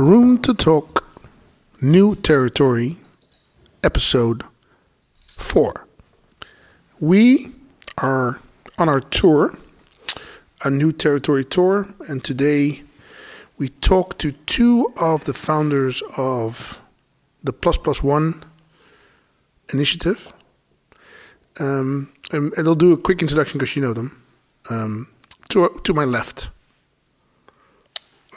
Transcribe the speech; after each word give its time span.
Room 0.00 0.38
to 0.38 0.54
Talk, 0.54 1.04
New 1.82 2.14
Territory, 2.14 2.96
Episode 3.84 4.44
4. 5.36 5.86
We 7.00 7.52
are 7.98 8.40
on 8.78 8.88
our 8.88 9.00
tour, 9.00 9.58
a 10.64 10.70
New 10.70 10.90
Territory 10.90 11.44
tour, 11.44 11.86
and 12.08 12.24
today 12.24 12.82
we 13.58 13.68
talk 13.68 14.16
to 14.20 14.32
two 14.32 14.90
of 14.96 15.26
the 15.26 15.34
founders 15.34 16.02
of 16.16 16.80
the 17.44 17.52
Plus 17.52 17.76
Plus 17.76 18.02
One 18.02 18.42
initiative. 19.70 20.32
Um, 21.58 22.10
and, 22.32 22.54
and 22.56 22.66
I'll 22.66 22.74
do 22.74 22.94
a 22.94 22.98
quick 22.98 23.20
introduction 23.20 23.58
because 23.58 23.76
you 23.76 23.82
know 23.82 23.92
them. 23.92 24.24
Um, 24.70 25.08
to, 25.50 25.78
to 25.84 25.92
my 25.92 26.04
left, 26.06 26.48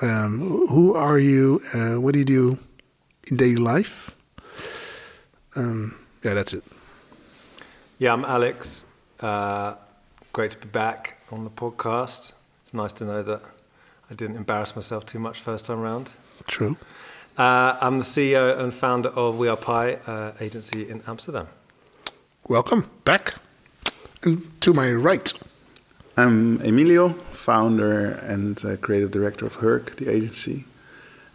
um, 0.02 0.40
who 0.68 0.96
are 0.96 1.20
you? 1.20 1.62
Uh, 1.74 2.00
what 2.00 2.14
do 2.14 2.20
you 2.20 2.26
do 2.26 2.60
in 3.30 3.38
daily 3.38 3.58
life? 3.58 4.16
Um, 5.56 5.96
yeah, 6.24 6.34
that's 6.34 6.54
it. 6.54 6.64
Yeah, 8.00 8.14
I'm 8.14 8.26
Alex. 8.26 8.86
Uh, 9.20 9.76
great 10.32 10.52
to 10.52 10.58
be 10.58 10.68
back 10.68 11.20
on 11.32 11.44
the 11.44 11.50
podcast. 11.50 12.34
It's 12.64 12.74
nice 12.74 12.94
to 12.94 13.06
know 13.06 13.24
that 13.24 13.42
I 14.10 14.16
didn't 14.16 14.38
embarrass 14.38 14.76
myself 14.76 15.06
too 15.06 15.20
much 15.20 15.40
first 15.40 15.66
time 15.66 15.80
round. 15.80 16.16
True. 16.48 16.76
Uh, 17.38 17.78
I'm 17.82 18.00
the 18.00 18.06
CEO 18.06 18.60
and 18.60 18.74
founder 18.74 19.10
of 19.10 19.38
We 19.38 19.48
Are 19.48 19.58
Pi 19.58 19.94
uh, 19.94 20.34
agency 20.40 20.90
in 20.90 21.02
Amsterdam. 21.08 21.48
Welcome 22.48 22.90
back. 23.06 23.36
And 24.24 24.62
to 24.62 24.74
my 24.74 24.92
right, 24.92 25.32
I'm 26.16 26.62
Emilio, 26.62 27.10
founder 27.10 28.12
and 28.12 28.64
uh, 28.64 28.78
creative 28.78 29.10
director 29.10 29.48
of 29.48 29.56
Herc, 29.56 29.96
the 29.96 30.10
agency. 30.10 30.66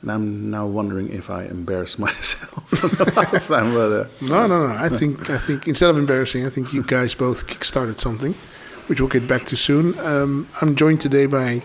And 0.03 0.13
I'm 0.13 0.51
now 0.51 0.67
wondering 0.67 1.09
if 1.13 1.31
I 1.31 1.45
embarrass 1.45 1.99
myself 2.07 3.17
last 3.17 3.49
time. 3.49 3.75
But, 3.75 3.93
uh, 3.93 4.07
no, 4.23 4.47
no, 4.47 4.69
no. 4.69 4.75
I 4.75 4.89
think 4.89 5.29
I 5.31 5.39
think 5.39 5.67
instead 5.67 5.91
of 5.91 5.99
embarrassing, 5.99 6.47
I 6.47 6.51
think 6.51 6.73
you 6.73 6.85
guys 6.85 7.15
both 7.15 7.49
kickstarted 7.49 7.99
something, 7.99 8.35
which 8.87 9.01
we'll 9.01 9.11
get 9.11 9.27
back 9.27 9.45
to 9.47 9.57
soon. 9.57 9.99
Um, 9.99 10.49
I'm 10.63 10.77
joined 10.77 11.01
today 11.01 11.27
by 11.27 11.63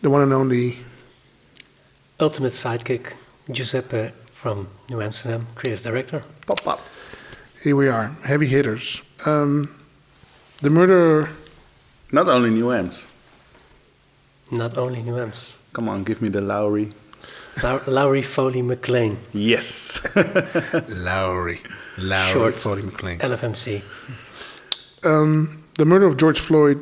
the 0.00 0.10
one 0.10 0.22
and 0.22 0.32
only 0.32 0.78
ultimate 2.18 2.52
sidekick, 2.52 3.12
Giuseppe 3.52 4.10
from 4.30 4.66
New 4.90 5.00
Amsterdam, 5.00 5.46
creative 5.54 5.82
director. 5.82 6.24
Pop 6.46 6.60
Pop. 6.64 6.80
Here 7.62 7.76
we 7.76 7.86
are, 7.86 8.08
heavy 8.24 8.48
hitters. 8.48 9.00
Um, 9.24 9.72
the 10.60 10.70
murder 10.70 11.30
not 12.12 12.28
only 12.28 12.50
New 12.50 12.70
Ams. 12.70 13.06
Not 14.50 14.76
only 14.78 15.02
New 15.02 15.18
Ams. 15.18 15.56
Come 15.72 15.88
on, 15.88 16.04
give 16.04 16.20
me 16.20 16.28
the 16.28 16.42
Lowry. 16.42 16.90
Lowry 17.86 18.22
Foley 18.22 18.62
McLean. 18.62 19.16
Yes. 19.32 20.00
Lowry. 20.88 21.60
Lowry 21.98 22.32
Short 22.32 22.54
Foley 22.54 22.82
McLean. 22.82 23.18
LFMC. 23.18 23.82
Um, 25.04 25.64
the 25.78 25.84
murder 25.84 26.06
of 26.06 26.16
George 26.16 26.38
Floyd 26.38 26.80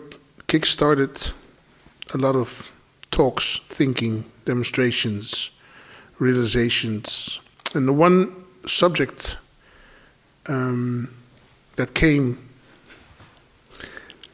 kick-started 0.48 1.32
a 2.12 2.18
lot 2.18 2.34
of 2.34 2.70
talks, 3.10 3.60
thinking, 3.64 4.24
demonstrations, 4.44 5.50
realizations. 6.18 7.40
And 7.74 7.86
the 7.86 7.92
one 7.92 8.34
subject 8.66 9.36
um, 10.46 11.12
that 11.76 11.94
came 11.94 12.49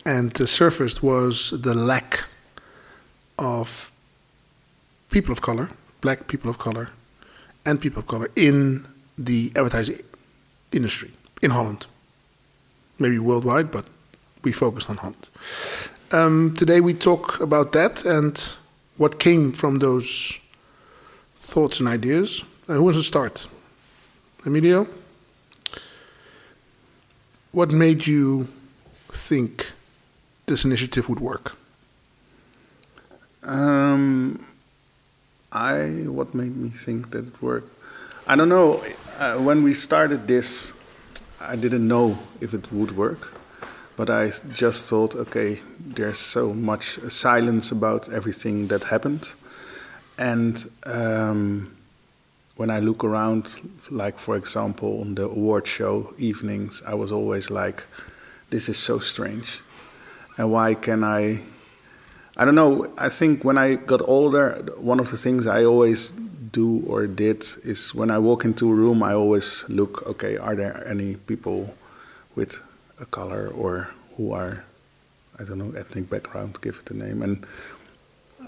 and 0.06 0.40
uh, 0.40 0.46
surfaced 0.46 1.02
was 1.02 1.50
the 1.50 1.74
lack 1.74 2.24
of 3.38 3.90
people 5.10 5.32
of 5.32 5.42
color, 5.42 5.68
black 6.00 6.28
people 6.28 6.48
of 6.48 6.58
color, 6.58 6.88
and 7.66 7.80
people 7.80 7.98
of 7.98 8.06
color 8.06 8.30
in 8.36 8.86
the 9.18 9.52
advertising 9.56 10.00
industry 10.72 11.10
in 11.42 11.50
Holland. 11.50 11.86
Maybe 12.98 13.18
worldwide, 13.18 13.70
but 13.70 13.84
we 14.44 14.53
focused 14.53 14.88
on 14.88 14.97
Holland. 14.97 15.28
Um, 16.12 16.54
today 16.54 16.81
we 16.81 16.94
talk 16.94 17.41
about 17.41 17.72
that 17.72 18.04
and 18.04 18.38
what 18.97 19.19
came 19.19 19.52
from 19.52 19.81
those 19.81 20.38
thoughts 21.38 21.81
and 21.81 21.88
ideas. 21.88 22.44
Uh, 22.69 22.75
who 22.75 22.84
wants 22.84 22.98
to 22.98 23.02
start? 23.02 23.48
Emilio? 24.44 24.86
What 27.50 27.72
made 27.72 28.06
you 28.06 28.47
think 29.08 29.72
this 30.46 30.64
initiative 30.64 31.08
would 31.08 31.20
work? 31.20 31.56
Um, 33.42 34.44
I 35.52 36.04
what 36.06 36.34
made 36.34 36.56
me 36.56 36.70
think 36.70 37.10
that 37.10 37.26
it 37.26 37.42
worked? 37.42 37.70
I 38.26 38.36
don't 38.36 38.48
know. 38.48 38.82
Uh, 39.18 39.38
when 39.38 39.62
we 39.62 39.74
started 39.74 40.26
this, 40.26 40.72
I 41.40 41.56
didn't 41.56 41.86
know 41.86 42.18
if 42.40 42.54
it 42.54 42.72
would 42.72 42.96
work, 42.96 43.34
but 43.96 44.10
I 44.10 44.32
just 44.52 44.86
thought, 44.86 45.14
okay, 45.14 45.60
there's 45.80 46.18
so 46.18 46.52
much 46.52 46.98
silence 47.10 47.70
about 47.70 48.12
everything 48.12 48.68
that 48.68 48.84
happened, 48.84 49.28
and 50.18 50.64
um, 50.84 51.76
when 52.56 52.70
I 52.70 52.80
look 52.80 53.04
around, 53.04 53.54
like 53.90 54.18
for 54.18 54.36
example 54.36 55.00
on 55.00 55.14
the 55.14 55.24
award 55.24 55.66
show 55.66 56.14
evenings, 56.18 56.82
I 56.86 56.94
was 56.94 57.12
always 57.12 57.50
like, 57.50 57.82
this 58.50 58.68
is 58.68 58.78
so 58.78 58.98
strange 58.98 59.60
and 60.36 60.52
why 60.52 60.74
can 60.74 61.04
I? 61.04 61.41
I 62.36 62.44
don't 62.44 62.54
know. 62.54 62.92
I 62.98 63.08
think 63.08 63.44
when 63.44 63.56
I 63.56 63.76
got 63.76 64.02
older, 64.02 64.62
one 64.76 65.00
of 65.00 65.10
the 65.10 65.16
things 65.16 65.47
I 65.47 65.64
always 65.64 66.10
do 66.52 66.84
or 66.86 67.06
did 67.06 67.44
is 67.64 67.94
when 67.94 68.10
I 68.10 68.19
walk 68.19 68.44
into 68.44 68.70
a 68.70 68.75
room, 68.75 69.02
I 69.02 69.14
always 69.14 69.64
look. 69.69 70.06
Okay, 70.06 70.36
are 70.36 70.54
there 70.54 70.86
any 70.86 71.16
people 71.16 71.75
with 72.34 72.58
a 73.00 73.06
color 73.06 73.48
or 73.48 73.91
who 74.16 74.32
are, 74.32 74.64
I 75.38 75.44
don't 75.44 75.58
know, 75.58 75.72
ethnic 75.78 76.10
background? 76.10 76.60
Give 76.60 76.80
it 76.84 76.91
a 76.91 76.96
name. 76.96 77.22
And 77.22 77.46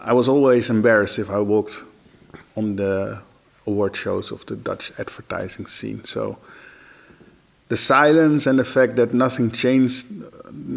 I 0.00 0.12
was 0.12 0.28
always 0.28 0.71
embarrassed 0.71 1.19
if 1.19 1.31
I 1.31 1.41
walked 1.41 1.82
on 2.56 2.77
the 2.77 3.22
award 3.66 3.97
shows 3.97 4.31
of 4.31 4.44
the 4.47 4.56
Dutch 4.56 4.93
advertising 4.98 5.66
scene. 5.66 6.04
So 6.04 6.38
the 7.69 7.77
silence 7.77 8.47
and 8.47 8.59
the 8.59 8.65
fact 8.65 8.97
that 8.97 9.12
nothing 9.12 9.51
changed, 9.51 10.06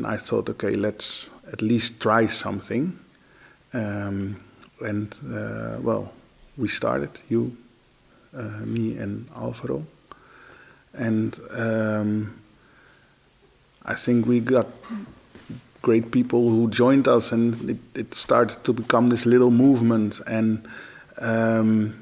I 0.05 0.17
thought, 0.17 0.49
okay, 0.49 0.75
let's 0.75 1.29
at 1.51 1.61
least 1.61 2.01
try 2.01 2.27
something. 2.27 2.97
Um, 3.73 4.41
and 4.81 5.17
uh, 5.33 5.77
well, 5.81 6.11
we 6.57 6.67
started, 6.67 7.11
you, 7.29 7.55
uh, 8.35 8.65
me, 8.65 8.97
and 8.97 9.27
Alvaro. 9.35 9.85
And 10.93 11.39
um, 11.51 12.41
I 13.85 13.95
think 13.95 14.25
we 14.25 14.41
got 14.41 14.67
great 15.81 16.11
people 16.11 16.49
who 16.49 16.69
joined 16.69 17.07
us, 17.07 17.31
and 17.31 17.69
it, 17.69 17.77
it 17.95 18.13
started 18.13 18.63
to 18.65 18.73
become 18.73 19.09
this 19.09 19.25
little 19.25 19.51
movement. 19.51 20.19
And 20.27 20.67
um, 21.19 22.00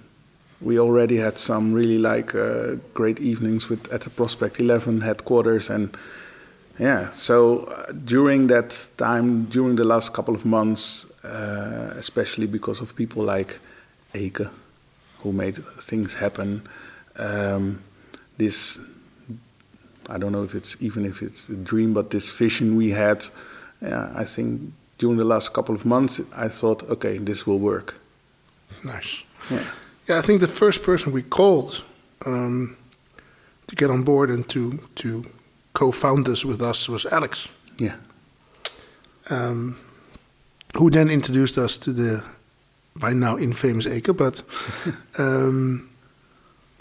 we 0.61 0.77
already 0.79 1.17
had 1.17 1.37
some 1.37 1.73
really 1.73 1.97
like 1.97 2.35
uh, 2.35 2.75
great 2.93 3.19
evenings 3.19 3.69
with 3.69 3.91
at 3.93 4.01
the 4.01 4.09
Prospect 4.09 4.59
11 4.59 5.01
headquarters 5.01 5.69
and 5.69 5.95
yeah 6.77 7.11
so 7.13 7.63
uh, 7.63 7.91
during 7.91 8.47
that 8.47 8.87
time 8.97 9.45
during 9.45 9.75
the 9.75 9.83
last 9.85 10.13
couple 10.13 10.35
of 10.35 10.45
months 10.45 11.05
uh, 11.23 11.93
especially 11.95 12.47
because 12.47 12.81
of 12.81 12.95
people 12.95 13.23
like 13.23 13.59
Eke 14.13 14.47
who 15.19 15.31
made 15.31 15.63
things 15.81 16.15
happen 16.15 16.61
um, 17.17 17.81
this 18.37 18.79
I 20.09 20.17
don't 20.17 20.31
know 20.31 20.43
if 20.43 20.55
it's 20.55 20.75
even 20.81 21.05
if 21.05 21.21
it's 21.21 21.49
a 21.49 21.55
dream 21.55 21.93
but 21.93 22.09
this 22.09 22.29
vision 22.29 22.75
we 22.75 22.89
had 22.89 23.25
yeah, 23.81 24.11
I 24.13 24.25
think 24.25 24.73
during 24.97 25.17
the 25.17 25.23
last 25.23 25.53
couple 25.53 25.73
of 25.73 25.85
months 25.85 26.19
I 26.35 26.49
thought 26.49 26.83
okay 26.89 27.17
this 27.17 27.47
will 27.47 27.59
work. 27.59 27.95
Nice. 28.83 29.23
Yeah 29.49 29.63
yeah, 30.09 30.17
I 30.17 30.21
think 30.21 30.41
the 30.41 30.47
first 30.47 30.81
person 30.81 31.13
we 31.13 31.21
called 31.21 31.83
um, 32.25 32.75
to 33.67 33.75
get 33.75 33.91
on 33.91 34.03
board 34.03 34.31
and 34.31 34.49
to 34.49 34.79
to 34.95 35.23
co-found 35.73 36.25
this 36.25 36.43
with 36.43 36.61
us 36.61 36.89
was 36.89 37.05
Alex. 37.05 37.47
Yeah. 37.77 37.95
Um, 39.29 39.77
who 40.75 40.89
then 40.89 41.09
introduced 41.09 41.57
us 41.57 41.77
to 41.77 41.93
the 41.93 42.23
by 42.95 43.13
now 43.13 43.37
infamous 43.37 43.85
Eke. 43.85 44.17
But 44.17 44.41
um, 45.19 45.89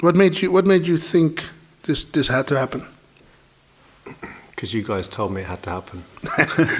what 0.00 0.16
made 0.16 0.40
you 0.40 0.50
what 0.50 0.66
made 0.66 0.86
you 0.86 0.96
think 0.96 1.44
this 1.82 2.04
this 2.04 2.28
had 2.28 2.46
to 2.46 2.58
happen? 2.58 2.86
Because 4.50 4.72
you 4.72 4.82
guys 4.82 5.06
told 5.06 5.32
me 5.32 5.42
it 5.42 5.46
had 5.46 5.62
to 5.64 5.70
happen. 5.70 6.02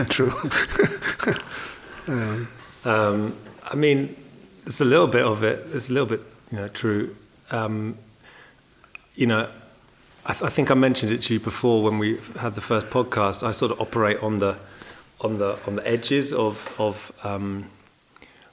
True. 0.09 0.33
um, 2.09 2.49
um, 2.85 3.37
I 3.71 3.75
mean, 3.75 4.17
there's 4.65 4.81
a 4.81 4.85
little 4.87 5.07
bit 5.07 5.25
of 5.25 5.45
it. 5.45 5.71
There's 5.71 5.91
a 5.91 5.93
little 5.93 6.09
bit 6.09 6.23
you 6.51 6.59
know, 6.59 6.69
true. 6.69 7.17
Um, 7.51 7.97
you 9.15 9.27
know, 9.27 9.51
I, 10.25 10.33
th- 10.33 10.43
I, 10.43 10.49
think 10.49 10.71
I 10.71 10.75
mentioned 10.75 11.13
it 11.13 11.23
to 11.23 11.35
you 11.35 11.41
before 11.41 11.83
when 11.83 11.99
we 11.99 12.19
had 12.39 12.55
the 12.55 12.61
first 12.61 12.89
podcast. 12.91 13.47
I 13.47 13.53
sort 13.53 13.73
of 13.73 13.81
operate 13.81 14.23
on 14.23 14.39
the 14.39 14.59
on 15.21 15.39
the 15.39 15.59
on 15.67 15.77
the 15.77 15.87
edges 15.89 16.33
of 16.33 16.75
of 16.79 17.13
um, 17.25 17.67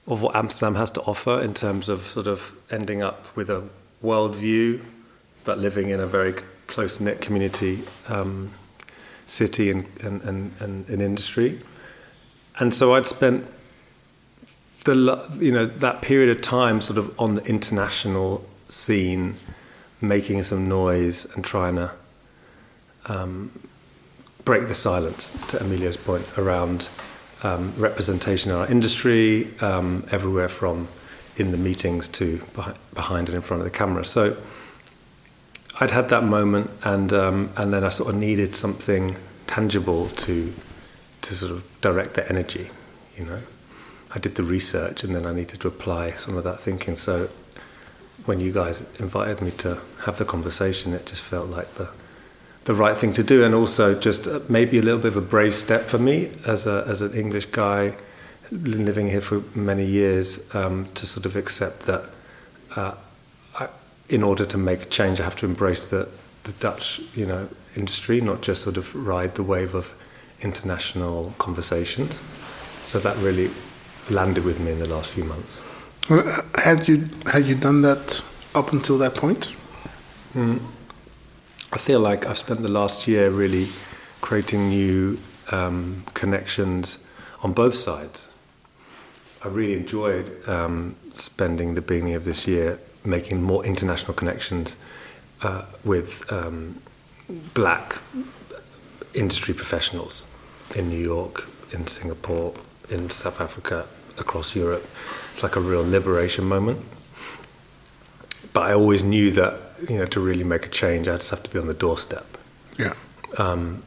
of 0.08 0.22
what 0.22 0.36
Amsterdam 0.36 0.76
has 0.76 0.92
to 0.92 1.02
offer 1.02 1.42
in 1.42 1.54
terms 1.54 1.90
of 1.90 2.02
sort 2.02 2.28
of 2.28 2.54
ending 2.72 3.02
up 3.02 3.36
with 3.36 3.50
a 3.50 3.64
worldview, 4.04 4.84
but 5.44 5.60
living 5.60 5.90
in 5.90 6.00
a 6.00 6.06
very 6.06 6.34
close 6.68 7.00
knit 7.00 7.22
community 7.22 7.84
um, 8.08 8.52
city 9.26 9.72
and, 9.72 9.86
and, 10.02 10.22
and, 10.24 10.52
and, 10.60 10.90
and 10.90 11.02
industry. 11.02 11.60
And 12.60 12.74
so 12.74 12.96
I'd 12.96 13.06
spent 13.06 13.46
the 14.86 15.28
you 15.40 15.52
know 15.52 15.66
that 15.66 16.02
period 16.02 16.30
of 16.30 16.42
time 16.42 16.80
sort 16.80 16.98
of 16.98 17.20
on 17.20 17.34
the 17.34 17.46
international 17.46 18.46
scene, 18.70 19.36
making 20.02 20.44
some 20.44 20.68
noise 20.70 21.26
and 21.36 21.44
trying 21.44 21.76
to 21.76 21.92
um, 23.08 23.52
break 24.46 24.68
the 24.68 24.74
silence. 24.74 25.32
To 25.50 25.60
Emilio's 25.60 25.98
point 25.98 26.26
around 26.38 26.90
um, 27.44 27.74
representation 27.78 28.52
in 28.52 28.58
our 28.58 28.68
industry, 28.68 29.50
um, 29.60 30.06
everywhere 30.12 30.48
from 30.48 30.88
in 31.38 31.52
the 31.52 31.58
meetings 31.58 32.08
to 32.08 32.42
behind 32.94 33.28
and 33.28 33.36
in 33.36 33.42
front 33.42 33.62
of 33.62 33.66
the 33.66 33.78
camera. 33.78 34.06
So 34.06 34.38
I'd 35.80 35.92
had 35.92 36.10
that 36.10 36.24
moment, 36.24 36.72
and 36.84 37.12
um, 37.12 37.50
and 37.58 37.74
then 37.74 37.84
I 37.84 37.90
sort 37.90 38.14
of 38.14 38.20
needed 38.20 38.56
something 38.56 39.18
tangible 39.48 40.08
to 40.10 40.54
to 41.22 41.36
sort 41.36 41.52
of 41.52 41.64
direct 41.82 42.14
the 42.14 42.30
energy, 42.30 42.70
you 43.18 43.26
know. 43.26 43.42
I 44.16 44.20
did 44.20 44.36
the 44.36 44.44
research, 44.44 45.04
and 45.04 45.14
then 45.14 45.26
I 45.26 45.34
needed 45.34 45.60
to 45.60 45.68
apply 45.68 46.12
some 46.12 46.38
of 46.38 46.46
that 46.46 46.62
thinking. 46.62 46.96
So 46.96 47.30
when 48.26 48.40
you 48.40 48.52
guys 48.52 48.84
invited 48.98 49.42
me 49.42 49.52
to 49.52 49.80
have 50.06 50.18
the 50.18 50.26
conversation, 50.26 50.94
it 50.94 51.06
just 51.06 51.22
felt 51.22 51.48
like 51.48 51.76
the 51.76 51.90
the 52.64 52.74
right 52.74 52.98
thing 52.98 53.12
to 53.12 53.24
do, 53.24 53.44
and 53.44 53.54
also 53.54 53.94
just 53.94 54.28
uh, 54.28 54.40
maybe 54.50 54.80
a 54.80 54.82
little 54.82 55.00
bit 55.00 55.10
of 55.10 55.18
a 55.18 55.22
brave 55.22 55.54
step 55.54 55.84
for 55.88 56.00
me 56.00 56.32
as 56.48 56.66
a 56.66 56.86
as 56.88 57.02
an 57.02 57.14
English 57.14 57.48
guy 57.48 57.96
living 58.52 59.10
here 59.10 59.22
for 59.22 59.44
many 59.54 59.86
years 59.86 60.54
um, 60.56 60.86
to 60.94 61.06
sort 61.06 61.26
of 61.26 61.36
accept 61.36 61.82
that 61.82 62.10
uh, 62.76 62.94
I, 63.60 63.68
in 64.10 64.24
order 64.24 64.46
to 64.46 64.58
make 64.58 64.82
a 64.84 64.86
change, 64.86 65.20
I 65.20 65.24
have 65.24 65.36
to 65.38 65.46
embrace 65.46 65.90
the 65.90 66.08
the 66.44 66.54
Dutch 66.54 67.02
you 67.14 67.26
know 67.26 67.50
industry, 67.76 68.22
not 68.22 68.42
just 68.42 68.62
sort 68.62 68.78
of 68.78 68.96
ride 68.96 69.36
the 69.36 69.44
wave 69.44 69.76
of 69.76 69.94
international 70.42 71.34
conversations. 71.38 72.22
So 72.82 73.00
that 73.00 73.18
really 73.18 73.50
landed 74.10 74.44
with 74.44 74.60
me 74.60 74.72
in 74.72 74.80
the 74.80 74.88
last 74.88 75.12
few 75.12 75.24
months. 75.24 75.63
Had 76.56 76.88
you 76.88 77.07
had 77.25 77.46
you 77.46 77.56
done 77.56 77.81
that 77.81 78.22
up 78.54 78.74
until 78.74 78.98
that 79.00 79.16
point? 79.16 79.50
Mm. 80.34 80.60
I 81.72 81.78
feel 81.78 82.00
like 82.00 82.25
I've 82.25 82.38
spent 82.38 82.62
the 82.62 82.69
last 82.69 83.07
year 83.07 83.30
really 83.30 83.68
creating 84.22 84.69
new 84.69 85.18
um, 85.52 86.04
connections 86.13 87.00
on 87.42 87.54
both 87.54 87.75
sides. 87.75 88.30
I 89.44 89.48
really 89.48 89.74
enjoyed 89.74 90.48
um, 90.48 90.96
spending 91.13 91.75
the 91.75 91.81
beginning 91.81 92.16
of 92.16 92.25
this 92.25 92.48
year 92.48 92.80
making 93.04 93.44
more 93.44 93.66
international 93.66 94.13
connections 94.13 94.78
uh, 95.42 95.66
with 95.84 96.31
um, 96.31 96.80
black 97.54 97.98
industry 99.13 99.54
professionals 99.54 100.24
in 100.75 100.90
New 100.90 101.04
York, 101.04 101.48
in 101.72 101.88
Singapore, 101.88 102.54
in 102.90 103.10
South 103.10 103.40
Africa, 103.40 103.88
across 104.18 104.56
Europe. 104.56 104.88
It's 105.34 105.44
like 105.44 105.56
a 105.56 105.60
real 105.60 105.84
liberation 105.84 106.46
moment. 106.46 106.80
But 108.54 108.64
I 108.72 108.74
always 108.74 109.04
knew 109.04 109.32
that 109.32 109.60
you 109.90 109.98
know 109.98 110.06
to 110.06 110.20
really 110.20 110.44
make 110.44 110.66
a 110.66 110.70
change, 110.70 111.08
I 111.08 111.18
just 111.18 111.30
have 111.32 111.44
to 111.44 111.50
be 111.50 111.60
on 111.60 111.68
the 111.68 111.74
doorstep. 111.74 112.26
Yeah. 112.78 112.94
Um, 113.38 113.84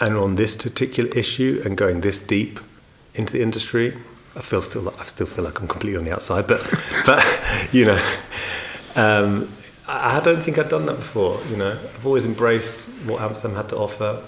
and 0.00 0.16
on 0.16 0.36
this 0.36 0.56
particular 0.56 1.10
issue 1.10 1.62
and 1.64 1.76
going 1.76 2.00
this 2.00 2.18
deep 2.18 2.58
into 3.14 3.32
the 3.34 3.42
industry, 3.42 3.96
I 4.34 4.40
feel 4.40 4.62
still 4.62 4.88
I 4.98 5.04
still 5.04 5.26
feel 5.26 5.44
like 5.44 5.60
I'm 5.60 5.68
completely 5.68 5.98
on 5.98 6.04
the 6.04 6.12
outside. 6.12 6.46
But 6.46 6.60
but 7.06 7.22
you 7.72 7.84
know, 7.84 8.02
um, 8.96 9.52
I 9.86 10.20
don't 10.20 10.42
think 10.42 10.58
I'd 10.58 10.68
done 10.68 10.86
that 10.86 10.96
before. 10.96 11.40
You 11.50 11.56
know, 11.56 11.72
I've 11.72 12.06
always 12.06 12.24
embraced 12.24 12.88
what 13.04 13.20
Amsterdam 13.20 13.56
had 13.56 13.68
to 13.70 13.76
offer, 13.76 14.22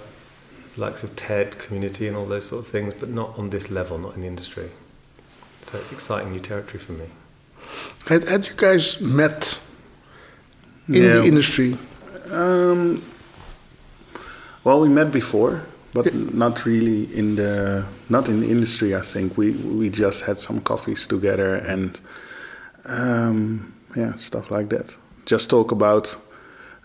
likes 0.76 1.02
of 1.02 1.14
TED 1.16 1.58
community 1.58 2.08
and 2.08 2.16
all 2.16 2.26
those 2.26 2.46
sort 2.46 2.64
of 2.64 2.70
things, 2.70 2.94
but 2.94 3.08
not 3.08 3.38
on 3.38 3.50
this 3.50 3.70
level, 3.70 3.98
not 3.98 4.14
in 4.14 4.22
the 4.22 4.26
industry. 4.26 4.70
So 5.62 5.78
it's 5.78 5.92
exciting 5.92 6.32
new 6.32 6.40
territory 6.40 6.78
for 6.78 6.92
me. 6.92 7.06
Had, 8.08 8.28
had 8.28 8.46
you 8.46 8.54
guys 8.56 9.00
met 9.00 9.58
in 10.88 10.94
yeah. 10.94 11.12
the 11.12 11.24
industry? 11.24 11.78
Um, 12.30 13.02
well, 14.64 14.80
we 14.80 14.88
met 14.88 15.12
before, 15.12 15.62
but 15.94 16.06
yeah. 16.06 16.12
not 16.32 16.64
really 16.64 17.04
in 17.16 17.36
the 17.36 17.86
not 18.08 18.28
in 18.28 18.40
the 18.40 18.50
industry. 18.50 18.94
I 18.94 19.00
think 19.00 19.36
we 19.36 19.52
we 19.52 19.88
just 19.88 20.22
had 20.22 20.38
some 20.38 20.60
coffees 20.60 21.06
together 21.06 21.54
and 21.54 22.00
um, 22.84 23.72
yeah, 23.96 24.16
stuff 24.16 24.50
like 24.50 24.68
that. 24.70 24.96
Just 25.26 25.48
talk 25.48 25.70
about 25.70 26.16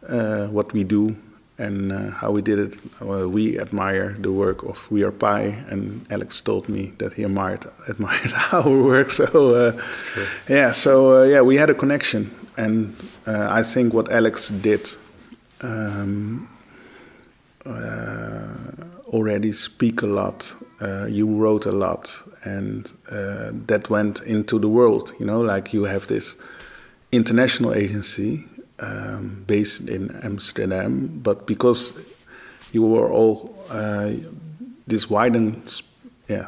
uh, 0.07 0.47
what 0.47 0.71
we 0.74 0.83
do 0.83 1.15
and 1.57 1.92
uh, 1.92 2.12
how 2.12 2.31
we 2.31 2.42
did 2.42 2.59
it. 2.59 2.80
Uh, 3.01 3.27
we 3.27 3.59
admire 3.59 4.15
the 4.19 4.31
work 4.31 4.63
of 4.63 4.89
We 4.92 5.04
Are 5.04 5.12
Pi, 5.12 5.42
and 5.69 6.06
Alex 6.12 6.42
told 6.42 6.69
me 6.69 6.94
that 6.98 7.13
he 7.13 7.24
admired 7.24 7.65
admired 7.88 8.33
our 8.51 8.69
work. 8.69 9.09
So 9.09 9.56
uh, 9.56 9.81
yeah, 10.48 10.71
so 10.71 11.21
uh, 11.21 11.24
yeah, 11.24 11.42
we 11.42 11.56
had 11.56 11.69
a 11.69 11.74
connection, 11.74 12.31
and 12.57 12.95
uh, 13.25 13.48
I 13.50 13.63
think 13.63 13.94
what 13.94 14.12
Alex 14.12 14.50
did 14.50 14.89
um, 15.62 16.48
uh, 17.65 18.56
already 19.07 19.51
speak 19.53 20.01
a 20.01 20.07
lot. 20.07 20.53
you 21.10 21.27
wrote 21.27 21.65
a 21.65 21.71
lot, 21.71 22.24
and 22.44 22.94
that 23.68 23.89
went 23.89 24.21
into 24.21 24.60
the 24.60 24.68
world. 24.69 25.13
You 25.19 25.25
know, 25.25 25.42
like 25.42 25.74
you 25.74 25.86
have 25.86 26.07
this 26.07 26.38
international 27.12 27.74
agency 27.74 28.45
um, 28.79 29.44
based 29.47 29.88
in 29.88 30.12
Amsterdam, 30.24 31.19
but 31.24 31.45
because 31.45 31.94
you 32.71 32.83
were 32.83 33.12
all 33.12 33.56
uh, 33.69 34.12
this 34.85 35.09
widened, 35.09 35.81
yeah, 36.27 36.47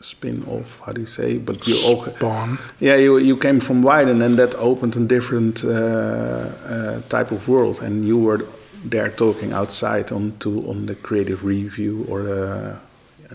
spin 0.00 0.44
off. 0.48 0.80
How 0.84 0.92
do 0.92 1.00
you 1.00 1.06
say? 1.06 1.38
But 1.38 1.66
you 1.66 1.74
all 1.86 2.04
spawn. 2.04 2.58
Yeah, 2.80 2.96
you 2.96 3.18
you 3.18 3.36
came 3.36 3.60
from 3.60 3.82
Wieden, 3.82 4.22
and 4.22 4.38
that 4.38 4.54
opened 4.56 4.96
a 4.96 5.00
different 5.00 5.64
uh, 5.64 5.68
uh, 5.68 7.00
type 7.08 7.30
of 7.30 7.48
world, 7.48 7.80
and 7.82 8.04
you 8.04 8.18
were 8.18 8.46
there 8.84 9.10
talking 9.10 9.52
outside 9.52 10.12
on 10.12 10.36
to 10.38 10.68
on 10.68 10.86
the 10.86 10.94
creative 10.94 11.44
review 11.44 12.04
or 12.08 12.22
the 12.22 12.76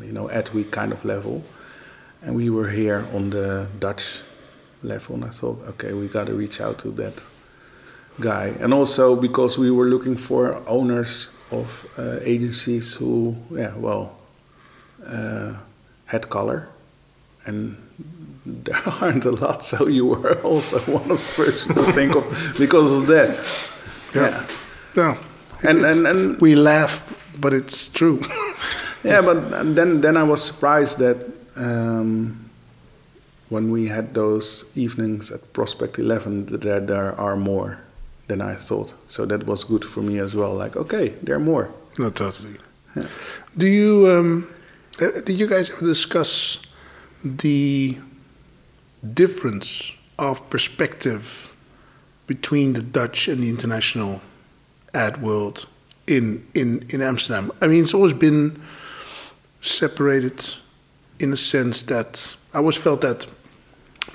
you 0.01 0.11
know 0.11 0.27
Adweek 0.27 0.71
kind 0.71 0.91
of 0.91 1.03
level, 1.05 1.43
and 2.21 2.35
we 2.35 2.49
were 2.49 2.69
here 2.69 3.07
on 3.13 3.29
the 3.29 3.67
Dutch 3.79 4.19
level, 4.83 5.15
and 5.15 5.25
I 5.25 5.29
thought, 5.29 5.61
okay, 5.69 5.93
we 5.93 6.07
got 6.07 6.27
to 6.27 6.33
reach 6.33 6.61
out 6.61 6.79
to 6.79 6.89
that 6.91 7.25
guy. 8.19 8.53
And 8.59 8.73
also 8.73 9.15
because 9.15 9.57
we 9.57 9.71
were 9.71 9.85
looking 9.85 10.15
for 10.15 10.61
owners 10.67 11.29
of 11.51 11.85
uh, 11.97 12.19
agencies 12.21 12.93
who, 12.93 13.35
yeah, 13.51 13.73
well, 13.75 14.17
uh, 15.05 15.53
had 16.05 16.29
color. 16.29 16.67
And 17.45 17.77
there 18.45 18.81
aren't 19.01 19.25
a 19.25 19.31
lot, 19.31 19.63
so 19.63 19.87
you 19.87 20.05
were 20.05 20.39
also 20.43 20.79
one 20.91 21.03
of 21.03 21.09
the 21.09 21.17
first 21.17 21.67
to 21.67 21.91
think 21.93 22.15
of 22.15 22.55
because 22.57 22.93
of 22.93 23.07
that. 23.07 23.37
Yeah. 24.15 24.45
Yeah. 24.95 25.17
And, 25.63 25.85
and, 25.85 26.07
and 26.07 26.41
we 26.41 26.55
laugh, 26.55 27.35
but 27.39 27.53
it's 27.53 27.89
true. 27.89 28.21
yeah, 29.03 29.21
but 29.21 29.75
then, 29.75 30.01
then 30.01 30.17
I 30.17 30.23
was 30.23 30.43
surprised 30.43 30.99
that 30.99 31.17
um, 31.55 32.49
when 33.49 33.71
we 33.71 33.87
had 33.87 34.13
those 34.13 34.65
evenings 34.75 35.31
at 35.31 35.53
Prospect 35.53 35.97
11, 35.97 36.47
that 36.47 36.87
there 36.87 37.19
are 37.19 37.35
more 37.35 37.79
than 38.27 38.41
I 38.41 38.55
thought. 38.55 38.93
So 39.07 39.25
that 39.25 39.45
was 39.45 39.63
good 39.63 39.83
for 39.85 40.01
me 40.01 40.19
as 40.19 40.35
well. 40.35 40.53
Like, 40.53 40.75
okay, 40.75 41.09
there 41.23 41.35
are 41.35 41.39
more. 41.39 41.69
No, 41.97 42.09
totally. 42.09 42.57
Yeah. 42.95 43.07
Do 43.57 43.67
you 43.67 44.07
um, 44.07 44.47
uh, 45.01 45.21
did 45.21 45.39
you 45.39 45.47
guys 45.47 45.69
ever 45.69 45.85
discuss 45.85 46.61
the 47.23 47.97
difference 49.13 49.93
of 50.19 50.47
perspective 50.49 51.53
between 52.25 52.73
the 52.73 52.81
Dutch 52.81 53.27
and 53.27 53.43
the 53.43 53.49
international 53.49 54.21
ad 54.93 55.21
world 55.21 55.67
in 56.07 56.45
in 56.53 56.85
in 56.89 57.01
Amsterdam? 57.01 57.51
I 57.61 57.67
mean, 57.67 57.83
it's 57.83 57.93
always 57.93 58.13
been 58.13 58.59
separated 59.61 60.55
in 61.19 61.31
the 61.31 61.37
sense 61.37 61.83
that 61.83 62.35
I 62.53 62.57
always 62.57 62.77
felt 62.77 63.01
that 63.01 63.25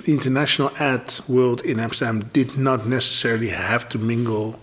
the 0.03 0.13
international 0.13 0.71
ad 0.79 1.13
world 1.27 1.61
in 1.61 1.79
Amsterdam 1.79 2.29
did 2.33 2.57
not 2.57 2.85
necessarily 2.85 3.49
have 3.49 3.87
to 3.89 3.97
mingle 3.97 4.59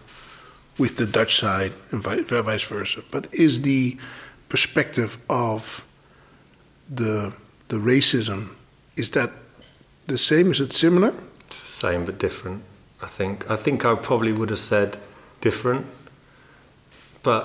with 0.78 0.96
the 0.96 1.06
Dutch 1.06 1.36
side 1.36 1.72
and 1.90 2.02
vice 2.02 2.64
versa. 2.64 3.02
But 3.10 3.32
is 3.32 3.62
the 3.62 3.96
perspective 4.48 5.16
of 5.28 5.84
the 6.88 7.32
the 7.68 7.76
racism 7.76 8.48
is 8.96 9.12
that 9.12 9.30
the 10.06 10.18
same? 10.18 10.50
Is 10.50 10.60
it 10.60 10.72
similar? 10.72 11.14
It's 11.46 11.60
the 11.60 11.88
Same 11.88 12.04
but 12.04 12.18
different. 12.18 12.62
I 13.00 13.06
think. 13.06 13.50
I 13.50 13.56
think 13.56 13.84
I 13.84 13.94
probably 13.94 14.32
would 14.32 14.50
have 14.50 14.58
said 14.58 14.98
different, 15.40 15.86
but 17.22 17.42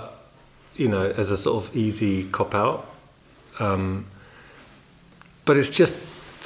you 0.75 0.89
know, 0.89 1.05
as 1.17 1.31
a 1.31 1.37
sort 1.37 1.63
of 1.63 1.75
easy 1.75 2.25
cop 2.25 2.53
out. 2.53 2.93
Um, 3.59 4.07
but 5.45 5.55
it's 5.55 5.69
just 5.69 5.93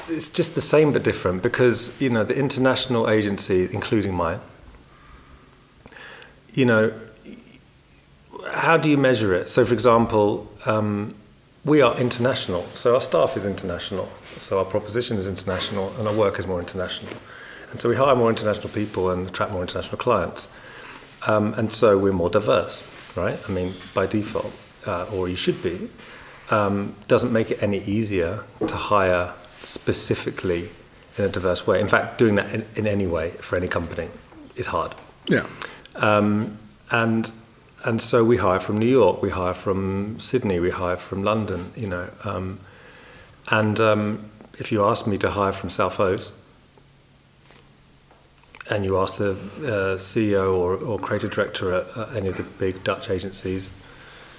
it's 0.07 0.29
just 0.29 0.55
the 0.55 0.61
same 0.61 0.93
but 0.93 1.03
different 1.03 1.43
because 1.43 1.99
you 2.01 2.09
know 2.09 2.23
the 2.23 2.35
international 2.37 3.09
agency, 3.09 3.69
including 3.71 4.13
mine. 4.13 4.39
You 6.53 6.65
know, 6.65 6.93
how 8.53 8.77
do 8.77 8.89
you 8.89 8.97
measure 8.97 9.33
it? 9.33 9.49
So, 9.49 9.65
for 9.65 9.73
example, 9.73 10.51
um, 10.65 11.15
we 11.65 11.81
are 11.81 11.97
international, 11.97 12.63
so 12.71 12.95
our 12.95 13.01
staff 13.01 13.35
is 13.37 13.45
international, 13.45 14.09
so 14.37 14.59
our 14.59 14.65
proposition 14.65 15.17
is 15.17 15.27
international, 15.27 15.93
and 15.97 16.07
our 16.07 16.13
work 16.13 16.39
is 16.39 16.47
more 16.47 16.59
international, 16.59 17.13
and 17.71 17.79
so 17.79 17.89
we 17.89 17.95
hire 17.95 18.15
more 18.15 18.29
international 18.29 18.69
people 18.69 19.09
and 19.11 19.27
attract 19.27 19.51
more 19.51 19.61
international 19.61 19.97
clients, 19.97 20.49
um, 21.27 21.53
and 21.55 21.71
so 21.71 21.97
we're 21.97 22.13
more 22.13 22.29
diverse, 22.29 22.83
right? 23.15 23.39
I 23.47 23.51
mean, 23.51 23.73
by 23.93 24.07
default, 24.07 24.53
uh, 24.85 25.05
or 25.13 25.27
you 25.27 25.35
should 25.35 25.61
be. 25.61 25.89
Um, 26.51 26.95
doesn't 27.07 27.31
make 27.31 27.51
it 27.51 27.61
any 27.61 27.79
easier 27.83 28.43
to 28.65 28.75
hire 28.75 29.33
specifically 29.61 30.69
in 31.17 31.25
a 31.25 31.29
diverse 31.29 31.67
way. 31.67 31.79
In 31.79 31.87
fact, 31.87 32.17
doing 32.17 32.35
that 32.35 32.53
in, 32.53 32.65
in 32.75 32.87
any 32.87 33.07
way 33.07 33.31
for 33.31 33.55
any 33.55 33.67
company 33.67 34.07
is 34.55 34.67
hard. 34.67 34.95
Yeah. 35.27 35.45
Um, 35.95 36.57
and 36.91 37.31
and 37.85 38.01
so 38.01 38.25
we 38.25 38.37
hire 38.37 38.59
from 38.59 38.77
New 38.77 38.87
York, 38.87 39.21
we 39.21 39.29
hire 39.29 39.53
from 39.53 40.19
Sydney, 40.19 40.59
we 40.59 40.69
hire 40.69 40.97
from 40.97 41.23
London, 41.23 41.71
you 41.75 41.87
know. 41.87 42.09
Um, 42.25 42.59
and 43.49 43.79
um, 43.79 44.29
if 44.57 44.71
you 44.71 44.83
ask 44.83 45.07
me 45.07 45.17
to 45.19 45.29
hire 45.31 45.53
from 45.53 45.69
South 45.69 45.97
Southos, 45.97 46.33
and 48.69 48.85
you 48.85 48.97
ask 48.99 49.15
the 49.15 49.31
uh, 49.31 49.97
CEO 49.97 50.53
or, 50.53 50.75
or 50.75 50.99
creative 50.99 51.31
director 51.31 51.73
at, 51.73 51.97
at 51.97 52.15
any 52.15 52.27
of 52.27 52.37
the 52.37 52.43
big 52.43 52.83
Dutch 52.83 53.09
agencies, 53.09 53.71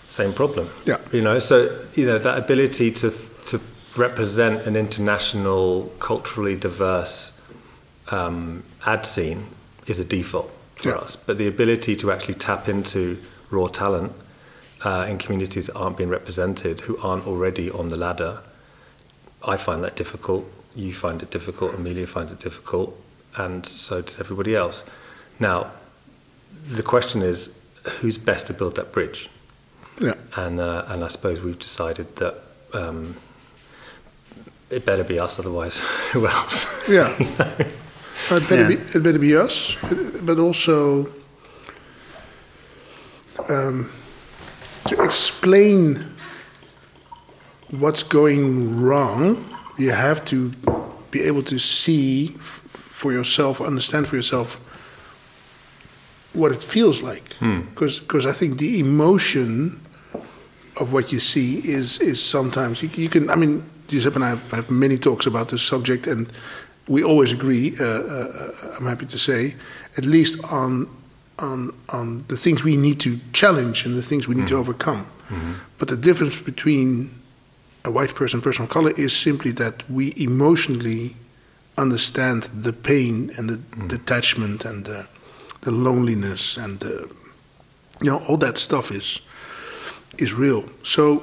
same 0.07 0.33
problem. 0.33 0.69
Yeah. 0.85 0.99
You 1.13 1.23
know, 1.23 1.39
so 1.39 1.85
you 1.95 2.07
know 2.07 2.19
that 2.19 2.39
ability 2.39 2.93
to 2.93 3.11
to 3.11 3.30
represent 3.97 4.67
an 4.67 4.77
international, 4.77 5.93
culturally 5.99 6.57
diverse 6.57 7.41
um, 8.11 8.65
ad 8.87 9.07
scene 9.07 9.47
is 9.87 10.01
a 10.01 10.05
default 10.05 10.51
for 10.77 10.89
Yeah. 10.91 10.97
us. 10.97 11.17
But 11.17 11.39
the 11.39 11.47
ability 11.47 11.97
to 11.97 12.11
actually 12.13 12.35
tap 12.35 12.69
into 12.69 13.19
raw 13.51 13.67
talent 13.67 14.13
uh, 14.85 15.07
in 15.09 15.19
communities 15.19 15.67
that 15.67 15.75
aren't 15.77 15.97
being 15.97 16.09
represented, 16.09 16.81
who 16.81 16.97
aren't 16.99 17.27
already 17.27 17.71
on 17.71 17.89
the 17.89 17.97
ladder, 17.97 18.39
I 19.47 19.57
find 19.57 19.83
that 19.85 19.97
difficult. 19.97 20.51
You 20.75 20.93
find 20.93 21.23
it 21.23 21.31
difficult. 21.31 21.75
Emilio 21.75 22.07
finds 22.07 22.33
it 22.33 22.39
difficult, 22.39 22.97
and 23.37 23.67
so 23.67 24.01
does 24.03 24.19
everybody 24.21 24.55
else. 24.55 24.85
Now, 25.39 25.71
the 26.69 26.83
question 26.83 27.23
is, 27.23 27.59
who's 28.01 28.19
best 28.19 28.47
to 28.47 28.55
build 28.55 28.77
that 28.77 28.93
bridge? 28.93 29.29
Yeah. 30.01 30.15
and 30.37 30.61
uh, 30.61 30.85
and 30.89 31.05
I 31.05 31.09
suppose 31.09 31.43
we've 31.43 31.59
decided 31.59 32.17
that 32.17 32.35
um, 32.73 33.17
it 34.71 34.85
better 34.85 35.05
be 35.05 35.19
us, 35.19 35.39
otherwise, 35.39 35.81
who 36.13 36.27
else? 36.27 36.89
Yeah. 36.89 37.15
it, 37.19 37.69
better 38.49 38.55
Yeah. 38.57 38.69
be, 38.69 38.75
it 38.75 39.03
better 39.03 39.19
be 39.19 39.37
us, 39.37 39.77
but 40.23 40.39
also 40.39 41.09
um, 43.49 43.91
to 44.87 45.03
explain 45.03 46.05
what's 47.71 48.03
going 48.03 48.81
wrong, 48.81 49.45
you 49.79 49.91
have 49.93 50.25
to 50.27 50.51
be 51.11 51.21
able 51.23 51.43
to 51.43 51.59
see 51.59 52.29
for 52.73 53.13
yourself, 53.13 53.61
understand 53.61 54.07
for 54.09 54.17
yourself 54.17 54.59
what 56.33 56.53
it 56.53 56.63
feels 56.63 57.01
like. 57.03 57.35
Because 57.41 58.27
I 58.27 58.33
think 58.33 58.59
the 58.59 58.79
emotion 58.79 59.81
of 60.77 60.93
what 60.93 61.13
you 61.13 61.19
see 61.19 61.59
is 61.59 61.99
is 62.01 62.23
sometimes 62.23 62.83
you, 62.83 62.89
you 62.95 63.09
can. 63.09 63.29
I 63.31 63.35
mean, 63.37 63.63
Giuseppe 63.91 64.17
and 64.17 64.25
I 64.25 64.29
have, 64.31 64.51
have 64.51 64.71
many 64.71 64.97
talks 64.99 65.27
about 65.27 65.49
this 65.49 65.63
subject, 65.63 66.07
and 66.07 66.27
we 66.89 67.03
always 67.03 67.33
agree. 67.33 67.75
Uh, 67.79 67.85
uh, 67.85 68.53
I'm 68.79 68.87
happy 68.87 69.07
to 69.07 69.19
say, 69.19 69.55
at 69.99 70.05
least 70.05 70.43
on 70.53 70.89
on 71.39 71.73
on 71.89 72.25
the 72.29 72.37
things 72.37 72.63
we 72.63 72.77
need 72.77 73.01
to 73.01 73.19
challenge 73.33 73.85
and 73.87 73.97
the 73.97 74.03
things 74.03 74.29
we 74.29 74.35
need 74.35 74.49
to 74.49 74.57
overcome. 74.57 75.07
But 75.79 75.89
the 75.89 75.97
difference 75.97 76.41
between 76.41 77.11
a 77.85 77.91
white 77.91 78.15
person 78.15 78.39
and 78.39 78.45
a 78.45 78.47
person 78.49 78.65
of 78.65 78.71
color 78.71 78.93
is 78.97 79.17
simply 79.17 79.53
that 79.53 79.89
we 79.89 80.13
emotionally 80.17 81.17
understand 81.79 82.43
the 82.63 82.73
pain 82.73 83.31
and 83.39 83.49
the 83.49 83.61
detachment 83.87 84.65
and 84.65 84.85
the, 84.85 85.07
the 85.63 85.71
loneliness 85.71 86.57
and 86.57 86.81
the, 86.81 87.09
you 88.03 88.11
know 88.11 88.21
all 88.29 88.37
that 88.39 88.59
stuff 88.59 88.91
is 88.91 89.21
is 90.19 90.35
real. 90.35 90.65
So, 90.83 91.23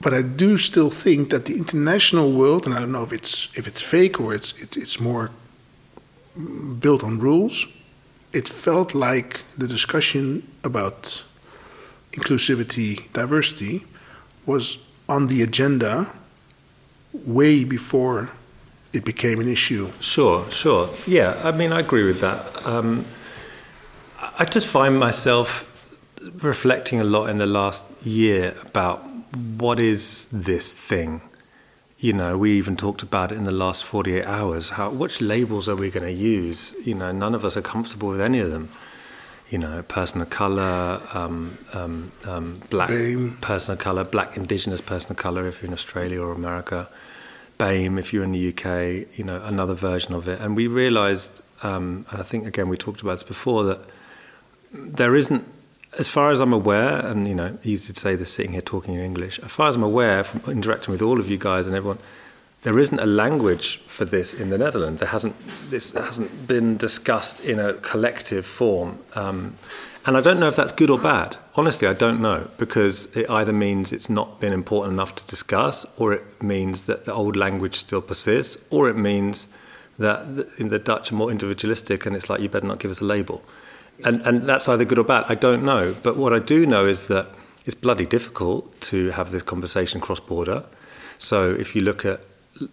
but 0.00 0.14
I 0.14 0.22
do 0.22 0.56
still 0.56 0.90
think 0.90 1.30
that 1.30 1.44
the 1.44 1.56
international 1.56 2.32
world, 2.32 2.66
and 2.66 2.74
I 2.74 2.80
don't 2.80 2.92
know 2.92 3.02
if 3.02 3.12
it's 3.12 3.48
if 3.58 3.66
it's 3.66 3.82
fake 3.82 4.20
or 4.20 4.34
it's 4.34 4.52
it's, 4.62 4.98
more 5.00 5.30
built 6.78 7.04
on 7.04 7.18
rules. 7.18 7.66
It 8.32 8.48
felt 8.48 8.94
like 8.94 9.40
the 9.58 9.66
discussion 9.66 10.46
about 10.64 11.24
inclusivity, 12.12 13.12
diversity, 13.12 13.84
was 14.46 14.78
on 15.08 15.26
the 15.26 15.42
agenda 15.42 16.06
way 17.12 17.64
before 17.64 18.30
it 18.92 19.04
became 19.04 19.40
an 19.40 19.48
issue. 19.48 19.90
Sure, 20.00 20.48
sure. 20.50 20.88
Yeah, 21.06 21.40
I 21.44 21.50
mean, 21.50 21.72
I 21.72 21.80
agree 21.80 22.04
with 22.04 22.20
that. 22.20 22.66
Um, 22.66 23.04
I 24.38 24.44
just 24.44 24.66
find 24.66 24.98
myself 24.98 25.66
reflecting 26.42 27.00
a 27.00 27.04
lot 27.04 27.28
in 27.30 27.38
the 27.38 27.46
last 27.46 27.84
year 28.04 28.54
about 28.62 29.09
what 29.36 29.80
is 29.80 30.26
this 30.32 30.74
thing. 30.74 31.20
You 31.98 32.14
know, 32.14 32.38
we 32.38 32.52
even 32.52 32.76
talked 32.76 33.02
about 33.02 33.30
it 33.30 33.36
in 33.36 33.44
the 33.44 33.52
last 33.52 33.84
48 33.84 34.24
hours. 34.24 34.70
How, 34.70 34.90
which 34.90 35.20
labels 35.20 35.68
are 35.68 35.76
we 35.76 35.90
going 35.90 36.06
to 36.06 36.12
use? 36.12 36.74
You 36.84 36.94
know, 36.94 37.12
none 37.12 37.34
of 37.34 37.44
us 37.44 37.56
are 37.56 37.62
comfortable 37.62 38.08
with 38.08 38.20
any 38.20 38.40
of 38.40 38.50
them. 38.50 38.70
You 39.50 39.58
know, 39.58 39.82
person 39.82 40.20
of 40.20 40.30
color, 40.30 41.02
um, 41.12 41.58
um, 41.74 42.12
um, 42.24 42.62
black 42.70 42.88
BAME. 42.88 43.40
person 43.40 43.72
of 43.72 43.78
color, 43.80 44.04
black 44.04 44.36
indigenous 44.36 44.80
person 44.80 45.10
of 45.10 45.16
color 45.16 45.46
if 45.46 45.60
you're 45.60 45.68
in 45.68 45.74
Australia 45.74 46.22
or 46.22 46.32
America, 46.32 46.88
BAME 47.58 47.98
if 47.98 48.12
you're 48.12 48.24
in 48.24 48.32
the 48.32 48.48
UK, 48.48 49.18
you 49.18 49.24
know, 49.24 49.42
another 49.44 49.74
version 49.74 50.14
of 50.14 50.28
it. 50.28 50.40
And 50.40 50.56
we 50.56 50.68
realized, 50.68 51.42
um, 51.62 52.06
and 52.10 52.20
I 52.20 52.22
think 52.22 52.46
again 52.46 52.68
we 52.68 52.76
talked 52.76 53.02
about 53.02 53.12
this 53.12 53.22
before, 53.24 53.64
that 53.64 53.80
there 54.72 55.16
isn't, 55.16 55.44
as 55.98 56.08
far 56.08 56.30
as 56.30 56.40
I'm 56.40 56.52
aware, 56.52 56.98
and 56.98 57.26
you 57.26 57.34
know, 57.34 57.58
easy 57.64 57.92
to 57.92 57.98
say 57.98 58.16
this 58.16 58.32
sitting 58.32 58.52
here 58.52 58.60
talking 58.60 58.94
in 58.94 59.00
English, 59.00 59.38
as 59.40 59.50
far 59.50 59.68
as 59.68 59.76
I'm 59.76 59.82
aware 59.82 60.22
from 60.22 60.40
interacting 60.50 60.92
with 60.92 61.02
all 61.02 61.18
of 61.18 61.28
you 61.28 61.36
guys 61.36 61.66
and 61.66 61.74
everyone, 61.74 61.98
there 62.62 62.78
isn't 62.78 62.98
a 62.98 63.06
language 63.06 63.78
for 63.86 64.04
this 64.04 64.34
in 64.34 64.50
the 64.50 64.58
Netherlands. 64.58 65.00
There 65.00 65.08
hasn't 65.08 65.34
this 65.70 65.92
hasn't 65.92 66.46
been 66.46 66.76
discussed 66.76 67.40
in 67.44 67.58
a 67.58 67.74
collective 67.74 68.46
form, 68.46 68.98
um, 69.14 69.56
and 70.06 70.16
I 70.16 70.20
don't 70.20 70.38
know 70.38 70.48
if 70.48 70.56
that's 70.56 70.72
good 70.72 70.90
or 70.90 70.98
bad. 70.98 71.36
Honestly, 71.56 71.88
I 71.88 71.92
don't 71.92 72.20
know 72.20 72.48
because 72.56 73.06
it 73.16 73.28
either 73.28 73.52
means 73.52 73.92
it's 73.92 74.08
not 74.08 74.40
been 74.40 74.52
important 74.52 74.92
enough 74.92 75.14
to 75.16 75.26
discuss, 75.26 75.84
or 75.96 76.12
it 76.12 76.42
means 76.42 76.84
that 76.84 77.04
the 77.04 77.12
old 77.12 77.36
language 77.36 77.76
still 77.76 78.00
persists, 78.00 78.56
or 78.70 78.88
it 78.88 78.96
means 78.96 79.48
that 79.98 80.36
the, 80.36 80.64
the 80.64 80.78
Dutch 80.78 81.12
are 81.12 81.16
more 81.16 81.30
individualistic, 81.30 82.06
and 82.06 82.14
it's 82.14 82.30
like 82.30 82.40
you 82.40 82.48
better 82.48 82.66
not 82.66 82.78
give 82.78 82.90
us 82.90 83.00
a 83.00 83.04
label, 83.04 83.42
and 84.04 84.20
and 84.22 84.42
that's 84.42 84.68
either 84.68 84.84
good 84.84 84.98
or 84.98 85.04
bad. 85.04 85.24
I 85.28 85.34
don't 85.34 85.62
know, 85.62 85.94
but 86.02 86.16
what 86.16 86.32
I 86.32 86.38
do 86.38 86.66
know 86.66 86.86
is 86.86 87.04
that 87.04 87.28
it's 87.64 87.74
bloody 87.74 88.06
difficult 88.06 88.80
to 88.82 89.10
have 89.10 89.32
this 89.32 89.42
conversation 89.42 90.00
cross 90.00 90.20
border. 90.20 90.64
So 91.18 91.50
if 91.50 91.76
you 91.76 91.82
look 91.82 92.04
at 92.04 92.24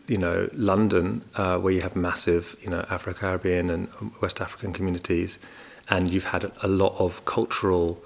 you 0.07 0.17
know 0.17 0.49
London, 0.53 1.23
uh, 1.35 1.57
where 1.57 1.73
you 1.73 1.81
have 1.81 1.95
massive 1.95 2.55
you 2.61 2.69
know 2.69 2.85
Afro 2.89 3.13
Caribbean 3.13 3.69
and 3.69 3.89
West 4.21 4.41
African 4.41 4.73
communities, 4.73 5.39
and 5.89 6.11
you've 6.11 6.25
had 6.25 6.51
a 6.61 6.67
lot 6.67 6.95
of 6.99 7.23
cultural 7.25 8.03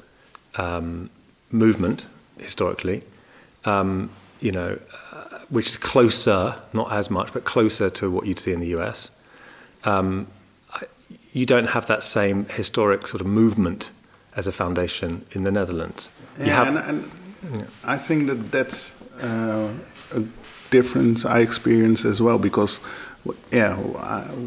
um, 0.56 1.10
movement 1.52 2.06
historically, 2.38 3.04
um, 3.66 4.10
you 4.40 4.52
know, 4.52 4.80
uh, 5.12 5.40
which 5.50 5.70
is 5.70 5.78
closer, 5.78 6.56
not 6.74 6.92
as 6.92 7.10
much, 7.10 7.32
but 7.34 7.44
closer 7.44 7.90
to 7.90 8.10
what 8.10 8.26
you'd 8.26 8.40
see 8.40 8.52
in 8.52 8.60
the 8.60 8.70
US. 8.78 9.12
Um, 9.84 10.28
you 11.32 11.46
don't 11.46 11.70
have 11.70 11.88
that 11.88 12.04
same 12.04 12.46
historic 12.46 13.08
sort 13.08 13.22
of 13.22 13.28
movement 13.28 13.92
as 14.36 14.48
a 14.48 14.52
foundation 14.52 15.26
in 15.32 15.44
the 15.44 15.52
Netherlands. 15.52 16.12
You 16.38 16.46
Yeah, 16.48 16.66
have, 16.66 16.68
and, 16.68 16.78
and 17.54 17.68
I 17.84 17.98
think 17.98 18.28
that 18.28 18.52
that's 18.52 18.94
uh, 19.22 19.70
a 20.14 20.24
difference 20.70 21.26
I 21.26 21.40
experience 21.40 22.06
as 22.06 22.22
well 22.22 22.38
because, 22.38 22.80
yeah, 23.52 23.78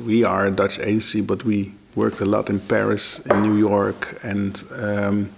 we 0.07 0.25
are 0.25 0.47
a 0.47 0.51
Dutch 0.51 0.79
agency, 0.79 1.21
but 1.21 1.45
we 1.45 1.73
worked 1.95 2.21
a 2.21 2.25
lot 2.25 2.51
in 2.51 2.61
Paris, 2.61 3.21
in 3.21 3.43
New 3.43 3.57
York, 3.57 4.19
and 4.23 4.63
um, 4.77 5.31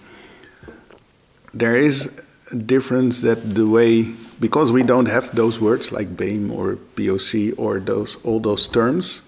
there 1.52 1.76
is 1.76 2.22
a 2.52 2.56
difference 2.56 3.20
that 3.22 3.54
the 3.54 3.66
way 3.66 4.12
because 4.38 4.70
we 4.70 4.82
don't 4.82 5.06
have 5.06 5.34
those 5.34 5.60
words 5.60 5.90
like 5.90 6.16
BAME 6.16 6.50
or 6.50 6.76
POC 6.94 7.54
or 7.56 7.80
those 7.80 8.16
all 8.24 8.40
those 8.40 8.68
terms. 8.68 9.22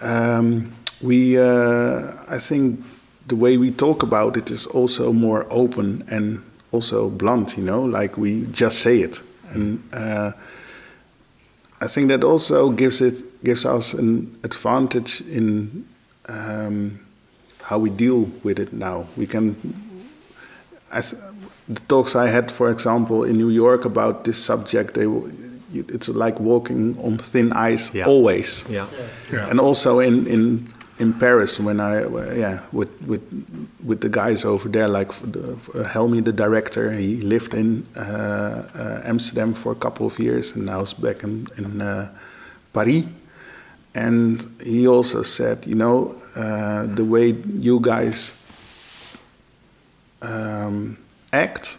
Um, 0.00 0.72
we, 1.02 1.38
uh, 1.38 2.12
I 2.28 2.38
think, 2.38 2.80
the 3.28 3.36
way 3.36 3.56
we 3.56 3.70
talk 3.72 4.02
about 4.02 4.36
it 4.36 4.50
is 4.50 4.66
also 4.66 5.12
more 5.12 5.46
open 5.50 6.04
and 6.10 6.42
also 6.72 7.08
blunt. 7.10 7.56
You 7.56 7.64
know, 7.64 7.82
like 7.84 8.16
we 8.16 8.46
just 8.52 8.78
say 8.80 9.00
it, 9.00 9.20
and 9.54 9.82
uh, 9.92 10.32
I 11.80 11.86
think 11.88 12.08
that 12.08 12.24
also 12.24 12.70
gives 12.70 13.00
it 13.00 13.22
gives 13.44 13.64
us 13.66 13.94
an 13.94 14.38
advantage 14.44 15.20
in 15.22 15.84
um, 16.28 16.98
how 17.62 17.78
we 17.78 17.90
deal 17.90 18.30
with 18.44 18.58
it 18.58 18.72
now. 18.72 19.06
We 19.16 19.26
can. 19.26 19.56
I 20.92 21.00
th- 21.00 21.20
the 21.68 21.80
talks 21.88 22.14
I 22.14 22.28
had, 22.28 22.50
for 22.52 22.70
example, 22.70 23.24
in 23.24 23.36
New 23.36 23.48
York 23.50 23.84
about 23.84 24.22
this 24.24 24.38
subject, 24.38 24.94
they 24.94 25.02
w- 25.02 25.32
it's 25.72 26.08
like 26.08 26.38
walking 26.38 26.96
on 27.02 27.18
thin 27.18 27.52
ice 27.52 27.92
Yeah. 27.92 28.06
always. 28.06 28.64
Yeah. 28.70 28.86
Yeah. 29.32 29.50
And 29.50 29.58
also 29.58 29.98
in, 29.98 30.26
in 30.28 30.68
in 30.98 31.12
Paris 31.12 31.60
when 31.60 31.80
I 31.80 32.00
yeah 32.34 32.60
with 32.72 32.90
with 33.02 33.22
with 33.84 34.00
the 34.00 34.08
guys 34.08 34.44
over 34.44 34.68
there 34.68 34.88
like 34.88 35.12
the, 35.12 35.56
uh, 35.74 35.84
Helmi 35.84 36.20
the 36.20 36.32
director 36.32 36.90
he 36.92 37.20
lived 37.20 37.54
in 37.54 37.86
uh, 37.96 38.00
uh, 38.74 39.00
Amsterdam 39.04 39.54
for 39.54 39.72
a 39.72 39.74
couple 39.74 40.06
of 40.06 40.18
years 40.18 40.56
and 40.56 40.66
now 40.66 40.80
is 40.80 40.94
back 40.94 41.22
in 41.22 41.46
in 41.58 41.80
uh, 41.82 42.08
Paris. 42.72 43.08
And 43.94 44.44
he 44.62 44.86
also 44.86 45.22
said 45.22 45.66
you 45.66 45.74
know 45.74 46.16
uh, 46.34 46.86
the 46.86 47.04
way 47.04 47.30
you 47.60 47.80
guys 47.80 48.32
um, 50.22 50.96
act 51.32 51.78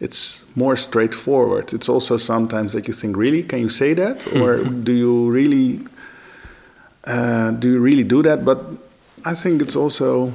it's 0.00 0.44
more 0.56 0.74
straightforward. 0.74 1.72
It's 1.72 1.88
also 1.88 2.16
sometimes 2.16 2.72
that 2.72 2.88
you 2.88 2.92
think 2.92 3.16
really? 3.16 3.44
Can 3.44 3.60
you 3.60 3.68
say 3.68 3.94
that? 3.94 4.26
Or 4.34 4.64
do 4.86 4.92
you 4.92 5.30
really 5.30 5.86
uh, 7.04 7.50
do 7.52 7.72
you 7.72 7.80
really 7.80 8.04
do 8.04 8.22
that? 8.22 8.44
But 8.44 8.64
I 9.24 9.34
think 9.34 9.62
it's 9.62 9.76
also 9.76 10.32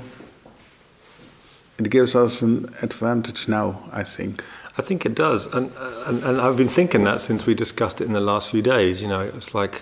it 1.78 1.90
gives 1.90 2.16
us 2.16 2.42
an 2.42 2.74
advantage 2.82 3.48
now. 3.48 3.84
I 3.92 4.04
think. 4.04 4.44
I 4.80 4.84
think 4.84 5.08
it 5.08 5.16
does, 5.16 5.48
and, 5.48 5.72
and 6.06 6.24
and 6.24 6.40
I've 6.40 6.56
been 6.56 6.70
thinking 6.70 7.04
that 7.06 7.20
since 7.20 7.48
we 7.48 7.56
discussed 7.56 8.00
it 8.00 8.06
in 8.06 8.14
the 8.14 8.22
last 8.22 8.52
few 8.52 8.62
days. 8.62 9.02
You 9.02 9.08
know, 9.08 9.22
it's 9.22 9.56
like, 9.56 9.82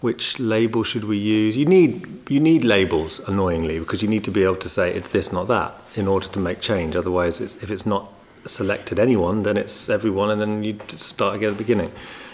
which 0.00 0.40
label 0.40 0.82
should 0.82 1.04
we 1.04 1.16
use? 1.16 1.56
You 1.56 1.64
need 1.64 2.28
you 2.28 2.40
need 2.40 2.64
labels, 2.64 3.20
annoyingly, 3.28 3.78
because 3.78 4.02
you 4.02 4.08
need 4.08 4.24
to 4.24 4.32
be 4.32 4.42
able 4.42 4.56
to 4.56 4.68
say 4.68 4.92
it's 4.92 5.10
this, 5.10 5.32
not 5.32 5.46
that, 5.46 5.74
in 5.94 6.08
order 6.08 6.26
to 6.26 6.40
make 6.40 6.60
change. 6.60 6.96
Otherwise, 6.96 7.40
it's, 7.40 7.62
if 7.62 7.70
it's 7.70 7.86
not 7.86 8.10
selected 8.44 8.98
anyone, 8.98 9.44
then 9.44 9.56
it's 9.56 9.88
everyone, 9.88 10.30
and 10.32 10.40
then 10.40 10.64
you 10.64 10.76
start 10.88 11.36
again 11.36 11.50
at 11.50 11.56
the 11.56 11.62
beginning. 11.62 11.90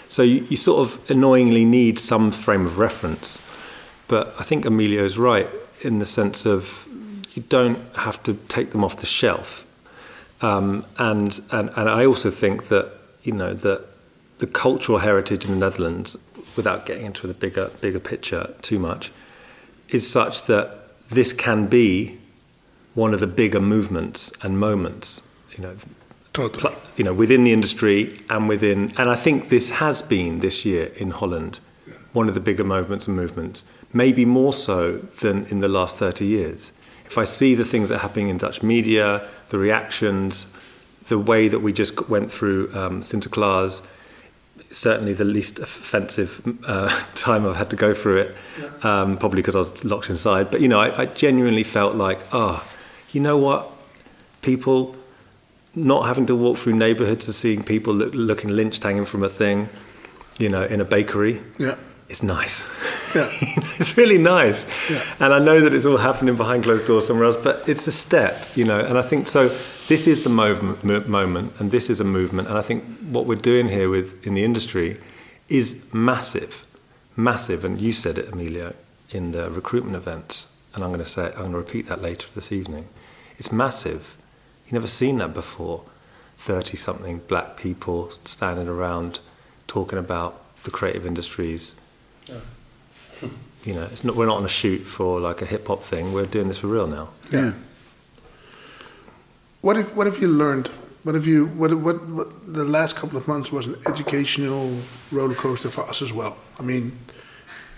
So 0.07 0.23
you, 0.23 0.45
you 0.49 0.55
sort 0.55 0.79
of 0.87 1.11
annoyingly 1.11 1.63
need 1.63 1.99
some 1.99 2.31
frame 2.31 2.65
of 2.65 2.79
reference. 2.79 3.39
But 4.13 4.35
I 4.37 4.43
think 4.43 4.63
Emilio's 4.63 5.17
right 5.17 5.49
in 5.81 5.97
the 5.97 6.05
sense 6.05 6.45
of 6.45 6.87
you 7.33 7.41
don't 7.49 7.79
have 7.95 8.21
to 8.21 8.35
take 8.47 8.69
them 8.71 8.83
off 8.83 8.97
the 8.97 9.07
shelf. 9.07 9.65
Um, 10.39 10.85
and, 10.99 11.41
and, 11.49 11.71
and 11.75 11.89
I 11.89 12.05
also 12.05 12.29
think 12.29 12.67
that, 12.67 12.91
you 13.23 13.31
know, 13.31 13.55
that 13.55 13.83
the 14.37 14.45
cultural 14.45 14.99
heritage 14.99 15.45
in 15.45 15.51
the 15.51 15.57
Netherlands, 15.57 16.15
without 16.55 16.85
getting 16.85 17.07
into 17.07 17.25
the 17.25 17.33
bigger, 17.33 17.71
bigger 17.81 17.99
picture 17.99 18.53
too 18.61 18.77
much, 18.77 19.11
is 19.89 20.07
such 20.07 20.43
that 20.43 20.95
this 21.09 21.33
can 21.33 21.65
be 21.65 22.19
one 22.93 23.15
of 23.15 23.19
the 23.19 23.25
bigger 23.25 23.59
movements 23.59 24.31
and 24.43 24.59
moments, 24.59 25.23
you 25.57 25.63
know, 25.63 25.75
Totally. 26.33 26.75
you 26.97 27.03
know, 27.03 27.15
within 27.15 27.45
the 27.45 27.51
industry 27.51 28.21
and 28.29 28.47
within, 28.47 28.93
and 28.95 29.09
I 29.09 29.15
think 29.15 29.49
this 29.49 29.71
has 29.71 30.03
been 30.03 30.41
this 30.41 30.65
year 30.65 30.91
in 30.97 31.09
Holland 31.09 31.59
one 32.13 32.27
of 32.27 32.35
the 32.35 32.39
bigger 32.39 32.63
movements 32.63 33.07
and 33.07 33.15
movements, 33.15 33.65
maybe 33.93 34.25
more 34.25 34.51
so 34.51 34.97
than 35.21 35.45
in 35.45 35.59
the 35.59 35.67
last 35.67 35.97
30 35.97 36.25
years. 36.25 36.71
If 37.05 37.17
I 37.17 37.23
see 37.23 37.53
the 37.55 37.63
things 37.63 37.89
that 37.89 37.95
are 37.95 37.99
happening 37.99 38.29
in 38.29 38.37
Dutch 38.37 38.63
media, 38.63 39.27
the 39.49 39.59
reactions, 39.59 40.47
the 41.07 41.19
way 41.19 41.47
that 41.47 41.59
we 41.59 41.71
just 41.71 42.09
went 42.09 42.31
through 42.31 42.73
um, 42.73 43.01
Sinterklaas, 43.01 43.81
certainly 44.71 45.13
the 45.13 45.25
least 45.25 45.59
offensive 45.59 46.41
uh, 46.65 46.87
time 47.15 47.45
I've 47.45 47.55
had 47.55 47.69
to 47.69 47.75
go 47.75 47.93
through 47.93 48.17
it, 48.17 48.35
um, 48.83 49.17
probably 49.17 49.41
because 49.41 49.55
I 49.55 49.59
was 49.59 49.85
locked 49.85 50.09
inside. 50.09 50.49
But, 50.49 50.61
you 50.61 50.67
know, 50.67 50.79
I, 50.79 51.01
I 51.01 51.05
genuinely 51.05 51.63
felt 51.63 51.95
like, 51.95 52.19
oh, 52.31 52.67
you 53.11 53.21
know 53.21 53.37
what? 53.37 53.71
People 54.41 54.95
not 55.75 56.05
having 56.05 56.25
to 56.27 56.35
walk 56.35 56.57
through 56.57 56.73
neighborhoods 56.73 57.27
and 57.27 57.35
seeing 57.35 57.63
people 57.63 57.93
look, 57.93 58.13
looking 58.13 58.49
lynched 58.49 58.83
hanging 58.83 59.05
from 59.05 59.23
a 59.23 59.29
thing, 59.29 59.69
you 60.39 60.49
know, 60.49 60.63
in 60.63 60.81
a 60.81 60.85
bakery. 60.85 61.41
Yeah. 61.57 61.75
It's 62.13 62.21
nice. 62.21 62.67
Yeah. 63.15 63.27
it's 63.79 63.97
really 63.97 64.19
nice. 64.19 64.67
Yeah. 64.87 65.03
And 65.19 65.33
I 65.33 65.39
know 65.39 65.59
that 65.61 65.73
it's 65.73 65.87
all 65.87 65.97
happening 65.97 66.35
behind 66.35 66.63
closed 66.63 66.85
doors 66.85 67.07
somewhere 67.07 67.25
else, 67.25 67.35
but 67.35 67.67
it's 67.67 67.87
a 67.87 67.91
step, 67.91 68.55
you 68.55 68.65
know. 68.65 68.79
And 68.79 68.99
I 68.99 69.01
think 69.01 69.25
so. 69.25 69.57
This 69.87 70.05
is 70.05 70.21
the 70.21 70.29
movement, 70.29 70.83
mo- 70.83 71.03
moment, 71.07 71.53
and 71.59 71.71
this 71.71 71.89
is 71.89 71.99
a 71.99 72.03
movement. 72.03 72.49
And 72.49 72.55
I 72.55 72.61
think 72.61 72.83
what 73.09 73.25
we're 73.25 73.33
doing 73.33 73.67
here 73.67 73.89
with 73.89 74.27
in 74.27 74.35
the 74.35 74.43
industry 74.43 74.99
is 75.47 75.91
massive, 75.91 76.63
massive. 77.15 77.65
And 77.65 77.79
you 77.79 77.93
said 77.93 78.19
it, 78.19 78.31
Emilio, 78.31 78.75
in 79.09 79.31
the 79.31 79.49
recruitment 79.49 79.95
events. 79.95 80.53
And 80.75 80.83
I'm 80.83 80.91
going 80.91 81.03
to 81.03 81.09
say, 81.09 81.29
I'm 81.29 81.37
going 81.37 81.51
to 81.53 81.57
repeat 81.57 81.87
that 81.87 82.03
later 82.03 82.27
this 82.35 82.51
evening. 82.51 82.89
It's 83.39 83.51
massive. 83.51 84.17
You've 84.65 84.73
never 84.73 84.85
seen 84.85 85.17
that 85.17 85.33
before. 85.33 85.81
Thirty 86.37 86.77
something 86.77 87.21
black 87.27 87.57
people 87.57 88.11
standing 88.23 88.67
around 88.67 89.19
talking 89.65 89.97
about 89.97 90.39
the 90.63 90.69
creative 90.69 91.07
industries 91.07 91.73
you 93.63 93.73
know, 93.73 93.83
it's 93.83 94.03
not, 94.03 94.15
we're 94.15 94.25
not 94.25 94.37
on 94.37 94.45
a 94.45 94.49
shoot 94.49 94.79
for 94.79 95.19
like 95.19 95.41
a 95.41 95.45
hip 95.45 95.67
hop 95.67 95.83
thing. 95.83 96.13
We're 96.13 96.25
doing 96.25 96.47
this 96.47 96.59
for 96.59 96.67
real 96.67 96.87
now. 96.87 97.09
Yeah. 97.31 97.53
What 99.61 99.77
if 99.77 99.95
what 99.95 100.07
have 100.07 100.19
you 100.19 100.27
learned? 100.27 100.67
What 101.03 101.15
have 101.15 101.25
you 101.25 101.47
what 101.47 101.73
what, 101.73 102.05
what 102.07 102.53
the 102.53 102.63
last 102.65 102.95
couple 102.95 103.17
of 103.17 103.27
months 103.27 103.51
was 103.51 103.65
an 103.65 103.75
educational 103.87 104.77
roller 105.11 105.35
coaster 105.35 105.69
for 105.69 105.83
us 105.83 106.01
as 106.01 106.11
well. 106.11 106.35
I 106.59 106.63
mean, 106.63 106.97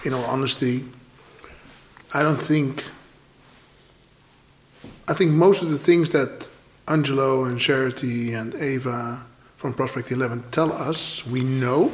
in 0.04 0.14
all 0.14 0.26
honesty, 0.26 0.84
I 2.14 2.24
don't 2.24 2.42
think 2.42 2.84
I 5.08 5.14
think 5.14 5.32
most 5.32 5.62
of 5.62 5.70
the 5.70 5.78
things 5.78 6.10
that 6.12 6.50
Angelo 6.88 7.46
and 7.46 7.60
Charity 7.60 8.34
and 8.34 8.56
Ava 8.56 9.24
from 9.58 9.74
Prospect 9.74 10.12
Eleven 10.12 10.44
tell 10.52 10.72
us 10.72 11.26
we 11.28 11.44
know, 11.44 11.92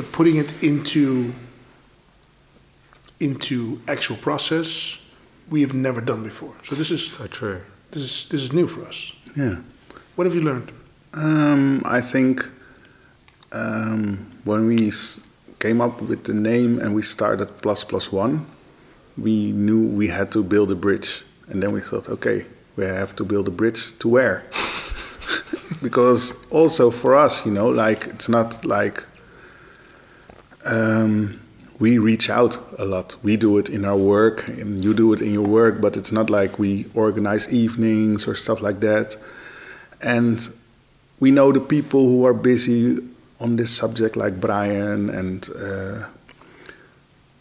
but 0.00 0.12
putting 0.12 0.36
it 0.36 0.50
into 0.62 1.30
into 3.20 3.78
actual 3.86 4.16
process 4.16 4.96
we 5.50 5.60
have 5.60 5.74
never 5.74 6.00
done 6.00 6.22
before. 6.22 6.54
So 6.62 6.74
this 6.74 6.90
is 6.90 7.10
So 7.12 7.26
true. 7.26 7.60
this 7.90 8.02
is 8.02 8.28
this 8.30 8.40
is 8.42 8.52
new 8.52 8.66
for 8.66 8.86
us. 8.88 9.12
Yeah. 9.36 9.56
What 10.16 10.24
have 10.26 10.34
you 10.34 10.40
learned? 10.42 10.70
Um, 11.12 11.82
I 11.84 12.00
think 12.00 12.48
um, 13.52 14.18
when 14.44 14.66
we 14.66 14.88
s- 14.88 15.20
came 15.58 15.80
up 15.84 16.00
with 16.00 16.22
the 16.24 16.34
name 16.34 16.78
and 16.82 16.94
we 16.94 17.02
started 17.02 17.46
plus 17.62 17.84
plus 17.84 18.12
one, 18.12 18.46
we 19.18 19.52
knew 19.52 19.82
we 19.98 20.06
had 20.08 20.30
to 20.32 20.42
build 20.42 20.70
a 20.70 20.74
bridge, 20.76 21.24
and 21.48 21.60
then 21.62 21.72
we 21.72 21.80
thought, 21.80 22.08
okay, 22.08 22.46
we 22.76 22.84
have 22.84 23.14
to 23.16 23.24
build 23.24 23.48
a 23.48 23.50
bridge 23.50 23.92
to 23.98 24.08
where? 24.08 24.44
because 25.82 26.32
also 26.50 26.90
for 26.90 27.14
us, 27.14 27.44
you 27.44 27.52
know, 27.52 27.68
like 27.68 28.06
it's 28.06 28.28
not 28.28 28.64
like 28.64 29.04
um, 30.64 31.40
we 31.78 31.98
reach 31.98 32.28
out 32.28 32.58
a 32.78 32.84
lot. 32.84 33.16
We 33.22 33.36
do 33.36 33.56
it 33.58 33.68
in 33.68 33.84
our 33.84 33.96
work, 33.96 34.46
and 34.48 34.84
you 34.84 34.92
do 34.94 35.12
it 35.14 35.22
in 35.22 35.32
your 35.32 35.46
work, 35.46 35.80
but 35.80 35.96
it's 35.96 36.12
not 36.12 36.28
like 36.28 36.58
we 36.58 36.86
organize 36.94 37.52
evenings 37.52 38.28
or 38.28 38.34
stuff 38.34 38.60
like 38.60 38.80
that. 38.80 39.16
And 40.02 40.46
we 41.18 41.30
know 41.30 41.52
the 41.52 41.60
people 41.60 42.00
who 42.00 42.26
are 42.26 42.34
busy 42.34 42.98
on 43.40 43.56
this 43.56 43.74
subject, 43.74 44.14
like 44.14 44.40
Brian. 44.40 45.08
And 45.08 45.48
uh, 45.56 46.06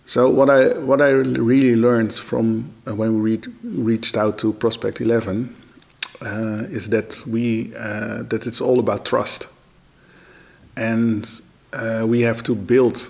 so, 0.05 0.29
what 0.29 0.49
I 0.49 0.77
what 0.79 1.01
I 1.01 1.10
really 1.10 1.75
learned 1.75 2.13
from 2.13 2.73
uh, 2.88 2.95
when 2.95 3.21
we 3.21 3.38
re- 3.38 3.53
reached 3.63 4.15
out 4.15 4.38
to 4.39 4.53
Prospect 4.53 5.01
Eleven 5.01 5.55
uh, 6.21 6.63
is 6.69 6.89
that 6.89 7.25
we 7.27 7.73
uh, 7.75 8.23
that 8.23 8.47
it's 8.47 8.62
all 8.62 8.79
about 8.79 9.05
trust, 9.05 9.47
and 10.77 11.29
uh, 11.73 12.05
we 12.08 12.21
have 12.21 12.41
to 12.43 12.55
build 12.55 13.10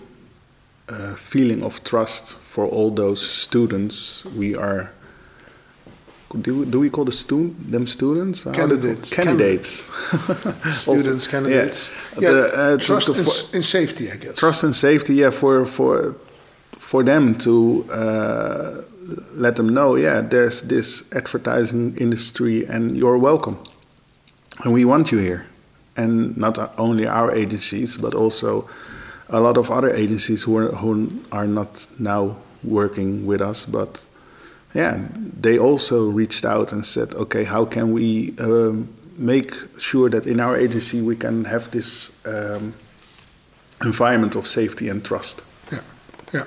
a 0.88 1.16
feeling 1.16 1.64
of 1.64 1.84
trust 1.84 2.36
for 2.36 2.66
all 2.66 2.92
those 2.92 3.22
students 3.22 4.26
we 4.38 4.56
are. 4.56 4.92
Do, 6.42 6.64
do 6.66 6.80
we 6.80 6.90
call 6.92 7.06
the 7.06 7.12
stu- 7.12 7.56
them 7.72 7.88
students? 7.88 8.44
Candidates. 8.44 9.10
Candidates. 9.10 9.92
Students, 10.72 11.28
candidates. 11.28 11.90
Yeah. 12.20 12.22
Yeah, 12.22 12.32
The, 12.32 12.54
uh, 12.74 12.78
trust 12.78 13.08
to- 13.08 13.14
for- 13.14 13.22
s- 13.22 13.54
and 13.54 13.66
safety, 13.66 14.12
I 14.12 14.16
guess. 14.16 14.36
trust 14.36 14.64
and 14.64 14.76
safety 14.76 15.16
yeah 15.16 15.32
for 15.32 15.66
for 15.66 16.16
for 16.78 17.04
them 17.04 17.36
to 17.40 17.84
uh, 17.92 18.82
let 19.34 19.56
them 19.56 19.70
know 19.70 19.96
yeah 19.98 20.22
there's 20.22 20.62
this 20.62 21.04
advertising 21.12 21.96
industry 21.98 22.66
and 22.68 22.96
you're 22.96 23.18
welcome 23.18 23.58
and 24.64 24.74
we 24.74 24.86
want 24.86 25.12
you 25.12 25.18
here 25.20 25.46
and 26.00 26.38
not 26.38 26.58
only 26.78 27.06
our 27.06 27.32
agencies 27.32 27.98
but 27.98 28.14
also 28.14 28.68
a 29.30 29.40
lot 29.40 29.58
of 29.58 29.70
other 29.70 29.92
agencies 30.04 30.44
who 30.44 30.58
are 30.58 30.72
who 30.82 30.92
are 31.32 31.48
not 31.48 31.88
now 32.00 32.36
working 32.64 33.26
with 33.26 33.42
us 33.42 33.66
but 33.66 34.08
yeah 34.74 34.94
they 35.42 35.58
also 35.60 35.98
reached 36.22 36.46
out 36.46 36.74
and 36.74 36.86
said 36.86 37.14
okay 37.16 37.44
how 37.44 37.66
can 37.66 37.94
we 37.94 38.34
um, 38.40 38.88
make 39.20 39.54
sure 39.78 40.10
that 40.10 40.26
in 40.26 40.40
our 40.40 40.56
agency 40.58 41.02
we 41.02 41.16
can 41.16 41.46
have 41.46 41.70
this 41.72 42.12
um, 42.26 42.74
environment 43.84 44.36
of 44.36 44.48
safety 44.48 44.90
and 44.90 45.04
trust, 45.04 45.42
Yeah, 45.72 45.80
yeah, 46.34 46.46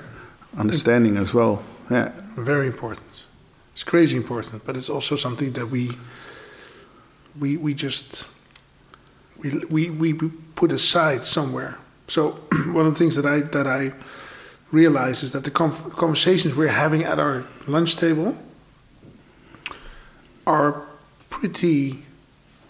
understanding 0.59 1.17
as 1.17 1.33
well. 1.35 1.63
Yeah, 1.91 2.13
very 2.37 2.67
important. 2.67 3.25
It's 3.73 3.85
crazy 3.85 4.17
important, 4.17 4.65
but 4.65 4.77
it's 4.77 4.91
also 4.91 5.17
something 5.17 5.53
that 5.53 5.67
we 5.67 5.91
we 7.39 7.57
we 7.57 7.75
just 7.75 8.27
we 9.43 9.91
we 9.91 10.13
we 10.13 10.29
put 10.55 10.73
aside 10.73 11.25
somewhere. 11.25 11.77
So 12.09 12.31
one 12.73 12.87
of 12.87 12.93
the 12.95 12.99
things 12.99 13.17
that 13.17 13.27
I 13.27 13.41
that 13.41 13.67
I 13.67 13.93
realize 14.73 15.23
is 15.23 15.33
that 15.33 15.45
the 15.45 15.51
con- 15.51 15.91
conversations 15.91 16.55
we're 16.55 16.69
having 16.69 17.05
at 17.05 17.19
our 17.19 17.45
lunch 17.67 17.97
table 17.97 18.37
are 20.47 20.83
pretty 21.31 21.99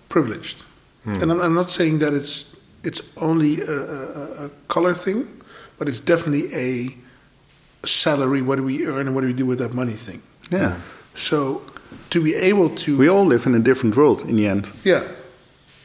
privileged, 0.09 0.65
hmm. 1.05 1.15
and 1.23 1.31
I'm, 1.31 1.41
I'm 1.41 1.55
not 1.55 1.71
saying 1.71 1.99
that 2.01 2.13
it's 2.15 2.57
it's 2.85 3.17
only 3.17 3.61
a, 3.61 3.73
a, 3.73 4.45
a 4.47 4.49
color 4.69 4.95
thing, 4.95 5.27
but 5.79 5.89
it's 5.89 6.01
definitely 6.01 6.53
a 6.55 7.87
salary. 7.87 8.43
What 8.43 8.57
do 8.57 8.65
we 8.65 8.87
earn 8.87 9.07
and 9.07 9.15
what 9.15 9.23
do 9.23 9.27
we 9.27 9.33
do 9.33 9.47
with 9.47 9.59
that 9.59 9.73
money 9.73 9.93
thing? 9.97 10.23
yeah. 10.51 10.77
So 11.15 11.61
to 12.11 12.23
be 12.23 12.35
able 12.35 12.71
to, 12.71 12.97
We 12.97 13.09
all 13.09 13.27
live 13.27 13.47
in 13.47 13.55
a 13.55 13.59
different 13.59 13.97
world 13.97 14.23
in 14.23 14.37
the 14.37 14.47
end. 14.47 14.71
yeah, 14.85 15.03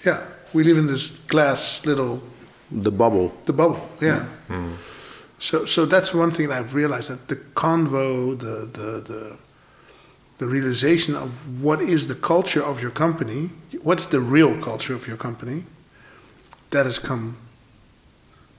yeah, 0.06 0.24
we 0.54 0.64
live 0.64 0.78
in 0.78 0.88
this 0.88 1.20
glass 1.28 1.86
little 1.86 2.22
The 2.72 2.92
bubble. 2.92 3.32
the 3.46 3.54
bubble, 3.54 3.80
yeah. 4.02 4.26
Mm. 4.50 4.56
Mm. 4.56 4.74
So 5.40 5.66
so 5.66 5.86
that's 5.86 6.14
one 6.14 6.32
thing 6.32 6.50
that 6.50 6.60
I've 6.60 6.74
realized 6.76 7.10
that 7.10 7.28
the 7.28 7.36
convo, 7.56 8.36
the 8.38 8.68
the 8.72 9.02
the 9.02 9.38
the 10.40 10.46
realization 10.48 11.16
of 11.16 11.30
what 11.64 11.80
is 11.82 12.06
the 12.08 12.16
culture 12.16 12.64
of 12.64 12.80
your 12.82 12.92
company, 12.92 13.50
what's 13.84 14.06
the 14.08 14.20
real 14.20 14.54
culture 14.62 14.96
of 14.96 15.08
your 15.08 15.18
company, 15.18 15.64
that 16.70 16.86
has 16.86 17.00
come 17.00 17.36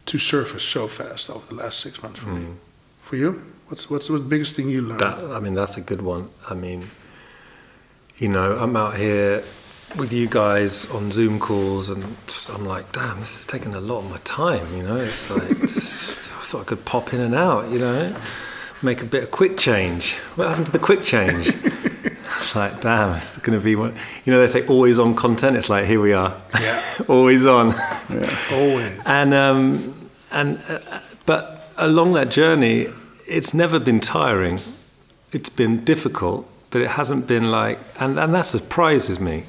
to 0.07 0.19
surface 0.19 0.65
so 0.65 0.89
fast 0.89 1.31
over 1.31 1.47
the 1.49 1.55
last 1.55 1.81
six 1.81 2.03
months 2.03 2.21
for 2.21 2.31
me. 2.31 2.41
Mm. 2.47 2.55
For 3.01 3.17
you, 3.17 3.43
what's 3.69 3.89
what's 3.91 4.09
the 4.09 4.19
biggest 4.19 4.55
thing 4.57 4.71
you 4.71 4.83
learned? 4.83 5.01
That, 5.01 5.19
I 5.37 5.41
mean, 5.41 5.55
that's 5.55 5.77
a 5.77 5.81
good 5.81 6.03
one. 6.03 6.29
I 6.51 6.55
mean, 6.55 6.91
you 8.19 8.29
know, 8.29 8.57
I'm 8.59 8.77
out 8.77 8.97
here 8.97 9.43
with 9.97 10.13
you 10.13 10.27
guys 10.29 10.87
on 10.91 11.11
Zoom 11.11 11.39
calls, 11.39 11.89
and 11.89 12.05
I'm 12.53 12.67
like, 12.67 12.93
damn, 12.93 13.21
this 13.21 13.41
is 13.41 13.47
taking 13.47 13.75
a 13.75 13.81
lot 13.81 14.01
of 14.01 14.11
my 14.11 14.19
time. 14.19 14.67
You 14.77 14.83
know, 14.83 14.97
it's 14.97 15.31
like 15.31 15.43
I 15.51 16.43
thought 16.45 16.61
I 16.63 16.65
could 16.65 16.85
pop 16.85 17.13
in 17.13 17.21
and 17.21 17.35
out. 17.35 17.71
You 17.71 17.79
know, 17.79 18.17
make 18.83 19.03
a 19.03 19.07
bit 19.07 19.25
of 19.25 19.31
quick 19.31 19.57
change. 19.57 20.15
What 20.37 20.49
happened 20.49 20.67
to 20.67 20.73
the 20.73 20.79
quick 20.79 21.03
change? 21.03 21.49
it's 21.65 22.55
like, 22.55 22.81
damn, 22.81 23.17
it's 23.17 23.39
going 23.39 23.59
to 23.59 23.65
be 23.65 23.77
what 23.77 23.95
you 24.25 24.33
know. 24.33 24.41
They 24.41 24.49
say 24.49 24.67
always 24.67 24.99
on 24.99 25.15
content. 25.15 25.57
It's 25.57 25.71
like 25.71 25.87
here 25.87 26.01
we 26.01 26.13
are, 26.13 26.37
Yeah. 26.61 26.81
always 27.09 27.47
on. 27.47 27.73
Always. 28.53 29.01
And 29.07 29.35
um, 29.35 30.11
and 30.31 30.61
uh, 30.69 31.01
but 31.27 31.73
along 31.77 32.13
that 32.15 32.31
journey, 32.31 32.89
it's 33.27 33.55
never 33.55 33.79
been 33.79 34.01
tiring. 34.01 34.59
It's 35.33 35.49
been 35.51 35.85
difficult, 35.85 36.49
but 36.71 36.81
it 36.81 36.91
hasn't 36.91 37.27
been 37.27 37.51
like, 37.51 37.79
and 37.99 38.19
and 38.19 38.35
that 38.35 38.47
surprises 38.47 39.19
me. 39.19 39.45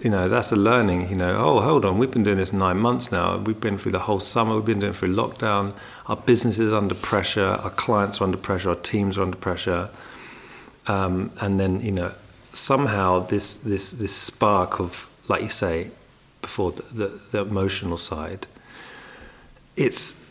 You 0.00 0.08
know, 0.08 0.28
that's 0.30 0.50
a 0.50 0.56
learning. 0.56 1.10
You 1.10 1.16
know, 1.16 1.36
oh, 1.36 1.60
hold 1.60 1.84
on, 1.84 1.98
we've 1.98 2.10
been 2.10 2.24
doing 2.24 2.38
this 2.38 2.52
nine 2.52 2.78
months 2.78 3.12
now. 3.12 3.36
We've 3.36 3.60
been 3.60 3.76
through 3.76 3.92
the 3.92 3.98
whole 4.00 4.20
summer. 4.20 4.54
We've 4.56 4.64
been 4.64 4.80
doing 4.80 4.94
through 4.94 5.14
lockdown. 5.14 5.74
Our 6.06 6.16
business 6.16 6.58
is 6.58 6.72
under 6.72 6.94
pressure. 6.94 7.58
Our 7.62 7.70
clients 7.70 8.20
are 8.20 8.24
under 8.24 8.38
pressure. 8.38 8.70
Our 8.70 8.76
teams 8.76 9.18
are 9.18 9.22
under 9.22 9.36
pressure. 9.36 9.90
Um, 10.86 11.30
and 11.40 11.60
then 11.60 11.80
you 11.82 11.92
know, 11.92 12.12
somehow 12.52 13.26
this 13.26 13.56
this 13.56 13.92
this 13.92 14.14
spark 14.14 14.80
of, 14.80 15.08
like 15.28 15.42
you 15.42 15.50
say, 15.50 15.90
before 16.40 16.72
the, 16.72 16.82
the, 16.82 17.20
the 17.32 17.40
emotional 17.42 17.98
side, 17.98 18.46
it's 19.76 20.26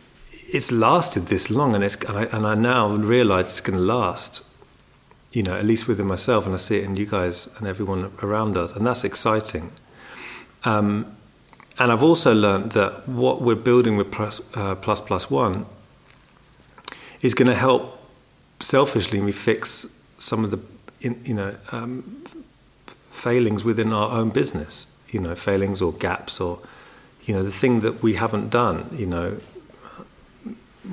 it's 0.51 0.71
lasted 0.71 1.27
this 1.27 1.51
long, 1.51 1.75
and 1.75 1.83
it's 1.83 1.95
and 1.95 2.17
I, 2.17 2.23
and 2.23 2.47
I 2.47 2.55
now 2.55 2.89
realise 2.89 3.45
it's 3.45 3.61
going 3.61 3.77
to 3.77 3.85
last. 3.85 4.43
You 5.31 5.43
know, 5.43 5.55
at 5.55 5.63
least 5.63 5.87
within 5.87 6.07
myself, 6.07 6.45
and 6.45 6.55
I 6.55 6.57
see 6.57 6.77
it 6.77 6.83
in 6.83 6.95
you 6.95 7.05
guys 7.05 7.49
and 7.57 7.67
everyone 7.67 8.11
around 8.23 8.57
us, 8.57 8.71
and 8.75 8.85
that's 8.85 9.03
exciting. 9.03 9.71
Um, 10.63 11.15
and 11.77 11.91
I've 11.91 12.03
also 12.03 12.33
learned 12.33 12.73
that 12.73 13.07
what 13.07 13.41
we're 13.41 13.55
building 13.55 13.95
with 13.95 14.11
plus, 14.11 14.41
uh, 14.55 14.75
plus 14.75 14.99
plus 14.99 15.29
one 15.31 15.65
is 17.21 17.33
going 17.33 17.47
to 17.47 17.55
help 17.55 17.99
selfishly 18.59 19.21
me 19.21 19.31
fix 19.31 19.85
some 20.17 20.43
of 20.43 20.51
the 20.51 20.59
in, 21.01 21.21
you 21.23 21.33
know 21.33 21.55
um, 21.71 22.23
failings 23.11 23.63
within 23.63 23.93
our 23.93 24.11
own 24.11 24.29
business. 24.29 24.87
You 25.09 25.19
know, 25.19 25.35
failings 25.35 25.81
or 25.81 25.91
gaps 25.93 26.39
or 26.39 26.59
you 27.23 27.33
know 27.33 27.43
the 27.43 27.51
thing 27.51 27.79
that 27.79 28.03
we 28.03 28.13
haven't 28.15 28.49
done. 28.49 28.89
You 28.93 29.05
know, 29.05 29.37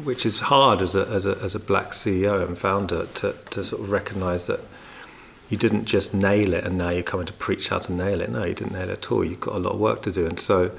which 0.05 0.27
is 0.27 0.41
hard 0.41 0.83
as 0.83 0.95
a 0.95 1.07
as 1.07 1.27
a 1.27 1.39
as 1.43 1.55
a 1.55 1.61
black 1.61 1.91
CEO 1.91 2.47
and 2.47 2.59
founder 2.59 3.07
to 3.07 3.35
to 3.51 3.65
sort 3.65 3.83
of 3.83 3.91
recognise 3.91 4.47
that 4.47 4.61
you 5.49 5.57
didn't 5.57 5.85
just 5.85 6.13
nail 6.13 6.55
it 6.55 6.65
and 6.65 6.77
now 6.77 6.91
you're 6.91 7.05
coming 7.05 7.27
to 7.27 7.33
preach 7.33 7.69
how 7.69 7.79
to 7.79 7.93
nail 7.93 8.21
it. 8.21 8.31
No, 8.31 8.45
you 8.45 8.55
didn't 8.55 8.73
nail 8.73 8.91
it 8.91 8.99
at 8.99 9.13
all. 9.13 9.25
You've 9.25 9.41
got 9.41 9.55
a 9.55 9.61
lot 9.61 9.75
of 9.75 9.81
work 9.81 10.03
to 10.03 10.13
do, 10.13 10.27
and 10.27 10.41
so 10.41 10.73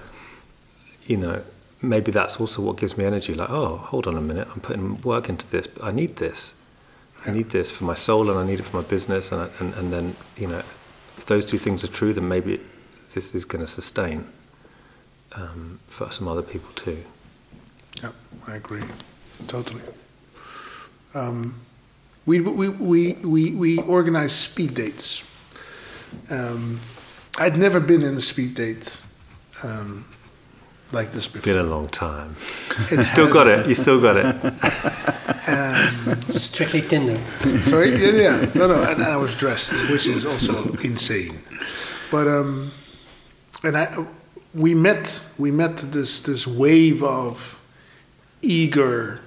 you 1.05 1.17
know 1.17 1.41
maybe 1.81 2.11
that's 2.11 2.39
also 2.39 2.61
what 2.61 2.77
gives 2.77 2.97
me 2.97 3.05
energy. 3.05 3.33
Like, 3.33 3.49
oh, 3.49 3.77
hold 3.77 4.07
on 4.07 4.17
a 4.17 4.21
minute, 4.21 4.47
I'm 4.53 4.61
putting 4.61 5.01
work 5.01 5.29
into 5.29 5.49
this, 5.49 5.67
but 5.67 5.83
I 5.83 5.91
need 5.91 6.17
this. 6.17 6.53
I 7.25 7.31
need 7.31 7.49
this 7.49 7.71
for 7.71 7.83
my 7.85 7.95
soul, 7.95 8.29
and 8.29 8.39
I 8.39 8.45
need 8.45 8.59
it 8.59 8.63
for 8.63 8.77
my 8.77 8.87
business, 8.87 9.31
and 9.31 9.41
I, 9.41 9.49
and 9.59 9.73
and 9.75 9.93
then 9.93 10.15
you 10.35 10.47
know 10.47 10.63
if 11.17 11.25
those 11.25 11.45
two 11.45 11.57
things 11.57 11.83
are 11.83 11.87
true, 11.87 12.13
then 12.13 12.27
maybe 12.27 12.59
this 13.13 13.33
is 13.33 13.45
going 13.45 13.65
to 13.65 13.71
sustain 13.71 14.27
um, 15.33 15.79
for 15.87 16.11
some 16.11 16.27
other 16.27 16.43
people 16.43 16.71
too. 16.73 17.03
Yeah, 18.47 18.53
I 18.53 18.57
agree, 18.57 18.83
totally. 19.47 19.81
Um, 21.13 21.55
we, 22.25 22.41
we, 22.41 22.69
we, 22.69 23.13
we, 23.13 23.55
we 23.55 23.77
organize 23.79 24.33
speed 24.35 24.73
dates. 24.73 25.23
Um, 26.29 26.79
I'd 27.37 27.57
never 27.57 27.79
been 27.79 28.01
in 28.01 28.17
a 28.17 28.21
speed 28.21 28.55
date 28.55 29.01
um, 29.63 30.05
like 30.91 31.11
this 31.11 31.27
before. 31.27 31.53
Been 31.53 31.65
a 31.65 31.69
long 31.69 31.87
time. 31.87 32.31
It 32.91 33.03
Still 33.03 33.31
got 33.31 33.47
it. 33.47 33.67
You 33.67 33.75
still 33.75 34.01
got 34.01 34.17
it. 34.17 34.35
Strictly 36.39 36.81
Tinder. 36.81 37.15
Sorry, 37.63 37.91
yeah, 37.91 38.11
yeah, 38.11 38.51
no, 38.55 38.67
no, 38.67 38.83
and, 38.83 39.01
and 39.01 39.03
I 39.03 39.17
was 39.17 39.35
dressed, 39.35 39.73
which 39.89 40.07
is 40.07 40.25
also 40.25 40.73
insane. 40.83 41.37
But 42.11 42.27
um, 42.27 42.71
and 43.63 43.77
I, 43.77 44.05
we 44.53 44.73
met, 44.73 45.25
we 45.37 45.51
met 45.51 45.77
this 45.77 46.21
this 46.21 46.45
wave 46.47 47.03
of 47.03 47.61
eager. 48.41 49.19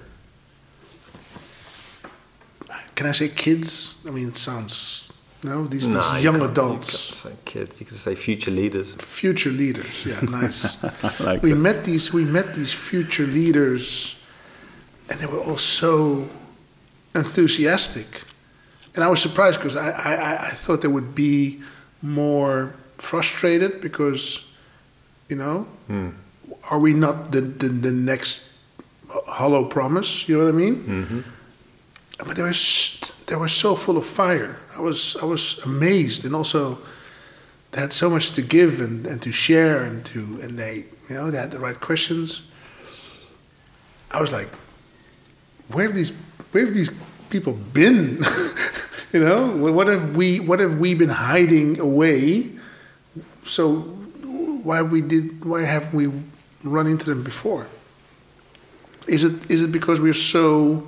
Can 2.95 3.07
I 3.07 3.11
say 3.13 3.29
kids? 3.29 3.95
I 4.07 4.11
mean, 4.11 4.27
it 4.29 4.35
sounds 4.35 5.11
no. 5.43 5.65
These, 5.65 5.87
these 5.87 5.91
Nah, 5.93 6.17
you 6.17 6.23
young 6.23 6.35
can't- 6.35 6.45
You 6.45 6.51
adults, 6.51 6.91
can't 7.05 7.15
say 7.15 7.35
kids. 7.45 7.79
You 7.79 7.85
can 7.85 7.95
say 7.97 8.15
future 8.15 8.51
leaders. 8.51 8.93
future 8.95 9.49
leaders. 9.49 10.05
Yeah, 10.05 10.19
nice. 10.29 10.77
like 11.19 11.41
we 11.41 11.49
that. 11.53 11.55
met 11.59 11.83
these 11.83 12.13
we 12.13 12.25
met 12.25 12.53
these 12.53 12.71
future 12.73 13.25
leaders 13.25 14.15
and 15.09 15.19
they 15.19 15.25
were 15.25 15.39
all 15.39 15.57
so 15.57 16.27
enthusiastic 17.15 18.23
and 18.95 19.03
i 19.03 19.07
was 19.09 19.19
surprised 19.21 19.59
because 19.59 19.75
I, 19.75 19.89
I, 19.89 20.13
I- 20.15 20.41
I 20.47 20.51
thought 20.51 20.81
they 20.81 20.87
would 20.87 21.13
be 21.13 21.61
more 22.01 22.73
frustrated 22.97 23.81
because 23.81 24.45
you 25.27 25.35
know 25.35 25.67
hmm. 25.87 26.09
are 26.69 26.79
we 26.79 26.93
not 26.93 27.31
the, 27.31 27.41
the, 27.41 27.67
the 27.67 27.91
next 27.91 28.50
hollow 29.27 29.65
promise 29.65 30.27
you 30.27 30.37
know 30.37 30.45
what 30.45 30.53
i 30.53 30.57
mean? 30.57 30.75
Mm-hmm. 30.75 31.21
but 32.19 32.35
they 32.35 32.43
were 32.43 32.53
they 33.27 33.35
were 33.35 33.47
so 33.47 33.75
full 33.75 33.97
of 33.97 34.05
fire. 34.05 34.59
I 34.77 34.81
was 34.81 35.15
i 35.21 35.25
was 35.25 35.59
amazed 35.65 36.25
and 36.25 36.35
also 36.35 36.77
they 37.71 37.79
had 37.81 37.93
so 37.93 38.09
much 38.09 38.33
to 38.33 38.41
give 38.41 38.81
and, 38.81 39.07
and 39.07 39.21
to 39.21 39.31
share 39.31 39.83
and 39.83 40.03
to 40.05 40.19
and 40.43 40.57
they 40.59 40.85
you 41.09 41.15
know 41.15 41.31
they 41.31 41.37
had 41.37 41.51
the 41.51 41.59
right 41.59 41.79
questions. 41.79 42.41
I 44.11 44.19
was 44.21 44.31
like 44.31 44.49
where 45.69 45.85
have 45.85 45.95
these 45.95 46.11
where 46.51 46.65
have 46.65 46.73
these 46.73 46.91
people 47.29 47.53
been? 47.53 48.21
You 49.13 49.19
know 49.19 49.47
what 49.47 49.87
have 49.87 50.15
we 50.15 50.39
what 50.39 50.59
have 50.61 50.79
we 50.79 50.93
been 50.95 51.09
hiding 51.09 51.81
away? 51.81 52.49
So 53.43 53.81
why 54.63 54.81
we 54.81 55.01
did 55.01 55.43
why 55.43 55.63
haven't 55.63 55.93
we 55.93 56.07
run 56.63 56.87
into 56.87 57.05
them 57.09 57.21
before 57.21 57.67
is 59.07 59.23
it 59.23 59.51
is 59.51 59.61
it 59.61 59.71
because 59.71 59.99
we're 59.99 60.13
so 60.13 60.87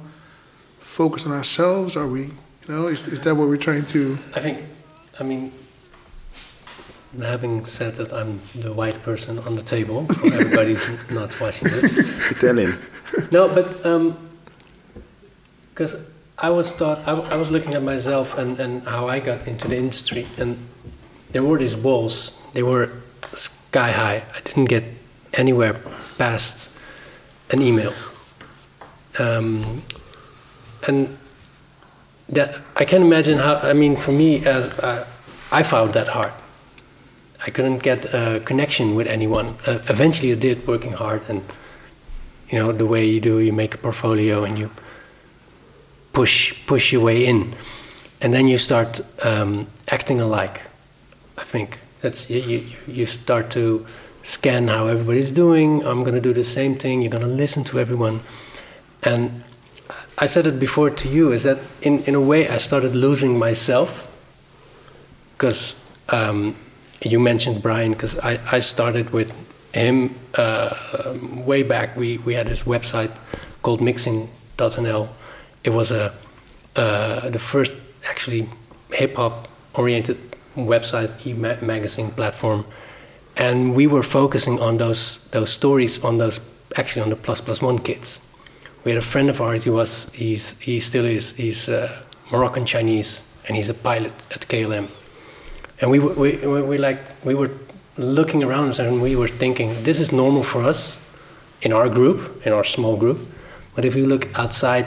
focused 0.80 1.26
on 1.26 1.34
ourselves 1.34 1.96
are 1.98 2.08
we 2.08 2.22
you 2.22 2.32
know 2.70 2.88
is, 2.88 3.08
is 3.08 3.20
that 3.22 3.36
what 3.36 3.48
we're 3.48 3.58
trying 3.58 3.86
to 3.86 4.18
I 4.36 4.40
think, 4.40 4.60
I 5.20 5.24
mean, 5.24 5.52
having 7.22 7.66
said 7.66 7.96
that 7.96 8.12
I'm 8.12 8.42
the 8.56 8.74
white 8.74 9.02
person 9.04 9.40
on 9.40 9.56
the 9.56 9.62
table, 9.62 10.06
for 10.20 10.34
everybody 10.34 10.76
not 11.14 11.40
watching 11.40 11.68
it. 11.72 12.32
Italian. 12.32 12.80
No, 13.32 13.48
but 13.48 13.86
um, 13.86 14.18
because 15.70 15.96
I 16.38 16.50
was 16.50 16.72
thought 16.72 17.00
I, 17.08 17.14
I 17.14 17.36
was 17.36 17.52
looking 17.52 17.74
at 17.74 17.84
myself 17.84 18.38
and, 18.38 18.60
and 18.60 18.84
how 18.88 19.08
I 19.08 19.20
got 19.20 19.48
into 19.48 19.68
the 19.68 19.78
industry, 19.78 20.28
and 20.38 20.58
there 21.32 21.44
were 21.44 21.60
these 21.60 21.76
walls. 21.76 22.40
They 22.54 22.64
were 22.64 22.90
sky 23.36 23.92
high. 23.92 24.24
I 24.36 24.42
didn't 24.42 24.66
get 24.66 24.84
anywhere 25.34 25.80
past 26.18 26.70
an 27.54 27.62
email. 27.62 27.94
Um, 29.20 29.84
and 30.88 31.18
that 32.30 32.56
I 32.76 32.84
can 32.84 33.02
imagine 33.02 33.38
how. 33.38 33.56
I 33.56 33.74
mean, 33.74 33.96
for 33.96 34.12
me, 34.12 34.46
as 34.46 34.66
uh, 34.80 35.06
I 35.52 35.64
found 35.64 35.94
that 35.94 36.08
hard. 36.08 36.34
I 37.46 37.52
couldn't 37.52 37.84
get 37.84 38.06
a 38.14 38.42
connection 38.44 38.96
with 38.96 39.08
anyone. 39.08 39.56
Uh, 39.68 39.80
eventually, 39.90 40.32
I 40.32 40.36
did, 40.36 40.66
working 40.68 40.94
hard, 40.94 41.22
and 41.30 41.44
you 42.50 42.58
know 42.60 42.72
the 42.72 42.86
way 42.86 43.06
you 43.06 43.22
do. 43.22 43.40
You 43.40 43.54
make 43.54 43.76
a 43.76 43.78
portfolio 43.78 44.44
and 44.44 44.58
you 44.58 44.70
push 46.14 46.56
push 46.66 46.92
your 46.92 47.04
way 47.04 47.26
in, 47.26 47.54
and 48.22 48.34
then 48.34 48.48
you 48.48 48.58
start 48.58 49.02
um, 49.24 49.68
acting 49.90 50.20
alike. 50.20 50.62
I 51.38 51.44
think 51.44 51.80
that's 52.02 52.30
you, 52.30 52.40
you. 52.40 52.64
You 52.88 53.06
start 53.06 53.52
to 53.52 53.86
scan 54.24 54.68
how 54.68 54.88
everybody's 54.88 55.32
doing. 55.32 55.86
I'm 55.86 56.02
going 56.04 56.16
to 56.16 56.22
do 56.22 56.34
the 56.34 56.44
same 56.44 56.76
thing. 56.76 57.02
You're 57.02 57.12
going 57.12 57.24
to 57.24 57.28
listen 57.44 57.64
to 57.66 57.80
everyone, 57.80 58.22
and 59.04 59.44
I 60.18 60.26
said 60.26 60.48
it 60.48 60.60
before 60.60 60.90
to 60.90 61.08
you. 61.08 61.32
Is 61.32 61.44
that 61.44 61.60
in 61.82 62.04
in 62.04 62.16
a 62.16 62.22
way 62.22 62.50
I 62.50 62.58
started 62.58 62.96
losing 62.96 63.38
myself 63.38 64.10
because. 65.34 65.76
Um, 66.10 66.56
you 67.06 67.20
mentioned 67.20 67.62
Brian 67.62 67.92
because 67.92 68.18
I, 68.20 68.40
I 68.52 68.60
started 68.60 69.12
with 69.12 69.32
him 69.74 70.16
uh, 70.36 71.16
way 71.46 71.64
back. 71.64 71.96
We, 71.96 72.18
we 72.20 72.34
had 72.34 72.48
this 72.48 72.64
website 72.64 73.16
called 73.62 73.82
mixing.nl. 73.82 75.10
It 75.64 75.70
was 75.72 75.92
a 75.92 76.14
uh, 76.76 77.30
the 77.30 77.40
first 77.40 77.76
actually 78.10 78.50
hip 78.92 79.16
hop 79.16 79.48
oriented 79.76 80.18
website 80.56 81.26
e 81.26 81.34
magazine 81.34 82.12
platform, 82.12 82.66
and 83.36 83.76
we 83.76 83.88
were 83.88 84.04
focusing 84.04 84.60
on 84.60 84.78
those 84.78 85.24
those 85.32 85.52
stories 85.52 86.04
on 86.04 86.18
those 86.18 86.40
actually 86.76 87.02
on 87.02 87.10
the 87.10 87.16
plus 87.16 87.42
plus 87.42 87.62
one 87.62 87.80
kids. 87.80 88.20
We 88.84 88.92
had 88.92 88.98
a 88.98 89.06
friend 89.06 89.30
of 89.30 89.42
ours. 89.42 89.64
He 89.64 89.70
was 89.70 90.10
he's 90.14 90.52
he 90.60 90.80
still 90.80 91.06
is 91.06 91.32
he's 91.32 91.70
uh, 91.70 92.04
Moroccan 92.32 92.66
Chinese 92.66 93.22
and 93.48 93.56
he's 93.56 93.70
a 93.70 93.74
pilot 93.74 94.14
at 94.32 94.48
KLM 94.48 94.88
and 95.82 95.92
we, 95.92 96.00
we, 96.00 96.38
we, 96.38 96.62
we 96.62 96.78
like 96.78 97.00
we 97.24 97.36
were 97.36 97.52
looking 97.98 98.44
around 98.44 98.80
and 98.80 99.02
we 99.02 99.16
were 99.16 99.28
thinking 99.28 99.84
this 99.84 100.00
is 100.00 100.12
normal 100.12 100.44
for 100.44 100.64
us 100.64 100.98
in 101.62 101.74
our 101.74 101.90
group 101.90 102.46
in 102.46 102.54
our 102.54 102.64
small 102.64 102.96
group 102.96 103.20
but 103.76 103.86
if 103.86 103.96
you 103.96 104.06
look 104.06 104.28
outside 104.40 104.86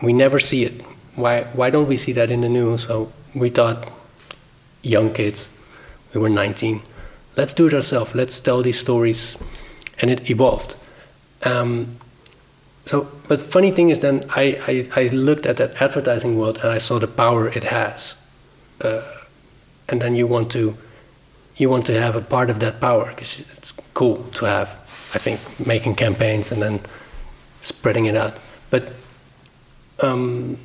we 0.00 0.12
never 0.12 0.38
see 0.38 0.64
it 0.64 0.80
why 1.16 1.42
why 1.54 1.70
don't 1.70 1.88
we 1.88 1.96
see 1.96 2.12
that 2.12 2.30
in 2.30 2.40
the 2.40 2.48
news 2.48 2.86
so 2.86 3.12
we 3.34 3.50
thought 3.50 3.90
young 4.82 5.12
kids 5.12 5.48
we 6.14 6.20
were 6.20 6.28
19 6.28 6.82
let's 7.38 7.54
do 7.54 7.66
it 7.66 7.74
ourselves. 7.74 8.14
Let's 8.14 8.40
tell 8.40 8.62
these 8.62 8.78
stories. 8.78 9.36
And 10.00 10.10
it 10.10 10.28
evolved. 10.28 10.76
Um, 11.44 11.96
so 12.84 13.08
but 13.28 13.40
funny 13.40 13.70
thing 13.70 13.90
is 13.90 14.00
then 14.00 14.24
I, 14.30 14.44
I, 14.66 15.02
I 15.02 15.06
looked 15.08 15.46
at 15.46 15.56
that 15.56 15.80
advertising 15.80 16.38
world 16.38 16.58
and 16.62 16.70
i 16.70 16.78
saw 16.78 16.98
the 16.98 17.06
power 17.06 17.48
it 17.48 17.64
has. 17.64 18.16
Uh, 18.80 19.02
and 19.88 20.00
then 20.02 20.14
you 20.14 20.26
want 20.26 20.50
to 20.52 20.76
you 21.56 21.70
want 21.70 21.86
to 21.86 22.00
have 22.00 22.16
a 22.16 22.20
part 22.20 22.50
of 22.50 22.60
that 22.60 22.80
power 22.80 23.06
because 23.08 23.40
it's 23.56 23.72
cool 23.94 24.22
to 24.34 24.44
have 24.44 24.68
i 25.14 25.18
think 25.18 25.40
making 25.66 25.94
campaigns 25.94 26.52
and 26.52 26.62
then 26.62 26.80
spreading 27.60 28.06
it 28.06 28.16
out. 28.16 28.36
But 28.70 28.92
um, 30.00 30.58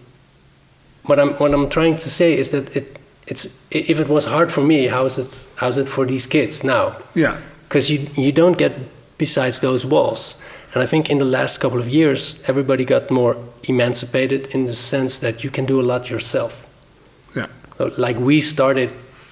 what 1.05 1.19
i'm 1.19 1.33
what 1.33 1.53
i'm 1.53 1.69
trying 1.69 1.95
to 1.97 2.09
say 2.09 2.37
is 2.37 2.49
that 2.49 2.75
it 2.75 2.99
it's 3.27 3.45
if 3.71 3.99
it 3.99 4.07
was 4.07 4.25
hard 4.25 4.51
for 4.51 4.61
me 4.61 4.87
how 4.87 5.05
is 5.05 5.17
it 5.17 5.47
how's 5.55 5.77
it 5.77 5.87
for 5.87 6.05
these 6.05 6.27
kids 6.27 6.63
now 6.63 6.95
Yeah. 7.15 7.35
because 7.67 7.89
you 7.93 8.07
you 8.15 8.31
don't 8.31 8.57
get 8.57 8.71
besides 9.17 9.59
those 9.59 9.87
walls 9.87 10.35
and 10.73 10.83
i 10.83 10.85
think 10.87 11.09
in 11.09 11.17
the 11.19 11.25
last 11.37 11.59
couple 11.61 11.79
of 11.79 11.87
years 11.87 12.35
everybody 12.47 12.83
got 12.85 13.09
more 13.11 13.35
emancipated 13.63 14.47
in 14.47 14.65
the 14.67 14.75
sense 14.75 15.17
that 15.19 15.43
you 15.43 15.49
can 15.51 15.65
do 15.65 15.79
a 15.79 15.85
lot 15.91 16.09
yourself 16.09 16.53
Yeah. 17.35 17.47
Like 17.97 18.19
we 18.19 18.41
started 18.41 18.89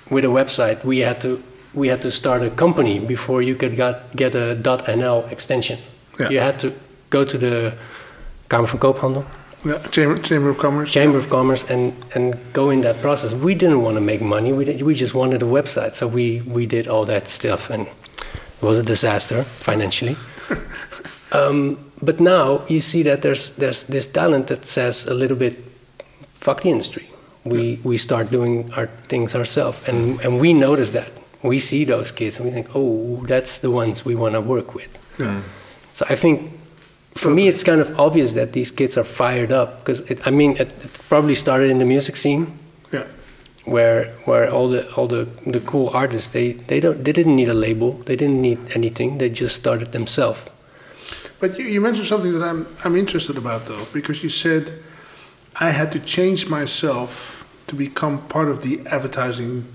with 0.10 0.26
a 0.26 0.30
website 0.40 0.84
we 0.86 1.04
had 1.06 1.20
to 1.22 1.30
we 1.74 1.90
had 1.90 2.02
to 2.02 2.10
start 2.12 2.42
a 2.42 2.50
company 2.50 3.00
before 3.00 3.42
you 3.44 3.56
could 3.56 3.76
got, 3.78 3.96
get 4.16 4.36
a 4.36 4.56
.nl 4.98 5.32
extension 5.32 5.78
Yeah. 6.20 6.30
you 6.34 6.40
had 6.40 6.58
to 6.60 6.68
go 7.10 7.24
to 7.26 7.38
the 7.38 7.74
Kamer 8.50 8.68
van 8.68 8.80
Koophandel 8.80 9.24
Yeah. 9.64 9.78
Chamber, 9.90 10.18
Chamber 10.22 10.50
of 10.50 10.58
Commerce. 10.58 10.92
Chamber 10.92 11.18
of 11.18 11.30
Commerce 11.30 11.64
and, 11.70 11.94
and 12.16 12.38
go 12.54 12.70
in 12.70 12.82
that 12.82 13.02
process. 13.02 13.34
We 13.34 13.54
didn't 13.56 13.82
want 13.82 13.96
to 13.96 14.02
make 14.02 14.22
money. 14.22 14.54
We, 14.54 14.66
did, 14.66 14.82
we 14.82 14.94
just 14.94 15.14
wanted 15.14 15.42
a 15.44 15.46
website. 15.46 15.94
So 15.94 16.08
we, 16.08 16.42
we 16.42 16.66
did 16.66 16.88
all 16.88 17.06
that 17.06 17.28
stuff 17.28 17.70
and 17.70 17.88
it 17.88 18.62
was 18.62 18.80
a 18.80 18.84
disaster 18.84 19.44
financially. 19.44 20.16
um, 21.32 21.92
but 22.02 22.20
now 22.20 22.66
you 22.68 22.80
see 22.80 23.04
that 23.04 23.22
there's, 23.22 23.52
there's 23.52 23.84
this 23.84 24.08
talent 24.08 24.48
that 24.48 24.66
says 24.66 25.06
a 25.06 25.14
little 25.14 25.38
bit, 25.38 25.60
fuck 26.34 26.62
the 26.62 26.70
industry. 26.70 27.08
We, 27.44 27.80
we 27.84 27.98
start 27.98 28.32
doing 28.32 28.72
our 28.74 28.88
things 28.88 29.36
ourselves. 29.36 29.88
And, 29.88 30.20
and 30.22 30.40
we 30.40 30.54
notice 30.54 30.90
that. 30.92 31.12
We 31.44 31.60
see 31.60 31.86
those 31.86 32.12
kids 32.12 32.38
and 32.38 32.46
we 32.46 32.52
think, 32.52 32.68
oh, 32.76 33.26
that's 33.28 33.60
the 33.60 33.72
ones 33.72 34.06
we 34.06 34.16
want 34.16 34.34
to 34.34 34.42
work 34.42 34.74
with. 34.74 34.98
Yeah. 35.20 35.42
So 35.94 36.06
I 36.10 36.16
think 36.16 36.61
for 37.16 37.30
me, 37.30 37.48
it's 37.48 37.64
kind 37.64 37.82
of 37.82 38.00
obvious 38.00 38.34
that 38.34 38.54
these 38.54 38.72
kids 38.72 38.98
are 38.98 39.04
fired 39.04 39.52
up 39.52 39.80
because 39.80 40.02
I 40.26 40.32
mean, 40.32 40.52
it, 40.58 40.70
it 40.84 41.02
probably 41.10 41.36
started 41.36 41.70
in 41.70 41.80
the 41.80 41.86
music 41.86 42.16
scene 42.16 42.48
Yeah. 42.92 43.06
where 43.66 44.06
where 44.26 44.50
all 44.50 44.70
the 44.70 44.90
all 44.96 45.08
the, 45.08 45.28
the 45.46 45.60
cool 45.60 45.90
artists 45.94 46.30
they 46.30 46.54
they 46.68 46.80
don't 46.80 47.04
they 47.04 47.12
didn't 47.12 47.36
need 47.36 47.50
a 47.50 47.54
label, 47.54 47.94
they 48.06 48.16
didn't 48.16 48.42
need 48.42 48.60
anything, 48.76 49.18
they 49.18 49.30
just 49.30 49.56
started 49.56 49.92
themselves. 49.92 50.50
But 51.40 51.58
you, 51.60 51.66
you 51.66 51.82
mentioned 51.82 52.08
something 52.08 52.32
that 52.40 52.44
I'm 52.44 52.66
I'm 52.86 52.96
interested 52.96 53.38
about 53.38 53.66
though, 53.66 53.86
because 53.94 54.24
you 54.24 54.30
said 54.30 54.72
I 55.60 55.72
had 55.72 55.92
to 55.92 56.00
change 56.00 56.50
myself 56.50 57.44
to 57.68 57.76
become 57.76 58.20
part 58.28 58.48
of 58.50 58.62
the 58.64 58.80
advertising 58.92 59.66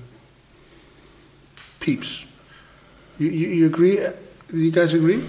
peeps. 1.80 2.24
You, 3.18 3.28
you, 3.30 3.48
you 3.48 3.66
agree? 3.66 3.96
Do 4.48 4.56
you 4.56 4.70
guys 4.70 4.94
agree? 4.94 5.22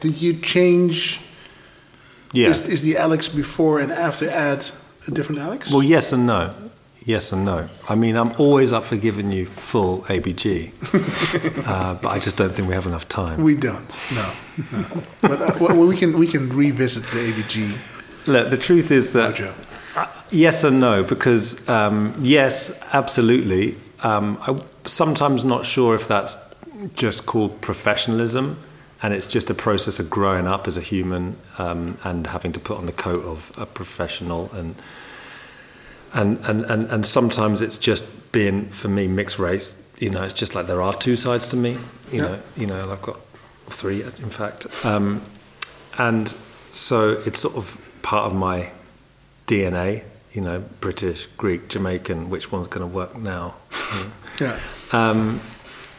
Did 0.00 0.20
you 0.20 0.34
change? 0.40 1.20
Yeah. 2.32 2.48
Is, 2.48 2.60
is 2.68 2.82
the 2.82 2.96
Alex 2.96 3.28
before 3.28 3.80
and 3.80 3.92
after 3.92 4.28
ad 4.28 4.66
a 5.06 5.10
different 5.10 5.40
Alex? 5.40 5.70
Well, 5.70 5.82
yes 5.82 6.12
and 6.12 6.26
no. 6.26 6.54
Yes 7.04 7.30
and 7.30 7.44
no. 7.44 7.68
I 7.88 7.94
mean, 7.94 8.16
I'm 8.16 8.32
always 8.32 8.72
up 8.72 8.82
for 8.82 8.96
giving 8.96 9.30
you 9.30 9.46
full 9.46 10.02
ABG, 10.02 10.72
uh, 11.66 11.94
but 12.02 12.08
I 12.08 12.18
just 12.18 12.36
don't 12.36 12.52
think 12.52 12.66
we 12.66 12.74
have 12.74 12.86
enough 12.86 13.08
time. 13.08 13.42
we 13.42 13.54
don't. 13.54 13.96
No. 14.12 14.32
no. 14.72 15.02
but 15.22 15.40
uh, 15.40 15.56
well, 15.60 15.86
we 15.86 15.96
can 15.96 16.18
we 16.18 16.26
can 16.26 16.48
revisit 16.48 17.04
the 17.04 17.30
ABG. 17.30 18.26
Look, 18.26 18.50
the 18.50 18.56
truth 18.56 18.90
is 18.90 19.12
that. 19.12 19.40
Uh, 19.40 20.08
yes 20.32 20.64
and 20.64 20.80
no, 20.80 21.04
because 21.04 21.66
um, 21.68 22.12
yes, 22.20 22.76
absolutely. 22.92 23.76
Um, 24.02 24.38
I'm 24.42 24.62
sometimes 24.84 25.44
not 25.44 25.64
sure 25.64 25.94
if 25.94 26.08
that's 26.08 26.36
just 26.94 27.24
called 27.24 27.60
professionalism, 27.60 28.58
and 29.06 29.14
it's 29.14 29.28
just 29.28 29.48
a 29.50 29.54
process 29.54 30.00
of 30.00 30.10
growing 30.10 30.48
up 30.48 30.66
as 30.66 30.76
a 30.76 30.80
human 30.80 31.36
um, 31.58 31.96
and 32.02 32.26
having 32.26 32.50
to 32.52 32.58
put 32.58 32.76
on 32.76 32.86
the 32.86 32.92
coat 32.92 33.24
of 33.24 33.52
a 33.56 33.64
professional, 33.64 34.50
and 34.52 34.74
and 36.12 36.44
and 36.46 36.64
and, 36.64 36.90
and 36.90 37.06
sometimes 37.06 37.62
it's 37.62 37.78
just 37.78 38.32
being 38.32 38.68
for 38.70 38.88
me 38.88 39.06
mixed 39.06 39.38
race. 39.38 39.76
You 39.98 40.10
know, 40.10 40.24
it's 40.24 40.32
just 40.34 40.56
like 40.56 40.66
there 40.66 40.82
are 40.82 40.92
two 40.92 41.14
sides 41.14 41.46
to 41.48 41.56
me. 41.56 41.72
You 42.10 42.18
Yeah. 42.18 42.22
know, 42.22 42.38
you 42.56 42.66
know, 42.66 42.90
I've 42.90 43.00
got 43.02 43.20
three, 43.70 44.02
in 44.02 44.30
fact, 44.30 44.66
um, 44.84 45.22
and 45.98 46.34
so 46.72 47.22
it's 47.24 47.38
sort 47.38 47.54
of 47.56 47.78
part 48.02 48.24
of 48.26 48.34
my 48.34 48.70
DNA, 49.46 50.02
you 50.32 50.40
know, 50.42 50.64
British, 50.80 51.26
Greek, 51.36 51.68
Jamaican, 51.68 52.28
which 52.28 52.50
one's 52.50 52.66
going 52.68 52.88
to 52.88 52.92
work 52.92 53.16
now? 53.16 53.54
You 53.94 54.00
know. 54.04 54.10
Yeah. 54.40 54.60
um, 54.92 55.40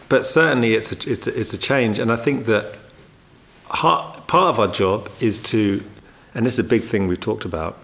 but 0.09 0.25
certainly 0.25 0.73
it's 0.75 0.91
a, 0.93 1.11
it's, 1.11 1.27
a, 1.27 1.37
it's 1.39 1.53
a 1.53 1.57
change. 1.57 1.99
And 1.99 2.11
I 2.11 2.15
think 2.15 2.45
that 2.45 2.63
ha- 2.63 2.76
part 3.69 4.33
of 4.33 4.59
our 4.59 4.67
job 4.67 5.09
is 5.19 5.39
to, 5.39 5.83
and 6.33 6.45
this 6.45 6.53
is 6.53 6.59
a 6.59 6.63
big 6.63 6.83
thing 6.83 7.07
we've 7.07 7.19
talked 7.19 7.45
about, 7.45 7.77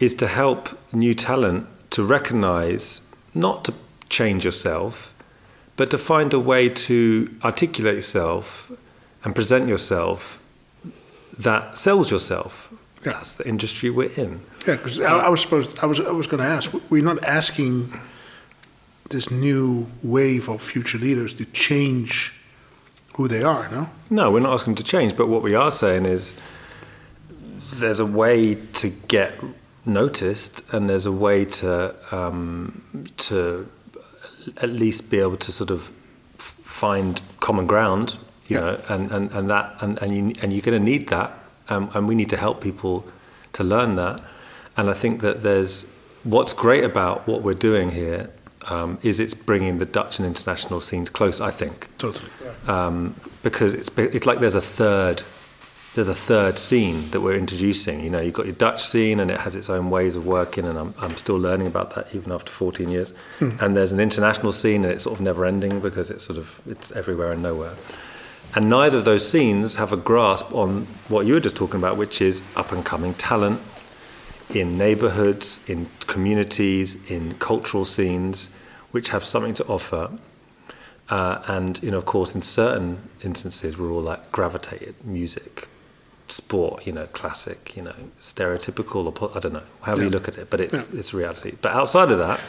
is 0.00 0.14
to 0.14 0.26
help 0.26 0.78
new 0.92 1.14
talent 1.14 1.66
to 1.90 2.04
recognize, 2.04 3.02
not 3.34 3.64
to 3.64 3.74
change 4.08 4.44
yourself, 4.44 5.14
but 5.76 5.90
to 5.90 5.98
find 5.98 6.34
a 6.34 6.40
way 6.40 6.68
to 6.68 7.34
articulate 7.44 7.96
yourself 7.96 8.70
and 9.24 9.34
present 9.34 9.68
yourself 9.68 10.40
that 11.38 11.78
sells 11.78 12.10
yourself. 12.10 12.72
Yeah. 13.04 13.12
That's 13.12 13.36
the 13.36 13.48
industry 13.48 13.90
we're 13.90 14.12
in. 14.12 14.42
Yeah, 14.66 14.76
because 14.76 15.00
I, 15.00 15.26
I 15.26 15.28
was 15.28 15.40
supposed, 15.40 15.78
I 15.80 15.86
was, 15.86 15.98
I 16.00 16.12
was 16.12 16.26
going 16.26 16.42
to 16.42 16.48
ask. 16.48 16.72
We're 16.90 17.02
not 17.02 17.22
asking 17.24 17.92
this 19.10 19.30
new 19.30 19.90
wave 20.02 20.48
of 20.48 20.62
future 20.62 20.98
leaders 20.98 21.34
to 21.34 21.44
change 21.46 22.32
who 23.14 23.28
they 23.28 23.42
are. 23.42 23.68
No. 23.70 23.88
No, 24.10 24.30
we're 24.30 24.40
not 24.40 24.52
asking 24.54 24.74
them 24.74 24.84
to 24.84 24.90
change, 24.90 25.16
but 25.16 25.28
what 25.28 25.42
we 25.42 25.54
are 25.54 25.70
saying 25.70 26.06
is 26.06 26.34
there's 27.74 28.00
a 28.00 28.06
way 28.06 28.54
to 28.54 28.88
get 29.08 29.32
noticed, 29.84 30.62
and 30.72 30.88
there's 30.88 31.06
a 31.06 31.12
way 31.12 31.44
to 31.44 31.94
um, 32.10 32.82
to 33.16 33.68
at 34.60 34.68
least 34.70 35.10
be 35.10 35.18
able 35.20 35.36
to 35.36 35.52
sort 35.52 35.70
of 35.70 35.90
find 36.38 37.20
common 37.40 37.66
ground, 37.66 38.16
you 38.48 38.56
Yeah. 38.56 38.60
know, 38.62 38.80
and, 38.88 39.10
and, 39.12 39.32
and 39.32 39.50
that 39.50 39.76
and, 39.80 40.00
and 40.02 40.14
you 40.14 40.32
and 40.42 40.52
you're 40.52 40.62
going 40.62 40.78
to 40.78 40.84
need 40.92 41.08
that 41.08 41.32
um, 41.68 41.90
and 41.94 42.08
we 42.08 42.14
need 42.14 42.28
to 42.30 42.36
help 42.36 42.60
people 42.60 43.04
to 43.52 43.62
learn 43.64 43.96
that. 43.96 44.20
And 44.76 44.88
I 44.90 44.94
think 44.94 45.20
that 45.20 45.42
there's 45.42 45.86
what's 46.24 46.52
great 46.54 46.82
about 46.84 47.26
what 47.26 47.42
we're 47.42 47.54
doing 47.70 47.90
here 47.90 48.30
um, 48.70 48.98
is 49.02 49.20
it's 49.20 49.34
bringing 49.34 49.78
the 49.78 49.84
Dutch 49.86 50.18
and 50.18 50.26
international 50.26 50.80
scenes 50.80 51.10
close. 51.10 51.40
I 51.40 51.50
think 51.50 51.88
Totally. 51.98 52.30
um, 52.66 53.14
because 53.42 53.74
it's 53.74 53.90
it's 53.96 54.26
like 54.26 54.40
there's 54.40 54.54
a 54.54 54.60
third 54.60 55.22
there's 55.94 56.08
a 56.08 56.14
third 56.14 56.58
scene 56.58 57.10
that 57.10 57.20
we're 57.20 57.36
introducing. 57.36 58.00
You 58.00 58.08
know, 58.08 58.20
you've 58.20 58.32
got 58.32 58.46
your 58.46 58.54
Dutch 58.54 58.82
scene 58.82 59.20
and 59.20 59.30
it 59.30 59.40
has 59.40 59.54
its 59.54 59.68
own 59.68 59.90
ways 59.90 60.16
of 60.16 60.26
working, 60.26 60.64
and 60.64 60.78
I'm, 60.78 60.94
I'm 60.98 61.16
still 61.18 61.36
learning 61.36 61.66
about 61.66 61.94
that 61.94 62.14
even 62.14 62.32
after 62.32 62.50
14 62.50 62.88
years. 62.88 63.12
And 63.40 63.76
there's 63.76 63.92
an 63.92 64.00
international 64.00 64.52
scene, 64.52 64.84
and 64.84 64.92
it's 64.92 65.04
sort 65.04 65.16
of 65.16 65.20
never 65.20 65.44
ending 65.44 65.80
because 65.80 66.10
it's 66.10 66.24
sort 66.24 66.38
of 66.38 66.62
it's 66.66 66.92
everywhere 66.92 67.32
and 67.32 67.42
nowhere. 67.42 67.74
And 68.54 68.68
neither 68.68 68.98
of 68.98 69.04
those 69.04 69.28
scenes 69.28 69.76
have 69.76 69.92
a 69.92 69.96
grasp 69.96 70.52
on 70.52 70.86
what 71.08 71.26
you 71.26 71.34
were 71.34 71.40
just 71.40 71.56
talking 71.56 71.76
about, 71.76 71.96
which 71.96 72.20
is 72.20 72.42
up 72.56 72.72
and 72.72 72.84
coming 72.84 73.14
talent 73.14 73.60
in 74.54 74.78
neighborhoods, 74.78 75.60
in 75.68 75.88
communities, 76.06 77.04
in 77.10 77.34
cultural 77.34 77.84
scenes, 77.84 78.50
which 78.90 79.08
have 79.08 79.24
something 79.24 79.54
to 79.54 79.66
offer. 79.66 80.10
Uh, 81.08 81.42
and 81.46 81.82
you 81.82 81.90
know, 81.90 81.98
of 81.98 82.04
course, 82.04 82.34
in 82.34 82.42
certain 82.42 83.08
instances, 83.22 83.76
we're 83.76 83.90
all 83.90 84.00
like 84.00 84.30
gravitated 84.32 84.94
music, 85.04 85.68
sport, 86.28 86.86
you 86.86 86.92
know, 86.92 87.06
classic, 87.06 87.76
you 87.76 87.82
know, 87.82 87.94
stereotypical, 88.18 89.20
or 89.20 89.36
I 89.36 89.40
don't 89.40 89.52
know, 89.52 89.62
however 89.82 90.04
you 90.04 90.10
look 90.10 90.28
at 90.28 90.38
it. 90.38 90.48
But 90.48 90.60
it's 90.60 90.90
it's 90.92 91.12
reality. 91.12 91.54
But 91.60 91.72
outside 91.72 92.10
of 92.10 92.18
that, 92.18 92.40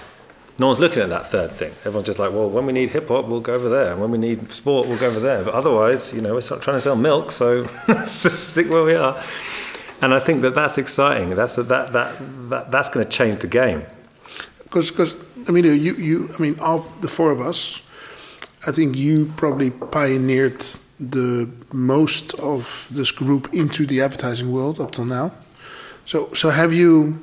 no 0.59 0.67
one's 0.67 0.79
looking 0.79 1.01
at 1.01 1.09
that 1.09 1.27
third 1.27 1.51
thing. 1.51 1.71
Everyone's 1.79 2.05
just 2.05 2.19
like, 2.19 2.31
well, 2.31 2.49
when 2.49 2.65
we 2.65 2.73
need 2.73 2.89
hip 2.89 3.07
hop, 3.07 3.25
we'll 3.25 3.41
go 3.41 3.53
over 3.55 3.69
there, 3.69 3.91
and 3.91 4.01
when 4.01 4.11
we 4.11 4.17
need 4.17 4.51
sport, 4.51 4.87
we'll 4.87 4.99
go 4.99 5.07
over 5.07 5.19
there. 5.19 5.43
But 5.43 5.55
otherwise, 5.55 6.13
you 6.13 6.21
know, 6.21 6.33
we're 6.33 6.41
sort 6.41 6.59
of 6.59 6.63
trying 6.63 6.77
to 6.77 6.81
sell 6.81 6.95
milk, 6.95 7.31
so 7.31 7.67
let's 7.87 8.23
just 8.23 8.49
stick 8.49 8.69
where 8.69 8.83
we 8.83 8.93
are. 8.95 9.21
And 10.03 10.13
I 10.13 10.19
think 10.19 10.41
that 10.41 10.53
that's 10.53 10.77
exciting. 10.77 11.29
That's 11.29 11.55
that 11.55 11.69
that 11.69 11.93
that 12.49 12.71
that's 12.71 12.89
going 12.89 13.05
to 13.05 13.11
change 13.11 13.39
the 13.39 13.47
game. 13.47 13.85
Because, 14.63 14.89
because 14.91 15.15
I 15.47 15.51
mean, 15.51 15.63
you, 15.63 15.93
you, 15.95 16.29
I 16.37 16.41
mean, 16.41 16.59
of 16.59 17.01
the 17.01 17.07
four 17.07 17.31
of 17.31 17.39
us, 17.39 17.81
I 18.67 18.73
think 18.73 18.97
you 18.97 19.31
probably 19.37 19.69
pioneered 19.71 20.65
the 20.99 21.47
most 21.71 22.33
of 22.39 22.87
this 22.91 23.11
group 23.11 23.53
into 23.53 23.85
the 23.85 24.01
advertising 24.01 24.51
world 24.51 24.81
up 24.81 24.91
till 24.91 25.05
now. 25.05 25.31
So, 26.05 26.33
so 26.33 26.49
have 26.49 26.73
you, 26.73 27.17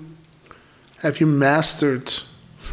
have 1.03 1.21
you 1.21 1.27
mastered 1.27 2.11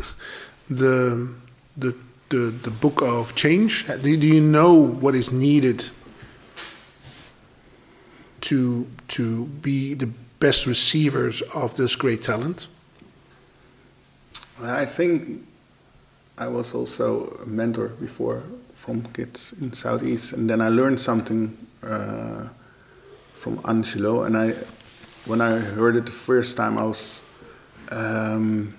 the 0.69 1.27
the 1.75 1.93
the, 2.29 2.51
the 2.63 2.71
book 2.71 3.01
of 3.01 3.35
change? 3.35 3.85
Do, 3.87 4.15
do 4.15 4.27
you 4.27 4.41
know 4.41 4.73
what 4.73 5.15
is 5.15 5.33
needed 5.33 5.89
to 8.41 8.87
to 9.09 9.45
be 9.45 9.93
the 9.93 10.09
best 10.39 10.65
receivers 10.65 11.41
of 11.53 11.75
this 11.75 11.95
great 11.95 12.21
talent? 12.21 12.67
I 14.61 14.85
think 14.85 15.43
I 16.37 16.47
was 16.47 16.73
also 16.73 17.27
a 17.43 17.45
mentor 17.45 17.89
before 17.89 18.43
from 18.73 19.03
kids 19.13 19.53
in 19.61 19.73
Southeast, 19.73 20.33
and 20.33 20.49
then 20.49 20.61
I 20.61 20.69
learned 20.69 20.99
something 20.99 21.57
uh, 21.83 22.47
from 23.35 23.59
Angelo. 23.65 24.23
And 24.23 24.37
I, 24.37 24.51
when 25.25 25.41
I 25.41 25.57
heard 25.57 25.95
it 25.95 26.05
the 26.05 26.11
first 26.11 26.57
time, 26.57 26.77
I 26.77 26.83
was 26.83 27.21
um, 27.91 28.73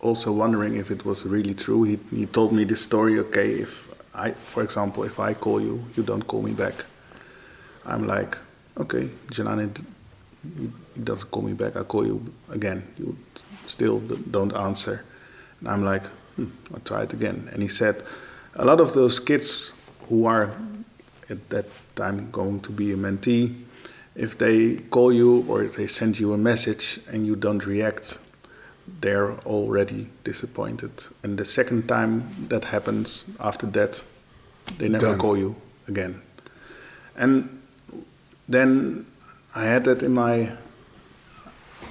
also 0.00 0.32
wondering 0.32 0.76
if 0.76 0.90
it 0.90 1.04
was 1.04 1.24
really 1.24 1.54
true. 1.54 1.84
He, 1.84 1.98
he 2.14 2.26
told 2.26 2.52
me 2.52 2.64
this 2.64 2.82
story. 2.82 3.18
Okay, 3.18 3.52
if 3.52 3.88
I, 4.14 4.32
for 4.32 4.62
example, 4.62 5.04
if 5.04 5.18
I 5.18 5.34
call 5.34 5.60
you, 5.60 5.84
you 5.96 6.02
don't 6.02 6.22
call 6.22 6.42
me 6.42 6.52
back. 6.52 6.84
I'm 7.90 8.06
like, 8.06 8.38
okay, 8.78 9.08
d- 9.30 9.82
he 10.94 11.00
doesn't 11.02 11.30
call 11.30 11.42
me 11.42 11.52
back. 11.52 11.76
I 11.76 11.82
call 11.82 12.06
you 12.06 12.32
again. 12.50 12.82
You 12.98 13.16
still 13.66 13.98
don't 14.30 14.54
answer. 14.54 15.04
And 15.60 15.68
I'm 15.68 15.84
like, 15.84 16.02
hmm, 16.36 16.46
I'll 16.72 16.80
try 16.80 17.02
it 17.02 17.12
again. 17.12 17.48
And 17.52 17.62
he 17.62 17.68
said, 17.68 18.02
a 18.54 18.64
lot 18.64 18.80
of 18.80 18.92
those 18.92 19.20
kids 19.20 19.72
who 20.08 20.26
are 20.26 20.50
at 21.28 21.48
that 21.50 21.66
time 21.94 22.30
going 22.30 22.60
to 22.60 22.72
be 22.72 22.92
a 22.92 22.96
mentee, 22.96 23.54
if 24.16 24.36
they 24.38 24.76
call 24.76 25.12
you 25.12 25.44
or 25.48 25.62
if 25.62 25.76
they 25.76 25.86
send 25.86 26.18
you 26.18 26.32
a 26.32 26.38
message 26.38 27.00
and 27.12 27.26
you 27.26 27.36
don't 27.36 27.64
react, 27.66 28.18
they're 29.00 29.32
already 29.46 30.08
disappointed. 30.24 30.90
And 31.22 31.38
the 31.38 31.44
second 31.44 31.86
time 31.88 32.28
that 32.48 32.64
happens, 32.64 33.26
after 33.38 33.66
that, 33.68 34.02
they 34.78 34.88
never 34.88 35.06
Done. 35.06 35.18
call 35.18 35.36
you 35.36 35.54
again. 35.86 36.20
And 37.16 37.59
then 38.50 39.06
I 39.54 39.64
had 39.64 39.84
that 39.84 40.02
in 40.02 40.12
my. 40.12 40.52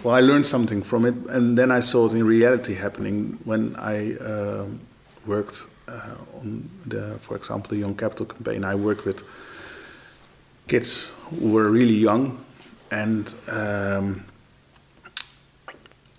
Well, 0.04 0.16
I 0.16 0.22
learned 0.22 0.46
something 0.46 0.84
from 0.84 1.06
it, 1.06 1.16
and 1.30 1.58
then 1.58 1.72
I 1.72 1.80
saw 1.82 2.06
it 2.06 2.14
in 2.14 2.24
reality 2.24 2.76
happening 2.76 3.40
when 3.44 3.76
I 3.76 4.16
um 4.18 4.80
worked 5.26 5.66
uh, 5.88 6.16
on 6.40 6.70
the, 6.86 7.18
for 7.20 7.36
example, 7.36 7.70
the 7.72 7.78
Young 7.78 7.96
Capital 7.96 8.26
campaign. 8.26 8.64
I 8.64 8.76
worked 8.76 9.06
with 9.06 9.24
kids 10.68 11.12
who 11.30 11.52
were 11.52 11.70
really 11.70 11.96
young, 11.96 12.44
and 12.92 13.34
um, 13.48 14.26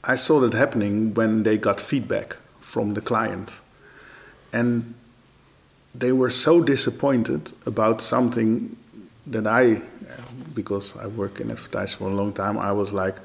I 0.05 0.17
saw 0.17 0.41
that 0.41 0.55
happening 0.55 1.15
when 1.15 1.43
they 1.43 1.59
got 1.59 1.81
feedback 1.81 2.37
from 2.61 2.95
the 2.95 3.01
client, 3.01 3.61
and 4.53 4.95
they 5.95 6.13
were 6.13 6.31
so 6.31 6.63
disappointed 6.63 7.53
about 7.67 8.01
something 8.01 8.77
that 9.27 9.47
I, 9.47 9.83
because 10.63 10.97
I 10.97 11.07
work 11.07 11.41
in 11.41 11.51
advertising 11.51 11.99
for 11.99 12.09
a 12.09 12.15
long 12.15 12.33
time, 12.33 12.59
I 12.59 12.73
was 12.73 12.93
like, 12.93 13.17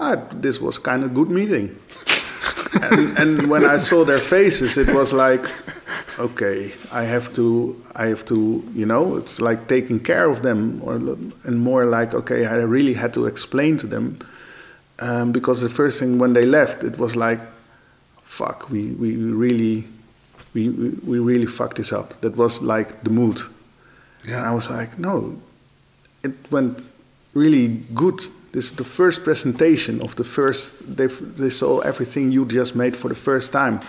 ah, 0.00 0.16
this 0.32 0.60
was 0.60 0.78
kind 0.78 1.04
of 1.04 1.14
good 1.14 1.28
meeting. 1.28 1.78
and, 2.90 3.18
and 3.18 3.50
when 3.50 3.64
I 3.64 3.76
saw 3.76 4.04
their 4.04 4.18
faces, 4.18 4.76
it 4.76 4.94
was 4.94 5.12
like, 5.12 5.44
okay, 6.18 6.72
I 6.92 7.02
have 7.04 7.32
to, 7.34 7.80
I 7.94 8.06
have 8.06 8.24
to, 8.26 8.62
you 8.74 8.86
know, 8.86 9.16
it's 9.16 9.40
like 9.40 9.68
taking 9.68 10.00
care 10.00 10.28
of 10.28 10.42
them, 10.42 10.80
or 10.82 10.94
and 10.94 11.60
more 11.60 11.84
like, 11.86 12.14
okay, 12.14 12.46
I 12.46 12.56
really 12.56 12.94
had 12.94 13.14
to 13.14 13.26
explain 13.26 13.76
to 13.78 13.86
them, 13.86 14.18
um, 14.98 15.32
because 15.32 15.60
the 15.60 15.68
first 15.68 16.00
thing 16.00 16.18
when 16.18 16.32
they 16.32 16.44
left, 16.44 16.82
it 16.82 16.98
was 16.98 17.14
like, 17.16 17.40
fuck, 18.22 18.70
we 18.70 18.92
we 18.92 19.16
really, 19.16 19.84
we 20.54 20.68
we, 20.68 20.88
we 21.10 21.18
really 21.18 21.46
fucked 21.46 21.76
this 21.76 21.92
up. 21.92 22.20
That 22.20 22.36
was 22.36 22.62
like 22.62 23.04
the 23.04 23.10
mood. 23.10 23.40
Yeah. 24.24 24.38
And 24.38 24.46
I 24.46 24.54
was 24.54 24.68
like, 24.68 24.98
no, 24.98 25.40
it 26.22 26.32
went 26.50 26.78
really 27.34 27.68
good. 27.94 28.18
This 28.52 28.70
is 28.70 28.72
the 28.72 28.84
first 28.84 29.24
presentation 29.24 30.00
of 30.00 30.14
the 30.16 30.24
first. 30.24 30.96
They 30.96 31.06
they 31.06 31.50
saw 31.50 31.80
everything 31.80 32.32
you 32.32 32.46
just 32.46 32.74
made 32.74 32.96
for 32.96 33.08
the 33.08 33.14
first 33.14 33.52
time, 33.52 33.80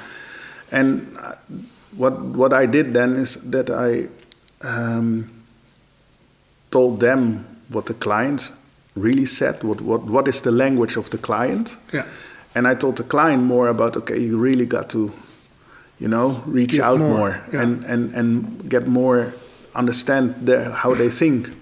and 0.71 1.15
uh, 1.17 1.35
what 1.97 2.19
what 2.19 2.53
I 2.53 2.65
did 2.65 2.93
then 2.93 3.15
is 3.15 3.35
that 3.51 3.69
I 3.69 4.07
um, 4.61 5.29
told 6.71 6.99
them 6.99 7.45
what 7.69 7.85
the 7.85 7.93
client 7.93 8.51
really 8.95 9.25
said. 9.25 9.63
What 9.63 9.81
what 9.81 10.03
what 10.03 10.27
is 10.27 10.41
the 10.41 10.51
language 10.51 10.97
of 10.97 11.09
the 11.09 11.17
client? 11.17 11.77
Yeah. 11.93 12.05
And 12.55 12.67
I 12.67 12.75
told 12.75 12.97
the 12.97 13.03
client 13.03 13.43
more 13.43 13.69
about 13.69 13.95
okay, 13.97 14.19
you 14.19 14.37
really 14.37 14.65
got 14.65 14.89
to, 14.89 15.11
you 15.99 16.07
know, 16.07 16.41
reach 16.45 16.71
Give 16.71 16.81
out 16.81 16.99
more, 16.99 17.17
more, 17.17 17.41
yeah. 17.53 17.61
and, 17.61 17.83
and 17.85 18.13
and 18.15 18.69
get 18.69 18.87
more, 18.87 19.33
understand 19.75 20.35
their, 20.47 20.71
how 20.71 20.95
they 20.95 21.09
think, 21.09 21.45
th- 21.45 21.57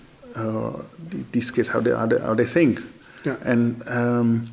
these 1.31 1.51
kids 1.51 1.69
how 1.69 1.79
they 1.81 1.91
how 1.91 2.05
they, 2.05 2.19
how 2.19 2.33
they 2.35 2.45
think, 2.45 2.81
Yeah. 3.25 3.35
and 3.45 3.81
um, 3.87 4.47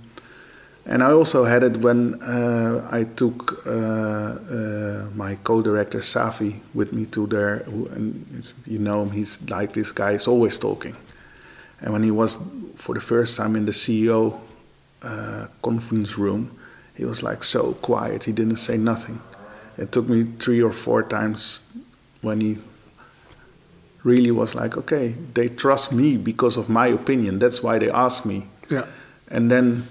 and 0.87 1.03
I 1.03 1.13
also 1.13 1.45
had 1.45 1.63
it 1.63 1.77
when 1.79 2.21
uh, 2.23 2.87
I 2.93 3.05
took 3.17 3.67
uh, 3.67 3.71
uh, 3.71 5.07
my 5.15 5.37
co-director 5.45 6.01
Safi 6.03 6.61
with 6.75 6.93
me 6.93 7.07
to 7.07 7.27
there. 7.27 7.63
who- 7.65 7.89
and 7.95 8.25
you 8.67 8.79
know 8.79 9.03
him, 9.03 9.11
he's 9.11 9.39
like 9.49 9.73
this 9.73 9.93
guy 9.93 10.13
is 10.15 10.29
always 10.29 10.59
talking, 10.59 10.95
and 11.81 11.93
when 11.93 12.03
he 12.03 12.11
was 12.11 12.39
for 12.77 12.95
the 12.95 13.01
first 13.01 13.37
time 13.37 13.57
in 13.57 13.65
the 13.67 13.73
CEO 13.73 14.35
uh, 15.03 15.47
conference 15.63 16.19
room, 16.19 16.51
he 16.97 17.05
was 17.05 17.23
like 17.23 17.43
so 17.45 17.73
quiet. 17.83 18.25
He 18.25 18.33
didn't 18.33 18.57
say 18.59 18.77
nothing. 18.77 19.19
It 19.79 19.91
took 19.91 20.09
me 20.09 20.25
three 20.39 20.63
or 20.63 20.73
four 20.73 21.03
times 21.03 21.63
when 22.23 22.41
he 22.41 22.57
really 24.05 24.31
was 24.31 24.55
like, 24.55 24.77
okay, 24.79 25.15
they 25.35 25.49
trust 25.49 25.93
me 25.93 26.17
because 26.17 26.57
of 26.57 26.69
my 26.69 26.87
opinion. 26.89 27.39
That's 27.41 27.63
why 27.63 27.79
they 27.79 27.91
ask 27.91 28.25
me. 28.25 28.47
Yeah. 28.71 28.85
And 29.29 29.51
then 29.51 29.89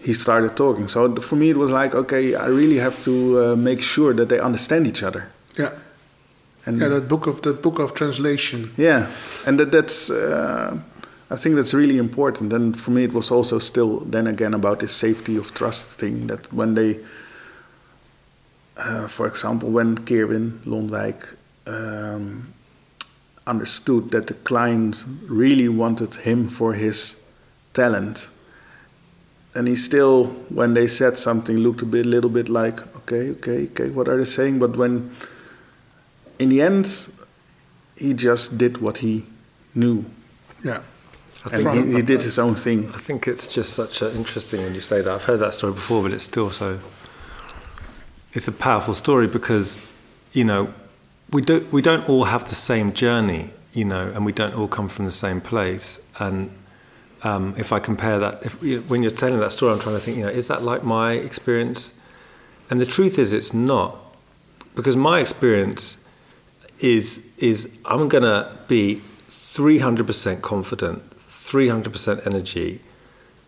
he 0.00 0.12
started 0.14 0.56
talking. 0.56 0.88
So 0.88 1.14
for 1.16 1.36
me, 1.36 1.50
it 1.50 1.56
was 1.56 1.70
like, 1.70 1.94
okay, 1.94 2.34
I 2.34 2.46
really 2.46 2.78
have 2.78 3.02
to 3.04 3.12
uh, 3.52 3.56
make 3.56 3.82
sure 3.82 4.14
that 4.14 4.28
they 4.28 4.38
understand 4.40 4.86
each 4.86 5.02
other. 5.02 5.28
Yeah. 5.58 5.72
And 6.66 6.80
Yeah, 6.80 6.88
that 6.88 7.08
book 7.08 7.26
of 7.26 7.40
that 7.42 7.60
book 7.62 7.78
of 7.78 7.92
translation. 7.92 8.70
yeah, 8.78 9.06
and 9.46 9.58
that, 9.60 9.70
that's 9.70 10.08
uh, 10.10 10.78
I 11.30 11.36
think 11.36 11.56
that's 11.56 11.74
really 11.74 11.98
important. 11.98 12.52
And 12.54 12.74
for 12.74 12.90
me, 12.90 13.04
it 13.04 13.12
was 13.12 13.30
also 13.30 13.58
still 13.58 14.00
then 14.00 14.26
again 14.26 14.54
about 14.54 14.78
this 14.80 14.92
safety 14.96 15.36
of 15.36 15.52
trust 15.52 15.86
thing. 16.00 16.26
That 16.28 16.50
when 16.54 16.74
they, 16.74 17.00
uh, 18.78 19.08
for 19.08 19.26
example, 19.26 19.68
when 19.70 19.98
Kerwin 20.06 20.60
Londwijk, 20.64 21.36
um, 21.66 22.53
understood 23.46 24.10
that 24.10 24.26
the 24.26 24.34
client 24.34 25.04
really 25.26 25.68
wanted 25.68 26.14
him 26.16 26.48
for 26.48 26.74
his 26.74 27.16
talent. 27.74 28.28
And 29.54 29.68
he 29.68 29.76
still, 29.76 30.24
when 30.48 30.74
they 30.74 30.86
said 30.86 31.16
something, 31.18 31.56
looked 31.58 31.82
a 31.82 31.86
bit, 31.86 32.06
little 32.06 32.30
bit 32.30 32.48
like, 32.48 32.80
okay, 32.96 33.30
okay, 33.32 33.64
okay, 33.66 33.90
what 33.90 34.08
are 34.08 34.16
they 34.16 34.24
saying? 34.24 34.58
But 34.58 34.76
when, 34.76 35.14
in 36.38 36.48
the 36.48 36.60
end, 36.62 37.08
he 37.96 38.14
just 38.14 38.58
did 38.58 38.78
what 38.78 38.98
he 38.98 39.24
knew, 39.74 40.04
Yeah. 40.64 40.80
and 41.52 41.88
he, 41.90 41.96
he 41.96 42.02
did 42.02 42.22
his 42.22 42.38
own 42.38 42.54
thing. 42.56 42.90
I 42.94 42.98
think 42.98 43.28
it's 43.28 43.46
just 43.52 43.74
such 43.74 44.02
an 44.02 44.16
interesting 44.16 44.62
when 44.62 44.74
you 44.74 44.80
say 44.80 45.02
that. 45.02 45.12
I've 45.12 45.24
heard 45.24 45.38
that 45.40 45.54
story 45.54 45.72
before, 45.72 46.02
but 46.02 46.12
it's 46.12 46.24
still 46.24 46.50
so. 46.50 46.80
It's 48.32 48.48
a 48.48 48.52
powerful 48.52 48.94
story 48.94 49.28
because, 49.28 49.78
you 50.32 50.42
know, 50.44 50.74
we 51.34 51.40
don't 51.40 51.72
we 51.72 51.82
don't 51.82 52.08
all 52.08 52.24
have 52.24 52.48
the 52.48 52.54
same 52.54 52.92
journey, 52.92 53.52
you 53.72 53.84
know, 53.84 54.12
and 54.14 54.24
we 54.24 54.30
don't 54.30 54.54
all 54.54 54.68
come 54.68 54.88
from 54.88 55.04
the 55.04 55.10
same 55.26 55.40
place. 55.40 55.98
And 56.20 56.48
um, 57.24 57.56
if 57.58 57.72
I 57.72 57.80
compare 57.80 58.20
that, 58.20 58.44
if 58.44 58.62
when 58.88 59.02
you're 59.02 59.10
telling 59.10 59.40
that 59.40 59.50
story, 59.50 59.72
I'm 59.72 59.80
trying 59.80 59.96
to 59.96 60.00
think, 60.00 60.16
you 60.16 60.22
know, 60.22 60.28
is 60.28 60.46
that 60.46 60.62
like 60.62 60.84
my 60.84 61.14
experience? 61.14 61.92
And 62.70 62.80
the 62.80 62.86
truth 62.86 63.18
is, 63.18 63.32
it's 63.32 63.52
not, 63.52 63.96
because 64.76 64.96
my 64.96 65.18
experience 65.18 66.06
is 66.78 67.28
is 67.38 67.76
I'm 67.84 68.08
gonna 68.08 68.56
be 68.68 69.02
300% 69.28 70.40
confident, 70.40 71.02
300% 71.18 72.26
energy, 72.28 72.80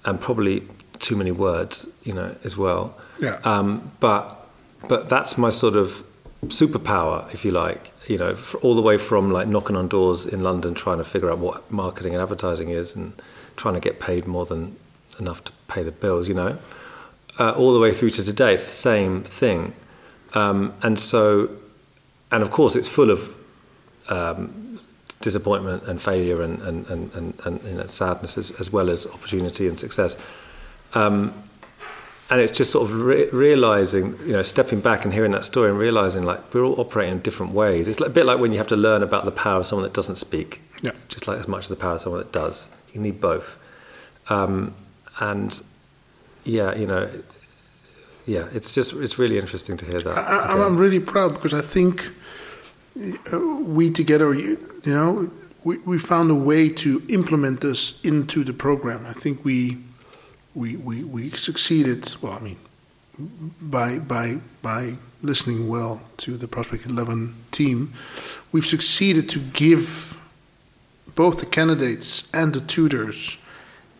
and 0.05 0.21
probably 0.21 0.65
too 0.99 1.15
many 1.15 1.31
words, 1.31 1.87
you 2.03 2.15
know, 2.15 2.35
as 2.43 2.57
well. 2.57 2.97
Yeah. 3.21 3.39
Um, 3.45 3.93
but 4.01 4.49
but 4.89 5.09
that's 5.09 5.39
my 5.39 5.51
sort 5.51 5.77
of 5.77 6.03
superpower, 6.45 7.33
if 7.35 7.45
you 7.45 7.51
like. 7.51 7.93
You 8.09 8.19
know, 8.19 8.37
all 8.63 8.75
the 8.75 8.83
way 8.83 8.99
from 8.99 9.33
like 9.33 9.49
knocking 9.49 9.75
on 9.77 9.89
doors 9.89 10.27
in 10.27 10.43
London, 10.43 10.75
trying 10.75 10.99
to 10.99 11.05
figure 11.05 11.31
out 11.31 11.39
what 11.39 11.71
marketing 11.71 12.13
and 12.13 12.23
advertising 12.23 12.69
is, 12.71 12.95
and 12.95 13.13
trying 13.57 13.75
to 13.75 13.81
get 13.81 13.99
paid 13.99 14.27
more 14.27 14.47
than 14.47 14.77
enough 15.19 15.43
to 15.45 15.53
pay 15.69 15.83
the 15.83 15.93
bills. 15.93 16.29
You 16.29 16.35
know, 16.35 16.59
uh, 17.39 17.53
all 17.53 17.73
the 17.73 17.81
way 17.81 17.93
through 17.93 18.11
to 18.11 18.25
today, 18.25 18.55
it's 18.55 18.65
the 18.65 18.71
same 18.71 19.23
thing. 19.23 19.73
Um, 20.35 20.75
and 20.83 20.99
so, 20.99 21.51
and 22.31 22.43
of 22.43 22.51
course, 22.51 22.77
it's 22.77 22.89
full 22.89 23.11
of 23.11 23.37
um, 24.09 24.79
disappointment 25.21 25.83
and 25.85 26.01
failure 26.01 26.43
and, 26.43 26.61
and, 26.63 26.87
and, 26.87 27.13
and, 27.15 27.41
and 27.45 27.63
you 27.65 27.75
know, 27.75 27.87
sadness 27.87 28.39
as, 28.39 28.51
as 28.61 28.71
well 28.71 28.91
as 28.91 29.07
opportunity 29.07 29.67
and 29.67 29.79
success. 29.79 30.17
Um, 30.95 31.35
and 32.31 32.41
it's 32.41 32.53
just 32.53 32.71
sort 32.73 32.89
of 32.91 33.01
re- 33.03 33.29
realizing, 33.31 34.19
you 34.21 34.33
know, 34.33 34.43
stepping 34.43 34.81
back 34.81 35.05
and 35.05 35.15
hearing 35.15 35.31
that 35.33 35.45
story 35.45 35.71
and 35.71 35.79
realizing 35.79 36.25
like 36.25 36.53
we're 36.53 36.65
all 36.65 36.81
operating 36.81 37.13
in 37.15 37.21
different 37.21 37.53
ways. 37.53 37.87
It's 37.89 38.01
a 38.01 38.09
bit 38.11 38.27
like 38.27 38.39
when 38.41 38.53
you 38.53 38.59
have 38.59 38.67
to 38.69 38.77
learn 38.77 39.03
about 39.03 39.25
the 39.25 39.31
power 39.31 39.61
of 39.61 39.67
someone 39.67 39.85
that 39.85 39.93
doesn't 39.95 40.17
speak, 40.17 40.61
Yeah. 40.83 40.91
just 41.09 41.29
like 41.29 41.39
as 41.39 41.47
much 41.47 41.65
as 41.65 41.69
the 41.69 41.77
power 41.77 41.95
of 41.95 42.01
someone 42.01 42.21
that 42.21 42.33
does. 42.33 42.69
You 42.93 43.01
need 43.01 43.21
both. 43.21 43.57
Um, 44.29 44.75
and 45.21 45.63
yeah, 46.45 46.75
you 46.75 46.87
know, 46.87 47.09
yeah, 48.27 48.49
it's 48.53 48.73
just 48.73 48.93
it's 48.95 49.19
really 49.19 49.39
interesting 49.39 49.77
to 49.77 49.85
hear 49.87 50.01
that. 50.01 50.17
I, 50.19 50.45
again. 50.47 50.61
I'm 50.63 50.77
really 50.77 50.99
proud 51.01 51.35
because 51.35 51.55
I 51.55 51.61
think 51.63 52.11
uh, 53.33 53.39
we 53.39 53.91
together, 53.91 54.35
you, 54.35 54.59
you 54.85 54.93
know, 54.93 55.31
we, 55.65 55.79
we 55.79 55.99
found 55.99 56.31
a 56.31 56.35
way 56.35 56.69
to 56.71 57.03
implement 57.09 57.61
this 57.61 58.01
into 58.05 58.43
the 58.43 58.53
program. 58.53 59.07
I 59.07 59.13
think 59.13 59.45
we 59.45 59.79
we 60.57 60.77
we, 60.77 61.05
we 61.05 61.31
succeeded. 61.31 62.17
Well, 62.21 62.33
I 62.33 62.41
mean, 62.41 62.59
by 63.61 63.99
by 63.99 64.41
by 64.63 64.95
listening 65.23 65.69
well 65.69 66.03
to 66.19 66.37
the 66.37 66.49
Prospect 66.49 66.87
Eleven 66.87 67.35
team, 67.53 67.93
we've 68.51 68.67
succeeded 68.67 69.29
to 69.31 69.39
give 69.39 70.21
both 71.15 71.39
the 71.39 71.47
candidates 71.47 72.29
and 72.35 72.53
the 72.55 72.61
tutors, 72.61 73.37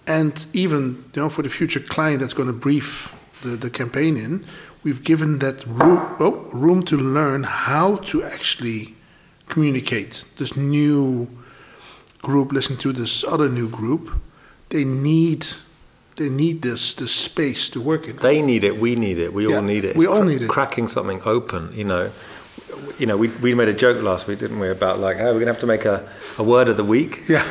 and 0.07 0.47
even 0.55 1.05
you 1.15 1.23
know 1.23 1.29
for 1.29 1.43
the 1.43 1.51
future 1.51 1.81
client 1.81 2.21
that's 2.21 2.35
going 2.35 2.49
to 2.49 2.55
brief 2.55 3.15
the, 3.43 3.51
the 3.51 3.71
campaign 3.71 4.17
in, 4.17 4.45
we've 4.83 5.05
given 5.05 5.39
that 5.41 5.65
room, 5.67 6.17
oh, 6.19 6.49
room 6.53 6.83
to 6.85 6.97
learn 6.97 7.43
how 7.43 7.97
to 7.97 8.25
actually 8.25 8.95
communicate. 9.49 10.25
This 10.39 10.57
new 10.57 11.29
group 12.23 12.51
listening 12.51 12.79
to 12.79 12.93
this 12.93 13.25
other 13.25 13.49
new 13.49 13.69
group, 13.69 14.11
they 14.71 14.85
need 14.85 15.47
they 16.17 16.29
need 16.29 16.63
this 16.63 16.95
this 16.95 17.13
space 17.13 17.71
to 17.71 17.81
work 17.81 18.09
in. 18.09 18.17
They 18.17 18.43
need 18.43 18.65
it. 18.65 18.79
We 18.79 18.95
need 18.97 19.19
it. 19.19 19.33
We 19.33 19.47
Yeah, 19.49 19.57
all 19.57 19.63
need 19.63 19.85
it. 19.85 19.97
we 19.97 20.05
It's 20.07 20.15
all 20.15 20.25
need 20.25 20.43
it. 20.43 20.49
Cracking 20.49 20.89
something 20.89 21.21
open. 21.25 21.71
You 21.75 21.85
know. 21.85 22.11
You 22.99 23.07
know, 23.07 23.17
we, 23.17 23.29
we 23.43 23.55
made 23.55 23.69
a 23.69 23.75
joke 23.75 24.03
last 24.03 24.27
week, 24.27 24.39
didn't 24.39 24.59
we, 24.59 24.69
about 24.71 24.99
like, 24.99 25.17
hey, 25.19 25.25
we're 25.25 25.35
gonna 25.41 25.47
have 25.53 25.59
to 25.61 25.67
make 25.67 25.85
a, 25.85 26.07
a 26.39 26.43
word 26.43 26.69
of 26.69 26.77
the 26.77 26.85
week 26.85 27.23
Yeah, 27.29 27.45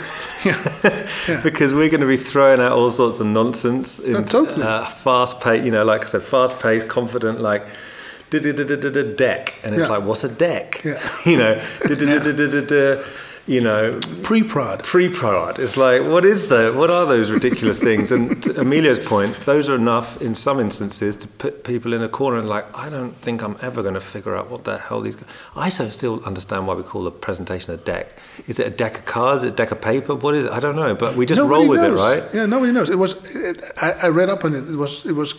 yeah, 0.43 1.07
Yeah. 1.27 1.41
because 1.43 1.73
we're 1.73 1.89
going 1.89 2.01
to 2.01 2.07
be 2.07 2.17
throwing 2.17 2.59
out 2.59 2.71
all 2.71 2.89
sorts 2.91 3.19
of 3.19 3.27
nonsense 3.27 3.99
in 3.99 4.13
No, 4.13 4.23
totally. 4.23 4.63
uh, 4.63 4.85
fast 4.85 5.41
paced. 5.41 5.63
You 5.65 5.71
know, 5.71 5.83
like 5.85 6.03
I 6.03 6.07
said, 6.07 6.21
fast 6.21 6.59
paced, 6.59 6.87
confident, 6.87 7.41
like 7.41 7.63
"Du-du-du-du-du-du, 8.29 9.15
deck, 9.15 9.53
and 9.63 9.75
it's 9.75 9.85
Yeah. 9.87 9.97
like, 9.97 10.03
what's 10.07 10.23
a 10.23 10.29
deck? 10.29 10.81
Yeah. 10.83 10.99
You 11.25 11.37
know, 11.37 11.61
you 13.47 13.61
know, 13.61 13.99
pre-prod. 14.23 14.83
pre-prod. 14.83 15.59
It's 15.59 15.77
like, 15.77 16.01
what 16.01 16.25
is 16.25 16.49
the, 16.49 16.73
what 16.75 16.89
are 16.89 17.05
those 17.05 17.29
ridiculous 17.29 17.79
things? 17.79 18.11
And 18.11 18.41
to 18.41 18.59
Emilio's 18.59 18.97
point, 18.99 19.37
those 19.45 19.69
are 19.69 19.75
enough 19.75 20.19
in 20.19 20.33
some 20.33 20.59
instances 20.59 21.15
to 21.17 21.27
put 21.27 21.63
people 21.63 21.93
in 21.93 22.01
a 22.01 22.09
corner 22.09 22.37
and 22.39 22.49
like, 22.49 22.65
I 22.75 22.89
don't 22.89 23.15
think 23.17 23.43
I'm 23.43 23.55
ever 23.61 23.83
going 23.83 23.93
to 23.93 23.99
figure 24.01 24.35
out 24.35 24.49
what 24.49 24.63
the 24.63 24.79
hell 24.79 24.99
these. 25.01 25.15
guys... 25.15 25.29
I 25.55 25.69
don't 25.69 25.91
still 25.91 26.23
understand 26.25 26.65
why 26.65 26.73
we 26.73 26.81
call 26.81 27.05
a 27.05 27.11
presentation 27.11 27.71
a 27.71 27.77
deck. 27.77 28.15
Is 28.47 28.59
it 28.59 28.65
a 28.65 28.71
deck 28.71 28.97
of 28.99 29.05
cards? 29.05 29.43
Is 29.43 29.49
it 29.51 29.53
a 29.53 29.55
deck 29.55 29.69
of 29.71 29.79
paper? 29.79 30.15
What 30.15 30.33
is 30.33 30.45
it? 30.45 30.51
I 30.51 30.59
don't 30.59 30.75
know, 30.75 30.95
but 30.95 31.15
we 31.15 31.27
just 31.27 31.39
Nobody 31.39 31.59
roll 31.59 31.67
with 31.69 31.81
knows. 31.81 31.99
it, 31.99 32.03
right? 32.03 32.23
Yeah, 32.33 32.45
nobody 32.47 32.71
knows. 32.71 32.89
It 32.89 32.97
was. 32.97 33.13
It, 33.35 33.61
I, 33.79 33.91
I 33.91 34.07
read 34.07 34.29
up 34.29 34.43
on 34.43 34.55
it. 34.55 34.67
It 34.67 34.75
was. 34.75 35.05
It 35.05 35.13
was. 35.13 35.35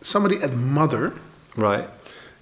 Somebody 0.00 0.36
at 0.42 0.52
Mother 0.52 1.12
Right. 1.56 1.88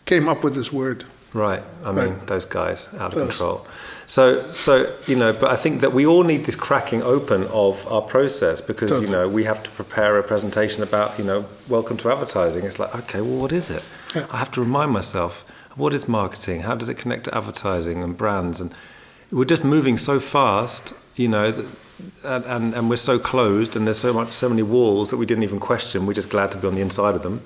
came 0.04 0.28
up 0.28 0.44
with 0.44 0.54
this 0.54 0.70
word. 0.72 1.04
Right. 1.32 1.62
I 1.84 1.92
mean, 1.92 2.08
Right. 2.14 2.26
those 2.26 2.44
guys 2.44 2.88
out 2.98 3.12
of 3.12 3.14
Those. 3.14 3.28
control. 3.30 3.66
So, 4.06 4.48
so 4.48 4.94
you 5.06 5.16
know, 5.16 5.32
but 5.32 5.50
I 5.50 5.56
think 5.56 5.80
that 5.80 5.92
we 5.92 6.06
all 6.06 6.24
need 6.24 6.44
this 6.44 6.56
cracking 6.56 7.02
open 7.02 7.44
of 7.44 7.86
our 7.88 8.02
process 8.02 8.60
because 8.60 8.90
Totally. 8.90 9.06
you 9.06 9.12
know 9.12 9.28
we 9.28 9.44
have 9.44 9.62
to 9.62 9.70
prepare 9.70 10.18
a 10.18 10.22
presentation 10.22 10.82
about 10.82 11.18
you 11.18 11.24
know 11.24 11.46
welcome 11.68 11.96
to 11.98 12.10
advertising. 12.10 12.64
It's 12.64 12.78
like 12.78 12.94
okay, 12.94 13.20
well, 13.20 13.40
what 13.40 13.52
is 13.52 13.70
it? 13.70 13.84
Yeah. 14.14 14.26
I 14.30 14.38
have 14.38 14.50
to 14.52 14.60
remind 14.60 14.92
myself 14.92 15.44
what 15.76 15.92
is 15.92 16.06
marketing? 16.06 16.62
How 16.62 16.74
does 16.74 16.88
it 16.88 16.94
connect 16.94 17.24
to 17.24 17.36
advertising 17.36 18.02
and 18.02 18.16
brands? 18.16 18.60
And 18.60 18.74
we're 19.30 19.44
just 19.44 19.64
moving 19.64 19.96
so 19.96 20.20
fast, 20.20 20.94
you 21.16 21.28
know. 21.28 21.50
That, 21.50 21.66
and, 22.24 22.44
and, 22.44 22.74
and 22.74 22.90
we're 22.90 22.96
so 22.96 23.18
closed, 23.18 23.76
and 23.76 23.86
there's 23.86 23.98
so 23.98 24.12
much, 24.12 24.32
so 24.32 24.48
many 24.48 24.62
walls 24.62 25.10
that 25.10 25.16
we 25.16 25.26
didn't 25.26 25.44
even 25.44 25.60
question. 25.60 26.06
We're 26.06 26.14
just 26.14 26.28
glad 26.28 26.50
to 26.50 26.58
be 26.58 26.66
on 26.66 26.74
the 26.74 26.80
inside 26.80 27.14
of 27.14 27.22
them. 27.22 27.40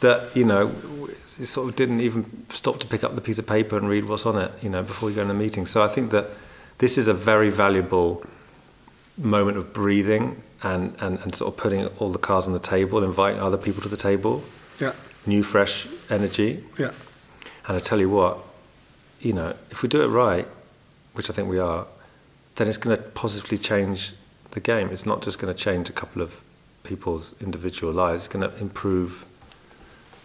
That 0.00 0.36
you 0.36 0.44
know, 0.44 0.66
it 1.38 1.46
sort 1.46 1.68
of 1.68 1.76
didn't 1.76 2.00
even 2.00 2.44
stop 2.52 2.78
to 2.80 2.86
pick 2.86 3.02
up 3.04 3.14
the 3.14 3.20
piece 3.20 3.38
of 3.38 3.46
paper 3.46 3.76
and 3.76 3.88
read 3.88 4.04
what's 4.06 4.26
on 4.26 4.38
it, 4.38 4.52
you 4.62 4.68
know, 4.70 4.82
before 4.82 5.08
you 5.10 5.16
go 5.16 5.22
in 5.22 5.28
the 5.28 5.34
meeting. 5.34 5.66
So 5.66 5.82
I 5.82 5.88
think 5.88 6.10
that 6.10 6.28
this 6.78 6.98
is 6.98 7.08
a 7.08 7.14
very 7.14 7.50
valuable 7.50 8.24
moment 9.18 9.56
of 9.56 9.72
breathing 9.72 10.42
and, 10.62 10.94
and, 11.00 11.18
and 11.20 11.34
sort 11.34 11.52
of 11.52 11.58
putting 11.58 11.86
all 11.98 12.10
the 12.10 12.18
cards 12.18 12.46
on 12.46 12.52
the 12.52 12.58
table, 12.58 13.02
inviting 13.04 13.40
other 13.40 13.56
people 13.56 13.82
to 13.82 13.88
the 13.88 13.96
table, 13.96 14.42
Yeah, 14.80 14.92
new, 15.26 15.42
fresh 15.42 15.86
energy. 16.10 16.64
yeah, 16.78 16.90
And 17.68 17.76
I 17.76 17.80
tell 17.80 18.00
you 18.00 18.08
what, 18.10 18.38
you 19.20 19.32
know, 19.32 19.54
if 19.70 19.82
we 19.82 19.88
do 19.88 20.02
it 20.02 20.08
right, 20.08 20.48
which 21.12 21.28
I 21.30 21.32
think 21.32 21.48
we 21.48 21.58
are, 21.58 21.86
then 22.56 22.68
it's 22.68 22.78
going 22.78 22.96
to 22.96 23.02
positively 23.02 23.58
change 23.58 24.12
the 24.52 24.60
game. 24.60 24.90
It's 24.90 25.06
not 25.06 25.22
just 25.22 25.38
going 25.38 25.52
to 25.54 25.58
change 25.58 25.88
a 25.88 25.92
couple 25.92 26.22
of 26.22 26.40
people's 26.84 27.34
individual 27.40 27.92
lives. 27.92 28.26
It's 28.26 28.32
going 28.34 28.48
to 28.50 28.56
improve 28.58 29.24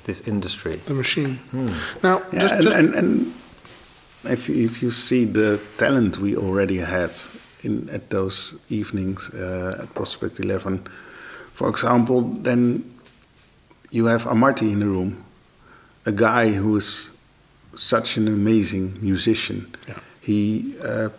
this 0.07 0.27
industry. 0.27 0.79
the 0.87 0.93
machine. 0.93 1.35
Hmm. 1.51 1.67
Now, 2.01 2.21
Yeah, 2.33 2.39
just, 2.41 2.53
and, 2.53 2.63
just 2.63 2.75
and, 2.75 2.95
and 2.95 3.33
if 4.23 4.49
you, 4.49 4.65
if 4.65 4.81
you 4.81 4.89
see 4.91 5.25
the 5.25 5.59
talent 5.77 6.17
we 6.17 6.35
already 6.35 6.77
had 6.77 7.11
in 7.63 7.89
at 7.89 8.09
those 8.09 8.59
evenings 8.69 9.29
uh, 9.33 9.81
at 9.83 9.93
Prospect 9.93 10.39
Eleven, 10.39 10.79
for 11.53 11.69
example, 11.69 12.21
then 12.43 12.83
you 13.91 14.05
have 14.07 14.25
Amarty 14.27 14.71
in 14.71 14.79
the 14.79 14.87
room, 14.87 15.23
a 16.05 16.11
guy 16.11 16.51
who 16.51 16.77
is 16.77 17.11
such 17.75 18.17
an 18.17 18.27
amazing 18.27 18.97
musician. 19.01 19.65
Yeah. 19.87 19.99
He, 20.21 20.75
uh, 20.83 21.09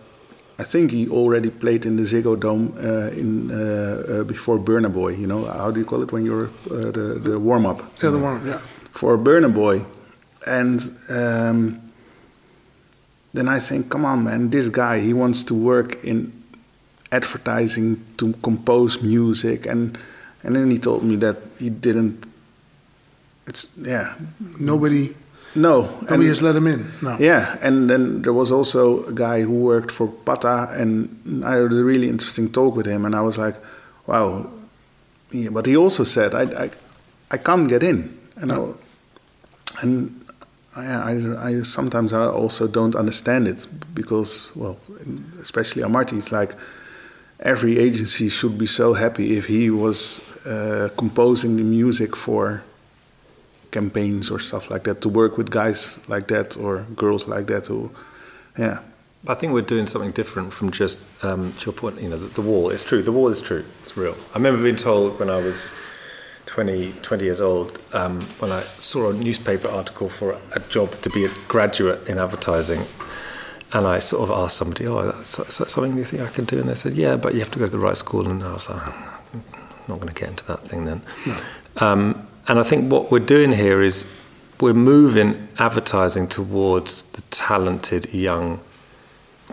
I 0.58 0.64
think 0.64 0.90
he 0.90 1.08
already 1.08 1.50
played 1.50 1.86
in 1.86 1.96
the 1.96 2.02
Ziggo 2.02 2.36
Dome 2.38 2.72
uh, 2.76 3.10
in 3.20 3.50
uh, 3.50 4.20
uh, 4.20 4.24
before 4.24 4.58
Burna 4.58 4.92
Boy. 4.92 5.10
You 5.14 5.26
know 5.26 5.44
how 5.44 5.70
do 5.70 5.78
you 5.80 5.86
call 5.86 6.02
it 6.02 6.10
when 6.12 6.24
you're 6.24 6.50
uh, 6.70 6.90
the 6.92 7.20
the 7.22 7.38
warm 7.38 7.64
up? 7.66 7.78
Yeah, 7.78 7.86
the 8.00 8.08
other 8.08 8.18
one. 8.18 8.46
Yeah, 8.46 8.60
for 8.98 9.14
a 9.14 9.18
Burna 9.18 9.52
Boy. 9.54 9.84
And 10.44 10.80
um, 11.08 11.80
then 13.32 13.48
I 13.48 13.60
think, 13.60 13.90
come 13.90 14.04
on, 14.04 14.24
man, 14.24 14.50
this 14.50 14.68
guy, 14.68 14.98
he 14.98 15.12
wants 15.12 15.44
to 15.44 15.54
work 15.54 16.02
in 16.04 16.32
advertising 17.12 18.04
to 18.16 18.32
compose 18.42 19.00
music. 19.00 19.66
And, 19.66 19.96
and 20.42 20.56
then 20.56 20.70
he 20.70 20.78
told 20.78 21.04
me 21.04 21.14
that 21.16 21.36
he 21.60 21.70
didn't, 21.70 22.26
it's, 23.46 23.78
yeah, 23.78 24.14
nobody. 24.58 25.14
No, 25.54 25.82
Nobody 26.02 26.26
has 26.28 26.42
let 26.42 26.56
him 26.56 26.66
in. 26.66 26.90
No. 27.00 27.16
Yeah, 27.18 27.56
and 27.62 27.88
then 27.88 28.22
there 28.22 28.34
was 28.34 28.50
also 28.50 29.06
a 29.06 29.12
guy 29.12 29.42
who 29.42 29.52
worked 29.52 29.92
for 29.92 30.08
Patta, 30.08 30.68
and 30.72 31.44
I 31.44 31.54
had 31.54 31.72
a 31.72 31.84
really 31.84 32.08
interesting 32.08 32.50
talk 32.52 32.76
with 32.76 32.86
him, 32.86 33.06
and 33.06 33.14
I 33.14 33.22
was 33.22 33.38
like, 33.38 33.56
"Wow!" 34.06 34.50
Yeah, 35.32 35.48
but 35.50 35.64
he 35.64 35.74
also 35.74 36.04
said, 36.04 36.34
"I, 36.34 36.64
I, 36.64 36.70
I 37.30 37.38
can't 37.38 37.66
get 37.66 37.82
in," 37.82 38.12
and 38.36 38.52
I, 38.52 38.56
and 39.82 40.24
I, 40.76 41.48
I, 41.48 41.62
sometimes 41.62 42.12
I 42.12 42.26
also 42.26 42.68
don't 42.68 42.94
understand 42.94 43.48
it 43.48 43.66
because, 43.94 44.52
well, 44.54 44.76
especially 45.40 45.82
Amarty, 45.82 46.16
it's 46.16 46.30
like 46.30 46.54
every 47.40 47.78
agency 47.78 48.28
should 48.28 48.58
be 48.58 48.66
so 48.66 48.94
happy 48.94 49.36
if 49.36 49.46
he 49.46 49.70
was 49.70 50.20
uh, 50.46 50.88
composing 50.96 51.56
the 51.56 51.64
music 51.64 52.16
for 52.16 52.62
campaigns 53.70 54.30
or 54.30 54.38
stuff 54.38 54.70
like 54.70 54.84
that 54.84 55.00
to 55.02 55.08
work 55.08 55.36
with 55.36 55.50
guys 55.50 55.98
like 56.08 56.28
that 56.28 56.56
or 56.56 56.86
girls 56.96 57.28
like 57.28 57.46
that 57.48 57.66
who 57.66 57.90
yeah 58.58 58.78
I 59.26 59.34
think 59.34 59.52
we're 59.52 59.62
doing 59.62 59.86
something 59.86 60.12
different 60.12 60.52
from 60.52 60.70
just 60.70 61.00
um, 61.24 61.52
to 61.54 61.66
your 61.66 61.72
point. 61.72 62.00
You 62.00 62.08
know, 62.08 62.16
the, 62.16 62.28
the, 62.28 62.40
wall. 62.40 62.70
It's 62.70 62.84
true. 62.84 63.02
The 63.02 63.10
wall 63.10 63.28
is 63.28 63.42
true. 63.42 63.64
It's 63.82 63.96
real. 63.96 64.14
I 64.32 64.34
remember 64.34 64.62
being 64.62 64.76
told 64.76 65.18
when 65.18 65.28
I 65.28 65.38
was 65.38 65.72
20, 66.48 66.92
20 67.02 67.24
years 67.24 67.40
old 67.42 67.78
um, 67.92 68.22
when 68.38 68.50
I 68.50 68.62
saw 68.78 69.10
a 69.10 69.12
newspaper 69.12 69.68
article 69.68 70.08
for 70.08 70.38
a 70.52 70.60
job 70.70 70.90
to 71.02 71.10
be 71.10 71.26
a 71.26 71.28
graduate 71.46 72.08
in 72.08 72.18
advertising, 72.18 72.84
and 73.74 73.86
I 73.86 73.98
sort 73.98 74.22
of 74.22 74.30
asked 74.30 74.56
somebody, 74.56 74.86
"Oh, 74.86 75.12
that's, 75.12 75.36
that's 75.36 75.72
something 75.72 75.96
you 75.96 76.04
think 76.04 76.22
I 76.22 76.30
can 76.30 76.46
do?" 76.46 76.58
And 76.58 76.68
they 76.68 76.74
said, 76.74 76.94
"Yeah, 76.94 77.16
but 77.16 77.34
you 77.34 77.40
have 77.40 77.50
to 77.50 77.58
go 77.58 77.66
to 77.66 77.70
the 77.70 77.78
right 77.78 77.98
school." 77.98 78.26
And 78.26 78.42
I 78.42 78.54
was 78.54 78.68
like, 78.68 78.82
"I'm 78.82 79.44
not 79.88 79.96
going 80.00 80.08
to 80.08 80.14
get 80.14 80.30
into 80.30 80.46
that 80.46 80.66
thing 80.66 80.86
then." 80.86 81.02
No. 81.26 81.36
Um, 81.76 82.26
and 82.48 82.58
I 82.58 82.62
think 82.62 82.90
what 82.90 83.10
we're 83.10 83.18
doing 83.18 83.52
here 83.52 83.82
is 83.82 84.06
we're 84.58 84.72
moving 84.72 85.48
advertising 85.58 86.28
towards 86.28 87.02
the 87.02 87.20
talented 87.30 88.12
young 88.14 88.60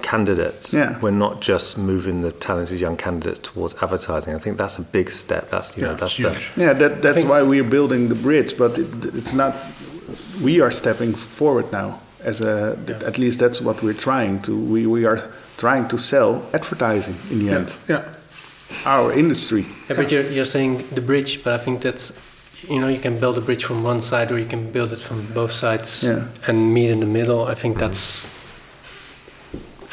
candidates. 0.01 0.73
Yeah. 0.73 0.99
We're 0.99 1.11
not 1.11 1.41
just 1.41 1.77
moving 1.77 2.21
the 2.21 2.31
talented 2.31 2.79
young 2.79 2.97
candidates 2.97 3.39
towards 3.39 3.73
advertising. 3.81 4.35
I 4.35 4.39
think 4.39 4.57
that's 4.57 4.77
a 4.77 4.81
big 4.81 5.09
step. 5.09 5.49
That's 5.49 5.75
you 5.77 5.83
Yeah, 5.83 5.89
know 5.89 5.95
that's 5.95 6.19
it's 6.19 6.23
the 6.23 6.33
huge. 6.33 6.51
yeah 6.57 6.73
that, 6.73 7.01
that's 7.01 7.17
think- 7.17 7.29
why 7.29 7.41
we're 7.43 7.63
building 7.69 8.09
the 8.09 8.15
bridge 8.15 8.57
but 8.57 8.77
it, 8.77 8.87
it's 9.15 9.33
not 9.33 9.55
we 10.43 10.61
are 10.61 10.71
stepping 10.71 11.13
forward 11.15 11.71
now 11.71 11.99
as 12.23 12.41
a 12.41 12.77
at 13.05 13.17
least 13.17 13.39
that's 13.39 13.61
what 13.61 13.81
we're 13.83 13.93
trying 14.09 14.41
to 14.41 14.51
we, 14.73 14.85
we 14.85 15.05
are 15.05 15.19
trying 15.57 15.87
to 15.87 15.97
sell 15.97 16.41
advertising 16.53 17.15
in 17.31 17.39
the 17.39 17.45
Yeah. 17.45 17.57
end 17.57 17.77
yeah. 17.87 18.03
our 18.85 19.11
industry 19.13 19.65
Yeah, 19.89 19.95
but 19.97 20.11
you're, 20.11 20.29
you're 20.29 20.45
saying 20.45 20.87
the 20.93 21.01
bridge, 21.01 21.43
but 21.43 21.53
I 21.53 21.63
think 21.63 21.81
that's, 21.81 22.11
you 22.67 22.79
know, 22.79 22.87
you 22.89 22.99
can 22.99 23.19
build 23.19 23.37
a 23.37 23.41
bridge 23.41 23.63
from 23.63 23.83
one 23.83 24.01
side 24.01 24.31
or 24.31 24.39
you 24.39 24.47
can 24.47 24.71
build 24.71 24.91
it 24.91 24.99
from 24.99 25.25
both 25.33 25.51
sides 25.51 26.03
Yeah. 26.03 26.23
and 26.47 26.73
meet 26.73 26.89
in 26.89 26.99
the 26.99 27.05
middle. 27.19 27.45
I 27.51 27.55
think 27.55 27.77
that's 27.77 28.25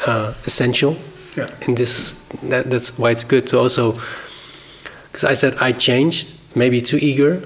uh, 0.07 0.33
essential 0.45 0.95
Yeah. 1.37 1.49
in 1.67 1.75
this. 1.75 2.13
That, 2.49 2.69
that's 2.69 2.97
why 2.97 3.11
it's 3.11 3.23
good 3.23 3.47
to 3.47 3.59
also, 3.59 3.99
because 5.11 5.23
I 5.23 5.33
said 5.35 5.55
I 5.59 5.71
changed, 5.71 6.35
maybe 6.55 6.81
too 6.81 6.97
eager, 7.01 7.41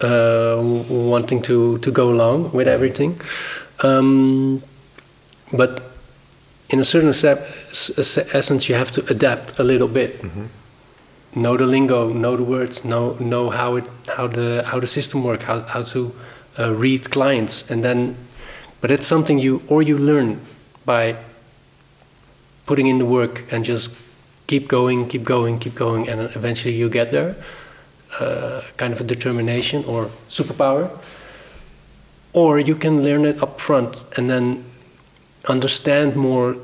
uh, 0.00 0.58
wanting 0.88 1.42
to, 1.42 1.78
to 1.78 1.90
go 1.90 2.10
along 2.10 2.52
with 2.52 2.68
everything. 2.68 3.18
Um, 3.82 4.62
but 5.52 5.82
in 6.70 6.80
a 6.80 6.84
certain 6.84 7.12
step, 7.12 7.38
s- 7.70 7.90
s- 7.98 8.34
essence, 8.34 8.68
you 8.68 8.74
have 8.78 8.90
to 8.92 9.04
adapt 9.10 9.58
a 9.58 9.62
little 9.62 9.88
bit 9.88 10.20
know 11.36 11.56
the 11.56 11.66
lingo, 11.66 12.08
know 12.12 12.36
the 12.36 12.44
words, 12.44 12.84
know 12.84 13.16
know 13.18 13.50
how 13.50 13.74
it 13.76 13.84
how 14.16 14.26
the 14.28 14.62
how 14.64 14.78
the 14.80 14.86
system 14.86 15.24
work, 15.24 15.42
how 15.42 15.60
how 15.62 15.82
to 15.82 16.12
uh, 16.58 16.72
read 16.72 17.10
clients, 17.10 17.68
and 17.70 17.82
then, 17.82 18.14
but 18.80 18.90
it's 18.90 19.06
something 19.06 19.40
you 19.40 19.60
or 19.68 19.82
you 19.82 19.98
learn 19.98 20.38
by 20.84 21.16
putting 22.66 22.86
in 22.86 22.98
the 22.98 23.06
work 23.06 23.44
and 23.52 23.64
just 23.64 23.90
keep 24.46 24.68
going, 24.68 25.08
keep 25.08 25.24
going, 25.24 25.58
keep 25.58 25.74
going, 25.74 26.08
and 26.08 26.20
eventually 26.36 26.74
you 26.74 26.88
get 26.88 27.10
there. 27.12 27.36
Uh, 28.20 28.62
kind 28.76 28.92
of 28.92 29.00
a 29.00 29.04
determination 29.04 29.84
or 29.86 30.08
superpower, 30.28 30.88
or 32.32 32.60
you 32.60 32.76
can 32.76 33.02
learn 33.02 33.24
it 33.24 33.42
up 33.42 33.60
front 33.60 34.04
and 34.16 34.30
then 34.30 34.64
understand 35.48 36.14
more 36.14 36.56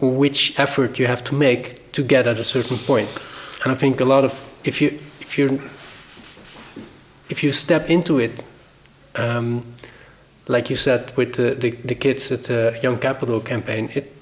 which 0.00 0.58
effort 0.58 0.98
you 0.98 1.06
have 1.06 1.24
to 1.24 1.34
make 1.34 1.90
to 1.92 2.02
get 2.02 2.26
at 2.26 2.38
a 2.38 2.44
certain 2.44 2.76
point. 2.76 3.18
And 3.64 3.72
I 3.72 3.74
think 3.74 4.00
a 4.00 4.04
lot 4.04 4.24
of 4.24 4.32
if 4.64 4.82
you 4.82 4.98
if 5.20 5.38
you 5.38 5.60
if 7.30 7.42
you 7.42 7.52
step 7.52 7.88
into 7.88 8.18
it, 8.18 8.44
um, 9.14 9.64
like 10.48 10.70
you 10.70 10.76
said 10.76 11.16
with 11.16 11.34
the, 11.34 11.54
the, 11.54 11.70
the 11.70 11.94
kids 11.94 12.30
at 12.30 12.44
the 12.44 12.78
Young 12.82 12.98
Capital 12.98 13.40
campaign, 13.40 13.90
it, 13.94 14.12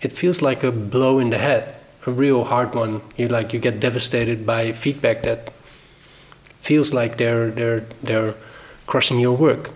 it 0.00 0.12
feels 0.12 0.40
like 0.42 0.64
a 0.64 0.70
blow 0.70 1.18
in 1.18 1.30
the 1.30 1.38
head, 1.38 1.74
a 2.06 2.10
real 2.10 2.44
hard 2.44 2.74
one. 2.74 3.02
You 3.16 3.28
like 3.28 3.52
you 3.52 3.60
get 3.60 3.80
devastated 3.80 4.46
by 4.46 4.72
feedback 4.72 5.22
that 5.22 5.52
feels 6.60 6.92
like 6.92 7.16
they're 7.16 7.50
they're 7.50 7.84
they're 8.02 8.34
crushing 8.86 9.20
your 9.20 9.36
work. 9.36 9.70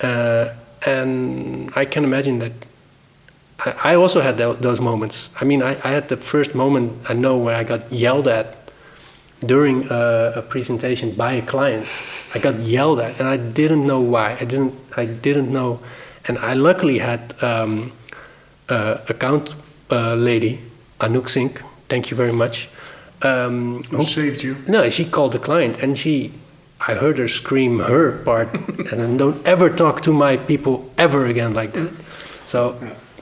Uh, 0.00 0.54
and 0.84 1.70
I 1.76 1.84
can 1.84 2.04
imagine 2.04 2.38
that 2.40 2.52
I, 3.64 3.92
I 3.92 3.94
also 3.94 4.20
had 4.20 4.36
tho- 4.36 4.54
those 4.54 4.80
moments. 4.80 5.28
I 5.40 5.44
mean, 5.44 5.62
I, 5.62 5.72
I 5.84 5.92
had 5.92 6.08
the 6.08 6.16
first 6.16 6.54
moment 6.54 7.08
I 7.08 7.14
know 7.14 7.36
where 7.36 7.56
I 7.56 7.64
got 7.64 7.92
yelled 7.92 8.28
at 8.28 8.56
during 9.40 9.86
a, 9.90 10.32
a 10.36 10.42
presentation 10.42 11.12
by 11.12 11.34
a 11.34 11.42
client. 11.42 11.86
I 12.34 12.38
got 12.38 12.58
yelled 12.58 13.00
at, 13.00 13.18
and 13.20 13.28
I 13.28 13.36
didn't 13.36 13.86
know 13.86 14.00
why. 14.00 14.36
I 14.40 14.44
didn't. 14.44 14.74
I 14.96 15.04
didn't 15.06 15.52
know, 15.52 15.80
and 16.26 16.38
I 16.38 16.54
luckily 16.54 16.98
had 16.98 17.34
um, 17.42 17.92
account 19.08 19.54
uh, 19.90 20.14
lady 20.14 20.58
Anouk 21.00 21.28
Singh. 21.28 21.56
Thank 21.88 22.10
you 22.10 22.16
very 22.16 22.32
much. 22.32 22.68
Um, 23.22 23.82
Who 23.90 24.02
saved 24.02 24.42
you? 24.42 24.56
no, 24.66 24.90
she 24.90 25.04
called 25.04 25.32
the 25.32 25.38
client 25.38 25.74
and 25.82 25.96
she, 25.96 26.32
I 26.88 26.94
heard 26.94 27.18
her 27.18 27.28
scream 27.28 27.78
her 27.80 28.22
part, 28.24 28.52
and 28.90 28.98
then 29.00 29.16
don't 29.16 29.46
ever 29.46 29.70
talk 29.70 30.00
to 30.02 30.12
my 30.12 30.36
people 30.36 30.90
ever 30.98 31.26
again 31.26 31.54
like 31.54 31.72
that. 31.74 31.92
So 32.46 32.76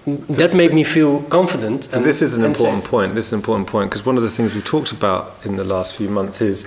that 0.07 0.55
made 0.55 0.73
me 0.73 0.85
feel 0.85 1.23
confident. 1.25 1.93
And 1.93 2.05
this 2.05 2.23
is 2.23 2.37
an 2.39 2.45
important 2.45 2.83
safe. 2.83 2.91
point. 2.91 3.15
This 3.15 3.27
is 3.27 3.33
an 3.33 3.41
important 3.41 3.69
point 3.69 3.91
because 3.91 4.07
one 4.07 4.17
of 4.17 4.23
the 4.23 4.31
things 4.31 4.55
we've 4.55 4.65
talked 4.65 4.93
about 4.93 5.35
in 5.45 5.57
the 5.57 5.65
last 5.65 5.97
few 5.97 6.09
months 6.09 6.41
is, 6.41 6.67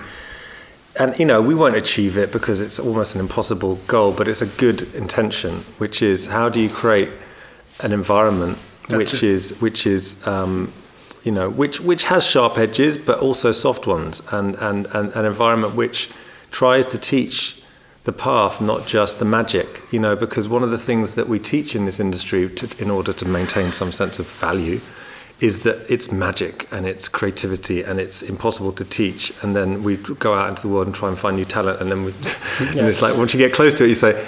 and 0.96 1.18
you 1.18 1.26
know, 1.26 1.42
we 1.42 1.54
won't 1.54 1.76
achieve 1.76 2.16
it 2.16 2.30
because 2.30 2.60
it's 2.60 2.78
almost 2.78 3.16
an 3.16 3.20
impossible 3.20 3.76
goal, 3.88 4.12
but 4.12 4.28
it's 4.28 4.42
a 4.42 4.46
good 4.46 4.82
intention, 4.94 5.64
which 5.78 6.02
is 6.02 6.28
how 6.28 6.48
do 6.48 6.60
you 6.60 6.70
create 6.70 7.10
an 7.80 7.92
environment 7.92 8.56
That's 8.88 8.98
which 8.98 9.14
it. 9.14 9.22
is 9.22 9.60
which 9.60 9.86
is 9.86 10.26
um, 10.26 10.72
you 11.22 11.32
know 11.32 11.48
which 11.48 11.80
which 11.80 12.04
has 12.04 12.26
sharp 12.26 12.58
edges 12.58 12.96
but 12.96 13.18
also 13.20 13.52
soft 13.52 13.86
ones, 13.86 14.22
and 14.30 14.54
and, 14.56 14.86
and 14.94 15.12
an 15.12 15.24
environment 15.24 15.74
which 15.74 16.10
tries 16.50 16.86
to 16.86 16.98
teach 16.98 17.62
the 18.04 18.12
path, 18.12 18.60
not 18.60 18.86
just 18.86 19.18
the 19.18 19.24
magic, 19.24 19.80
you 19.90 19.98
know, 19.98 20.14
because 20.14 20.46
one 20.48 20.62
of 20.62 20.70
the 20.70 20.78
things 20.78 21.14
that 21.14 21.26
we 21.26 21.38
teach 21.38 21.74
in 21.74 21.86
this 21.86 21.98
industry 21.98 22.48
to, 22.50 22.68
in 22.82 22.90
order 22.90 23.12
to 23.14 23.24
maintain 23.26 23.72
some 23.72 23.90
sense 23.92 24.18
of 24.18 24.26
value 24.28 24.78
is 25.40 25.60
that 25.60 25.90
it's 25.90 26.12
magic 26.12 26.68
and 26.70 26.86
it's 26.86 27.08
creativity 27.08 27.82
and 27.82 27.98
it's 27.98 28.22
impossible 28.22 28.72
to 28.72 28.84
teach. 28.84 29.32
And 29.42 29.56
then 29.56 29.82
we 29.82 29.96
go 29.96 30.34
out 30.34 30.50
into 30.50 30.62
the 30.62 30.68
world 30.68 30.86
and 30.86 30.94
try 30.94 31.08
and 31.08 31.18
find 31.18 31.36
new 31.36 31.46
talent. 31.46 31.80
And 31.80 31.90
then 31.90 32.04
we, 32.04 32.12
and 32.60 32.86
it's 32.86 33.02
like, 33.02 33.16
once 33.16 33.32
you 33.32 33.38
get 33.38 33.52
close 33.52 33.74
to 33.74 33.84
it, 33.84 33.88
you 33.88 33.94
say, 33.94 34.24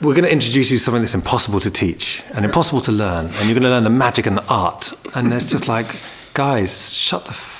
we're 0.00 0.14
going 0.14 0.24
to 0.24 0.32
introduce 0.32 0.70
you 0.70 0.78
to 0.78 0.82
something 0.82 1.02
that's 1.02 1.14
impossible 1.14 1.60
to 1.60 1.70
teach 1.70 2.22
and 2.34 2.44
impossible 2.44 2.80
to 2.82 2.92
learn. 2.92 3.26
And 3.26 3.44
you're 3.44 3.54
going 3.54 3.62
to 3.62 3.70
learn 3.70 3.84
the 3.84 3.90
magic 3.90 4.26
and 4.26 4.36
the 4.36 4.46
art. 4.46 4.92
And 5.14 5.32
it's 5.32 5.50
just 5.50 5.66
like, 5.68 6.00
guys, 6.34 6.94
shut 6.94 7.24
the 7.24 7.30
f- 7.30 7.58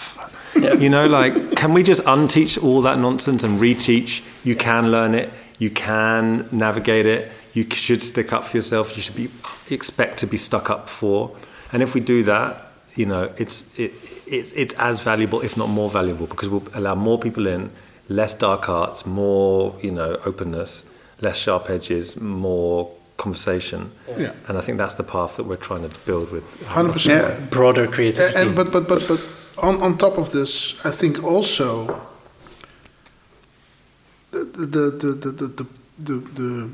you 0.54 0.88
know, 0.88 1.06
like, 1.06 1.56
can 1.56 1.72
we 1.72 1.82
just 1.82 2.02
unteach 2.04 2.62
all 2.62 2.82
that 2.82 2.98
nonsense 2.98 3.44
and 3.44 3.60
reteach? 3.60 4.24
You 4.44 4.56
can 4.56 4.90
learn 4.90 5.14
it. 5.14 5.32
You 5.58 5.70
can 5.70 6.48
navigate 6.52 7.06
it. 7.06 7.32
You 7.52 7.68
should 7.70 8.02
stick 8.02 8.32
up 8.32 8.44
for 8.44 8.56
yourself. 8.56 8.96
You 8.96 9.02
should 9.02 9.16
be 9.16 9.30
expect 9.70 10.18
to 10.18 10.26
be 10.26 10.36
stuck 10.36 10.70
up 10.70 10.88
for. 10.88 11.36
And 11.72 11.82
if 11.82 11.94
we 11.94 12.00
do 12.00 12.22
that, 12.24 12.72
you 12.94 13.06
know, 13.06 13.32
it's 13.36 13.78
it, 13.78 13.92
it's 14.26 14.52
it's 14.52 14.74
as 14.74 15.00
valuable, 15.00 15.40
if 15.40 15.56
not 15.56 15.68
more 15.68 15.90
valuable, 15.90 16.26
because 16.26 16.48
we'll 16.48 16.66
allow 16.74 16.94
more 16.94 17.18
people 17.18 17.46
in, 17.46 17.70
less 18.08 18.34
dark 18.34 18.68
arts, 18.68 19.06
more 19.06 19.74
you 19.82 19.90
know 19.90 20.20
openness, 20.24 20.84
less 21.20 21.38
sharp 21.38 21.70
edges, 21.70 22.16
more 22.20 22.90
conversation. 23.16 23.90
Yeah. 24.16 24.32
And 24.46 24.56
I 24.56 24.60
think 24.60 24.78
that's 24.78 24.94
the 24.94 25.02
path 25.04 25.36
that 25.36 25.44
we're 25.44 25.56
trying 25.56 25.88
to 25.88 25.98
build 26.06 26.30
with. 26.30 26.44
Hundred 26.66 26.92
percent. 26.92 27.22
Yeah. 27.22 27.46
broader 27.46 27.86
creativity. 27.86 28.38
And 28.38 28.54
but 28.54 28.72
but 28.72 28.88
but 28.88 29.06
but 29.08 29.20
on 29.58 29.82
on 29.82 29.98
top 29.98 30.18
of 30.18 30.30
this, 30.30 30.74
I 30.84 30.90
think 30.90 31.22
also 31.24 32.00
the 34.30 34.44
the 34.44 34.66
the 34.66 34.90
the 34.90 35.30
the 35.30 35.46
the, 35.46 35.66
the, 35.98 36.14
the, 36.40 36.70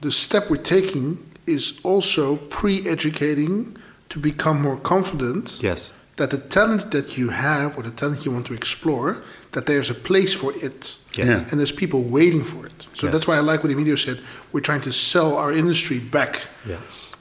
the 0.00 0.10
step 0.10 0.48
we're 0.50 0.56
taking 0.62 1.18
is 1.46 1.80
also 1.82 2.36
pre-educating 2.36 3.76
to 4.08 4.18
become 4.18 4.62
more 4.62 4.76
confident 4.76 5.60
Yes. 5.62 5.92
That 6.20 6.30
the 6.30 6.38
talent 6.38 6.90
that 6.90 7.16
you 7.16 7.30
have 7.30 7.78
or 7.78 7.82
the 7.82 7.90
talent 7.90 8.26
you 8.26 8.30
want 8.30 8.46
to 8.46 8.52
explore, 8.52 9.22
that 9.52 9.64
there's 9.64 9.88
a 9.88 9.94
place 9.94 10.34
for 10.34 10.52
it. 10.52 10.96
Yes. 11.14 11.26
Yeah. 11.26 11.48
And 11.50 11.58
there's 11.58 11.72
people 11.72 12.02
waiting 12.02 12.44
for 12.44 12.66
it. 12.66 12.86
So 12.92 13.06
Yes. 13.06 13.12
that's 13.14 13.26
why 13.26 13.36
I 13.36 13.40
like 13.40 13.64
what 13.64 13.72
Emilio 13.72 13.96
said. 13.96 14.20
We're 14.52 14.60
trying 14.60 14.82
to 14.82 14.92
sell 14.92 15.36
our 15.36 15.50
industry 15.50 15.98
back 15.98 16.46
Yeah. 16.68 16.76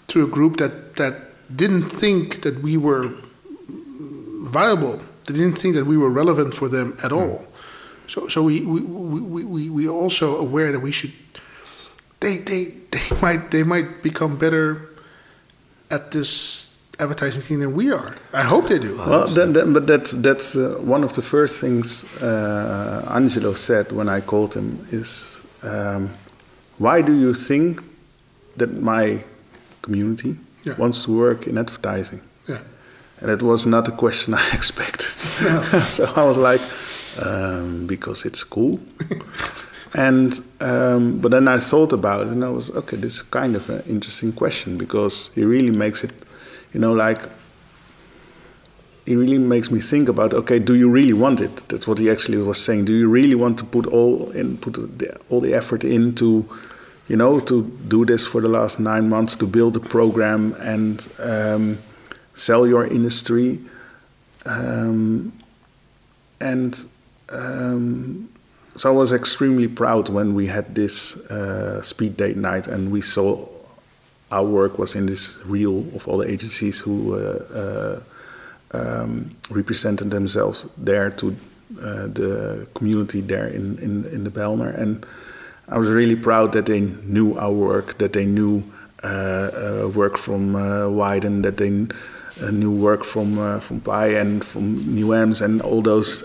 to 0.08 0.26
a 0.26 0.28
group 0.28 0.58
that, 0.58 0.96
that 0.96 1.14
didn't 1.56 1.90
think 1.90 2.42
that 2.42 2.62
we 2.62 2.76
were 2.76 3.12
viable. 4.44 5.02
They 5.26 5.34
didn't 5.34 5.58
think 5.58 5.76
that 5.76 5.86
we 5.86 5.98
were 5.98 6.10
relevant 6.10 6.54
for 6.54 6.68
them 6.68 6.98
at 7.02 7.12
hmm. 7.12 7.20
all. 7.20 7.48
So, 8.08 8.28
so 8.28 8.44
we, 8.44 8.66
we, 8.66 8.82
we, 8.82 9.22
we- 9.22 9.46
we, 9.46 9.70
we 9.70 9.88
are 9.88 9.96
also 10.04 10.36
aware 10.38 10.74
that 10.74 10.82
we 10.82 10.92
should. 10.92 11.14
They, 12.20 12.38
they, 12.38 12.64
they 12.92 13.16
might 13.22 13.52
they 13.52 13.64
might 13.64 14.04
become 14.04 14.38
better 14.38 14.90
at 15.90 16.12
this 16.12 16.69
advertising 17.00 17.42
team 17.42 17.60
than 17.60 17.74
we 17.76 17.92
are. 17.92 18.14
I 18.34 18.44
hope 18.44 18.68
they 18.68 18.80
do. 18.80 18.98
Well, 18.98 19.28
then, 19.28 19.54
then, 19.54 19.74
but 19.74 19.88
that's 19.88 20.12
that's 20.12 20.56
uh, 20.56 20.78
one 20.82 21.04
of 21.06 21.14
the 21.14 21.22
first 21.22 21.60
things 21.60 22.04
uh, 22.22 23.06
Angelo 23.16 23.54
said 23.56 23.92
when 23.92 24.10
I 24.10 24.22
called 24.22 24.54
him 24.54 24.86
is, 24.92 25.40
um, 25.64 26.10
why 26.78 27.02
do 27.02 27.14
you 27.14 27.34
think 27.34 27.82
that 28.58 28.70
my 28.82 29.24
community 29.82 30.36
Yeah. 30.66 30.78
wants 30.78 31.04
to 31.06 31.12
work 31.18 31.48
in 31.48 31.58
advertising? 31.58 32.20
Yeah. 32.48 32.60
And 33.22 33.32
it 33.32 33.42
was 33.42 33.66
not 33.66 33.88
a 33.88 33.92
question 33.92 34.34
I 34.38 34.50
expected. 34.54 35.10
so 35.90 36.04
I 36.16 36.24
was 36.26 36.38
like, 36.38 36.62
um, 37.26 37.86
because 37.88 38.26
it's 38.28 38.44
cool. 38.44 38.80
and 39.94 40.42
um, 40.60 41.20
but 41.22 41.32
then 41.32 41.48
I 41.48 41.60
thought 41.60 41.94
about 41.94 42.28
it, 42.28 42.32
and 42.34 42.44
I 42.44 42.50
was 42.50 42.70
okay. 42.72 42.98
This 42.98 43.16
is 43.16 43.22
kind 43.24 43.56
of 43.56 43.70
an 43.70 43.82
interesting 43.88 44.34
question 44.34 44.78
because 44.78 45.32
he 45.36 45.44
really 45.44 45.72
makes 45.78 46.04
it, 46.04 46.12
you 46.74 46.80
know, 46.80 46.94
like 46.94 47.20
it 49.06 49.16
really 49.16 49.40
makes 49.40 49.72
me 49.72 49.80
think 49.80 50.08
about 50.08 50.34
okay, 50.34 50.60
do 50.60 50.76
you 50.76 50.90
really 50.90 51.14
want 51.14 51.42
it? 51.42 51.68
That's 51.70 51.88
what 51.88 51.98
he 51.98 52.10
actually 52.10 52.38
was 52.38 52.64
saying. 52.64 52.86
Do 52.86 52.94
you 52.94 53.10
really 53.10 53.36
want 53.36 53.58
to 53.60 53.66
put 53.66 53.88
all 53.88 54.30
in, 54.32 54.58
put 54.58 54.74
the, 54.74 55.20
all 55.30 55.42
the 55.42 55.54
effort 55.54 55.84
into, 55.84 56.48
you 57.08 57.16
know, 57.16 57.40
to 57.40 57.64
do 57.88 58.06
this 58.06 58.28
for 58.28 58.40
the 58.40 58.48
last 58.48 58.80
nine 58.80 59.10
months 59.10 59.36
to 59.38 59.48
build 59.48 59.76
a 59.76 59.80
program 59.80 60.56
and 60.60 61.08
um, 61.18 61.80
sell 62.36 62.68
your 62.68 62.86
industry, 62.86 63.60
um, 64.46 65.34
and 66.40 66.86
um, 67.30 68.30
so 68.76 68.90
I 68.90 68.96
was 68.96 69.12
extremely 69.12 69.68
proud 69.68 70.08
when 70.10 70.36
we 70.36 70.46
had 70.46 70.76
this 70.76 71.18
uh, 71.30 71.82
speed 71.82 72.16
date 72.16 72.38
night 72.38 72.68
and 72.68 72.92
we 72.92 73.02
saw 73.02 73.49
our 74.32 74.44
work 74.44 74.78
was 74.78 74.96
in 74.96 75.06
this 75.06 75.38
reel 75.46 75.80
of 75.96 76.08
all 76.08 76.18
the 76.18 76.30
agencies 76.30 76.80
who 76.80 77.16
uh, 77.16 78.00
uh, 78.74 78.78
um, 78.78 79.36
represented 79.50 80.12
themselves 80.12 80.68
there 80.78 81.10
to 81.10 81.36
uh, 81.82 82.08
the 82.08 82.68
community 82.74 83.22
there 83.22 83.48
in, 83.48 83.78
in, 83.80 84.06
in 84.06 84.24
the 84.24 84.30
Bijlmer. 84.30 84.76
And 84.80 85.06
I 85.68 85.78
was 85.78 85.90
really 85.90 86.16
proud 86.16 86.52
that 86.54 86.66
they 86.66 86.80
knew 86.80 87.38
our 87.38 87.52
work, 87.52 87.98
that 87.98 88.14
they 88.14 88.26
knew 88.26 88.64
uh, 89.04 89.08
uh, 89.08 89.88
work 89.96 90.18
from 90.18 90.56
uh, 90.56 90.88
Wieden, 90.90 91.44
that 91.44 91.58
they 91.58 91.70
knew 92.52 92.72
work 92.72 93.04
from 93.04 93.60
from 93.60 93.82
Pi 93.82 94.08
and 94.08 94.44
from 94.44 94.96
New 94.96 95.14
Ems 95.14 95.42
and 95.42 95.62
all 95.62 95.82
those. 95.82 96.24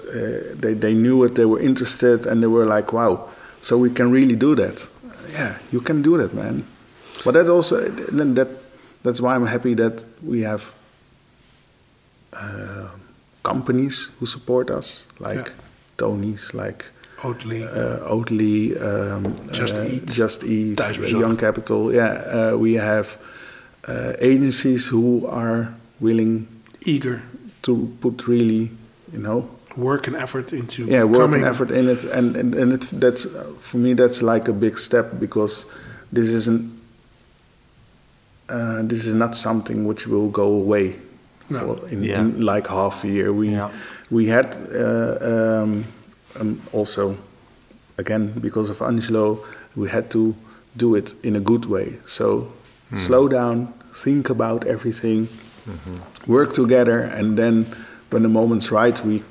They, 0.54 0.74
they 0.74 0.94
knew 0.94 1.24
it, 1.24 1.34
they 1.34 1.44
were 1.44 1.60
interested, 1.60 2.26
and 2.26 2.42
they 2.42 2.46
were 2.46 2.66
like, 2.66 2.92
wow, 2.92 3.28
so 3.60 3.78
we 3.78 3.90
can 3.90 4.10
really 4.10 4.36
do 4.36 4.54
that. 4.54 4.88
Yeah, 5.32 5.58
you 5.72 5.80
can 5.80 6.02
do 6.02 6.16
that, 6.18 6.34
man. 6.34 6.64
But 7.24 7.34
that 7.34 7.48
also, 7.48 7.80
then 7.88 8.34
that 8.34 8.48
that's 9.02 9.20
why 9.20 9.34
I'm 9.36 9.46
happy 9.46 9.74
that 9.74 10.04
we 10.22 10.40
have 10.42 10.72
uh, 12.32 12.88
companies 13.42 14.10
who 14.18 14.26
support 14.26 14.70
us, 14.70 15.06
like 15.20 15.36
Yeah. 15.46 15.52
Tony's, 15.96 16.52
like 16.54 16.84
Oatly. 17.22 17.62
uh, 17.64 18.08
Oatly, 18.10 18.74
um, 18.80 19.34
Just 19.52 19.76
uh, 19.76 19.84
Eat, 19.84 20.06
Just 20.06 20.42
Eat, 20.44 20.78
Young 21.10 21.36
Capital. 21.36 21.92
Yeah, 21.94 22.52
uh, 22.52 22.56
we 22.58 22.74
have 22.74 23.16
uh, 23.86 24.14
agencies 24.20 24.88
who 24.88 25.26
are 25.26 25.68
willing 26.00 26.46
eager 26.84 27.22
to 27.62 27.88
put 28.00 28.26
really, 28.26 28.70
you 29.12 29.18
know, 29.20 29.48
work 29.76 30.06
and 30.06 30.16
effort 30.16 30.52
into 30.52 30.84
yeah, 30.86 31.04
work 31.04 31.20
coming. 31.20 31.42
and 31.42 31.50
effort 31.50 31.70
in 31.70 31.88
it, 31.88 32.04
and 32.04 32.36
and, 32.36 32.54
and 32.54 32.72
it, 32.72 32.80
that's 33.00 33.26
uh, 33.26 33.44
for 33.60 33.78
me 33.78 33.94
that's 33.94 34.22
like 34.22 34.48
a 34.50 34.52
big 34.52 34.78
step 34.78 35.06
because 35.20 35.66
this 36.12 36.28
isn't. 36.28 36.73
Uh, 38.48 38.82
this 38.82 39.06
is 39.06 39.14
not 39.14 39.34
something 39.34 39.86
which 39.86 40.06
will 40.06 40.28
go 40.28 40.44
away 40.44 40.96
No. 41.48 41.58
for 41.76 41.88
in, 41.88 42.02
Yeah. 42.04 42.20
in 42.20 42.40
like 42.40 42.66
half 42.68 43.04
a 43.04 43.08
year. 43.08 43.32
We 43.32 43.48
Yeah. 43.50 43.70
we 44.10 44.26
had 44.26 44.46
uh, 44.74 45.62
um, 45.62 45.84
um, 46.40 46.60
also 46.72 47.16
again 47.98 48.32
because 48.40 48.70
of 48.70 48.82
Angelo, 48.82 49.38
we 49.76 49.88
had 49.88 50.10
to 50.10 50.34
do 50.76 50.94
it 50.94 51.14
in 51.22 51.36
a 51.36 51.40
good 51.40 51.64
way. 51.66 51.98
So 52.06 52.48
slow 52.96 53.28
down, 53.28 53.68
think 54.04 54.30
about 54.30 54.66
everything, 54.66 55.28
work 56.26 56.52
together, 56.52 57.00
and 57.00 57.36
then 57.36 57.66
when 58.10 58.22
the 58.22 58.28
moment's 58.28 58.70
right, 58.70 59.00
we 59.04 59.22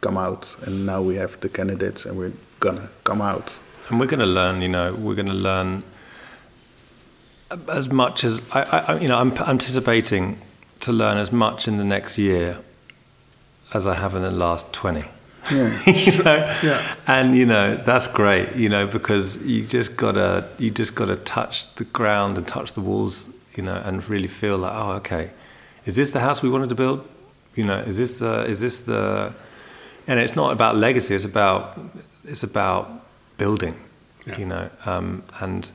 come 0.00 0.16
out. 0.16 0.56
And 0.66 0.86
now 0.86 1.02
we 1.02 1.16
have 1.16 1.38
the 1.40 1.48
candidates, 1.48 2.06
and 2.06 2.16
we're 2.18 2.32
gonna 2.60 2.88
come 3.04 3.20
out. 3.20 3.58
And 3.90 3.98
we're 4.00 4.06
going 4.06 4.20
to 4.20 4.26
learn, 4.26 4.60
you 4.62 4.68
know, 4.68 4.92
we're 4.94 5.14
going 5.14 5.28
to 5.28 5.32
learn 5.50 5.82
as 7.68 7.90
much 7.90 8.24
as 8.24 8.42
I, 8.52 8.62
I, 8.62 8.98
you 8.98 9.08
know, 9.08 9.18
I'm 9.18 9.32
anticipating 9.38 10.38
to 10.80 10.92
learn 10.92 11.16
as 11.16 11.32
much 11.32 11.66
in 11.66 11.78
the 11.78 11.84
next 11.84 12.18
year 12.18 12.58
as 13.74 13.86
I 13.86 13.94
have 13.94 14.14
in 14.14 14.22
the 14.22 14.30
last 14.30 14.72
20. 14.72 15.04
Yeah. 15.50 15.80
you 15.86 16.22
know? 16.22 16.54
Yeah. 16.62 16.94
And 17.06 17.34
you 17.34 17.46
know, 17.46 17.76
that's 17.76 18.06
great, 18.06 18.54
you 18.54 18.68
know, 18.68 18.86
because 18.86 19.38
you 19.44 19.64
just 19.64 19.96
gotta 19.96 20.48
you 20.58 20.70
just 20.70 20.94
gotta 20.94 21.16
touch 21.16 21.74
the 21.76 21.84
ground 21.84 22.36
and 22.36 22.46
touch 22.46 22.74
the 22.74 22.80
walls, 22.80 23.30
you 23.54 23.62
know, 23.62 23.80
and 23.84 24.06
really 24.08 24.28
feel 24.28 24.58
like, 24.58 24.72
oh, 24.74 24.92
okay, 24.92 25.30
is 25.86 25.96
this 25.96 26.10
the 26.10 26.20
house 26.20 26.42
we 26.42 26.50
wanted 26.50 26.68
to 26.68 26.74
build? 26.74 27.06
You 27.54 27.64
know, 27.64 27.78
is 27.78 27.98
this 27.98 28.18
the 28.18 28.44
is 28.44 28.60
this 28.60 28.82
the 28.82 29.32
and 30.06 30.20
it's 30.20 30.36
not 30.36 30.52
about 30.52 30.76
legacy, 30.76 31.14
it's 31.14 31.24
about 31.24 31.78
it's 32.24 32.42
about 32.42 32.90
building, 33.38 33.74
you 34.36 34.44
know, 34.44 34.70
um, 34.84 35.22
and 35.40 35.70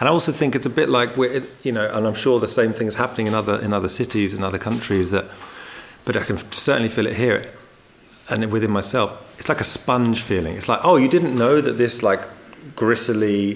and 0.00 0.08
I 0.08 0.12
also 0.12 0.32
think 0.32 0.54
it's 0.54 0.66
a 0.66 0.70
bit 0.70 0.88
like 0.88 1.16
we're, 1.16 1.42
you 1.62 1.72
know, 1.72 1.90
and 1.92 2.06
I'm 2.06 2.14
sure 2.14 2.40
the 2.40 2.46
same 2.46 2.72
thing 2.72 2.86
is 2.86 2.94
happening 2.94 3.26
in 3.26 3.34
other 3.34 3.58
in 3.60 3.72
other 3.72 3.88
cities 3.88 4.34
in 4.34 4.42
other 4.42 4.58
countries 4.58 5.10
that, 5.10 5.26
but 6.04 6.16
I 6.16 6.24
can 6.24 6.38
certainly 6.52 6.88
feel 6.88 7.06
it 7.06 7.16
here 7.16 7.52
and 8.28 8.52
within 8.52 8.70
myself, 8.70 9.24
it's 9.38 9.48
like 9.48 9.60
a 9.60 9.64
sponge 9.64 10.22
feeling. 10.22 10.54
It's 10.54 10.68
like, 10.68 10.80
oh, 10.84 10.96
you 10.96 11.08
didn't 11.08 11.36
know 11.36 11.60
that 11.60 11.72
this 11.72 12.02
like 12.02 12.20
gristly 12.76 13.54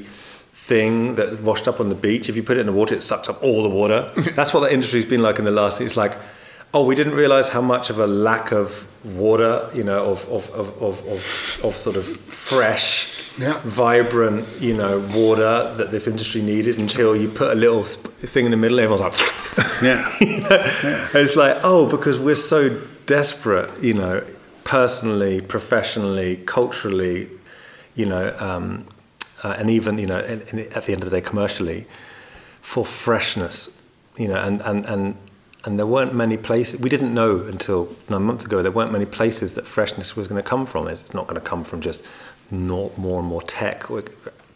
thing 0.53 1.17
that 1.17 1.43
washed 1.43 1.69
up 1.69 1.81
on 1.81 1.89
the 1.89 1.95
beach, 1.95 2.29
if 2.29 2.37
you 2.37 2.43
put 2.43 2.57
it 2.57 2.61
in 2.61 2.67
the 2.67 2.73
water, 2.73 2.95
it 2.95 3.03
sucks 3.03 3.29
up 3.29 3.43
all 3.43 3.63
the 3.63 3.69
water. 3.69 4.11
That's 4.35 4.55
what 4.55 4.61
the 4.61 4.73
industry's 4.73 5.05
been 5.05 5.23
like 5.23 5.39
in 5.39 5.45
the 5.45 5.51
last. 5.51 5.81
It's 5.81 5.97
like, 5.97 6.17
oh, 6.73 6.87
we 6.87 6.95
didn't 6.95 7.15
realize 7.15 7.51
how 7.51 7.61
much 7.61 7.91
of 7.91 7.99
a 7.99 8.07
lack 8.07 8.53
of 8.53 8.87
water, 9.05 9.69
you 9.75 9.85
know, 9.85 10.11
of 10.11 10.27
of 10.29 10.51
of 10.51 10.83
of, 10.83 11.01
of, 11.07 11.61
of 11.65 11.77
sort 11.77 11.97
of 11.97 12.07
fresh. 12.07 13.22
Yeah. 13.39 13.61
Vibrant, 13.65 14.47
you 14.61 14.77
know, 14.77 14.99
water 15.15 15.73
that 15.75 15.91
this 15.91 16.07
industry 16.07 16.43
needed 16.43 16.81
until 16.81 17.17
you 17.17 17.29
put 17.29 17.51
a 17.51 17.55
little 17.55 17.85
sp- 17.89 18.13
thing 18.21 18.45
in 18.45 18.51
the 18.51 18.57
middle. 18.57 18.79
Everyone's 18.79 19.01
like, 19.01 19.15
Yeah. 19.83 20.07
you 20.21 20.41
know? 20.41 20.65
It's 21.15 21.37
like, 21.37 21.59
oh, 21.65 21.89
because 21.89 22.19
we're 22.19 22.35
so 22.35 22.79
desperate, 23.07 23.83
you 23.83 23.95
know, 23.95 24.25
personally, 24.65 25.41
professionally, 25.41 26.37
culturally, 26.47 27.31
you 27.95 28.07
know, 28.07 28.37
um, 28.39 28.87
uh, 29.43 29.57
and 29.59 29.71
even, 29.71 29.99
you 29.99 30.07
know, 30.07 30.19
and, 30.19 30.43
and 30.51 30.61
at 30.61 30.85
the 30.85 30.93
end 30.93 31.03
of 31.03 31.11
the 31.11 31.21
day, 31.21 31.27
commercially, 31.27 31.87
for 32.61 32.85
freshness, 32.85 33.77
you 34.17 34.29
know, 34.29 34.37
and, 34.37 34.61
and, 34.63 34.89
and, 34.89 35.17
and 35.65 35.79
there 35.79 35.87
weren't 35.87 36.15
many 36.15 36.37
places, 36.37 36.81
we 36.81 36.89
didn't 36.89 37.13
know 37.13 37.41
until 37.41 37.95
nine 38.09 38.23
months 38.23 38.45
ago, 38.45 38.63
there 38.63 38.71
weren't 38.71 38.93
many 38.93 39.05
places 39.05 39.55
that 39.55 39.67
freshness 39.67 40.17
was 40.17 40.29
going 40.29 40.41
to 40.43 40.49
come 40.49 40.67
from. 40.67 40.89
It's 40.89 41.15
not 41.15 41.27
going 41.27 41.41
to 41.41 41.47
come 41.47 41.65
from 41.65 41.81
just 41.81 42.05
not 42.53 42.97
more 42.99 43.19
and 43.19 43.29
more 43.29 43.43
tech, 43.43 43.91
or 43.91 44.05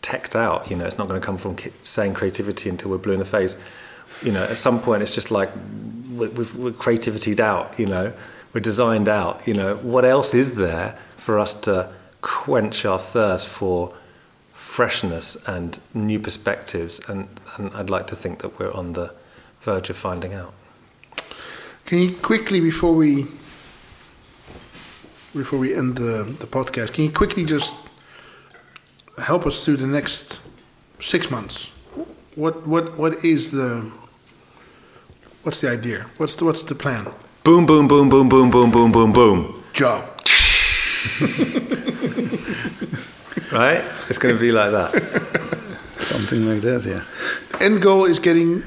teched 0.03 0.37
out, 0.37 0.71
you 0.71 0.77
know, 0.77 0.85
it's 0.85 0.99
not 0.99 1.09
going 1.09 1.21
to 1.21 1.25
come 1.25 1.37
from 1.37 1.57
saying 1.83 2.15
creativity 2.15 2.69
until 2.69 2.91
we're 2.91 2.99
blue 2.99 3.15
in 3.15 3.19
the 3.19 3.25
face. 3.25 3.57
You 4.23 4.31
know, 4.31 4.45
at 4.45 4.59
some 4.59 4.81
point, 4.81 5.03
it's 5.03 5.15
just 5.15 5.31
like 5.31 5.51
we- 6.15 6.29
we've, 6.29 6.55
we're 6.55 6.71
creativityed 6.71 7.41
out, 7.41 7.79
you 7.79 7.87
know, 7.87 8.13
we're 8.53 8.61
designed 8.61 9.09
out, 9.09 9.47
you 9.47 9.55
know, 9.55 9.77
what 9.77 10.05
else 10.05 10.33
is 10.35 10.55
there 10.55 10.97
for 11.17 11.39
us 11.39 11.55
to 11.63 11.93
quench 12.23 12.85
our 12.85 12.99
thirst 12.99 13.49
for 13.49 13.95
freshness 14.53 15.37
and 15.47 15.81
new 15.93 16.19
perspectives? 16.21 17.01
And, 17.09 17.29
and 17.57 17.75
I'd 17.75 17.91
like 17.91 18.07
to 18.09 18.17
think 18.17 18.43
that 18.43 18.59
we're 18.59 18.73
on 18.73 18.93
the 18.93 19.13
verge 19.61 19.91
of 19.91 19.97
finding 19.97 20.35
out. 20.35 20.55
Can 21.85 21.99
you 21.99 22.13
quickly 22.13 22.61
before 22.61 22.95
we 22.95 23.27
before 25.35 25.59
we 25.59 25.75
end 25.75 25.97
the, 25.97 26.25
the 26.41 26.47
podcast, 26.47 26.95
can 26.95 27.05
you 27.05 27.11
quickly 27.11 27.45
just 27.45 27.77
help 29.19 29.47
us 29.47 29.65
through 29.65 29.79
the 29.79 29.87
next 29.87 30.41
six 30.99 31.31
months? 31.31 31.73
What 32.35 32.67
what 32.67 32.97
what 32.99 33.25
is 33.25 33.51
the 33.51 33.91
what's 35.43 35.61
the 35.61 35.71
idea? 35.71 36.07
What's 36.19 36.35
the 36.37 36.45
what's 36.45 36.63
the 36.63 36.75
plan? 36.75 37.07
boom, 37.45 37.65
boom, 37.65 37.87
boom, 37.87 38.09
boom, 38.09 38.29
boom, 38.29 38.51
boom, 38.51 38.71
boom, 38.73 38.93
boom, 38.93 39.13
boom. 39.13 39.63
Job. 39.73 40.05
Right? 43.53 43.83
It's 44.09 44.19
going 44.19 44.35
to 44.35 44.41
be 44.41 44.53
like 44.53 44.73
that. 44.73 44.91
Something 45.99 46.47
like 46.47 46.61
that, 46.63 46.85
yeah. 46.85 47.03
End 47.65 47.81
goal 47.81 48.05
is 48.05 48.19
getting 48.19 48.63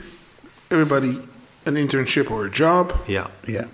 everybody 0.72 1.20
an 1.66 1.76
internship 1.76 2.32
or 2.32 2.45
a 2.45 2.50
job. 2.50 2.93
Yeah. 3.08 3.28
Yeah. 3.47 3.68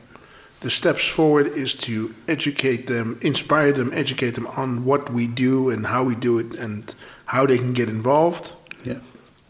The 0.62 0.70
steps 0.70 1.08
forward 1.08 1.47
is 1.47 1.76
to 1.76 2.14
educate 2.28 2.88
them, 2.88 3.20
inspire 3.22 3.72
them, 3.72 3.91
educate 3.93 4.32
them 4.36 4.47
on 4.47 4.84
what 4.86 5.12
we 5.12 5.28
do 5.28 5.70
and 5.70 5.86
how 5.86 6.03
we 6.03 6.16
do 6.16 6.39
it 6.39 6.56
and 6.56 6.93
how 7.26 7.45
they 7.45 7.58
can 7.58 7.74
get 7.74 7.89
involved. 7.89 8.53
Yeah. 8.84 8.99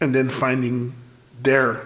And 0.00 0.14
then 0.14 0.28
finding 0.28 0.92
their 1.42 1.80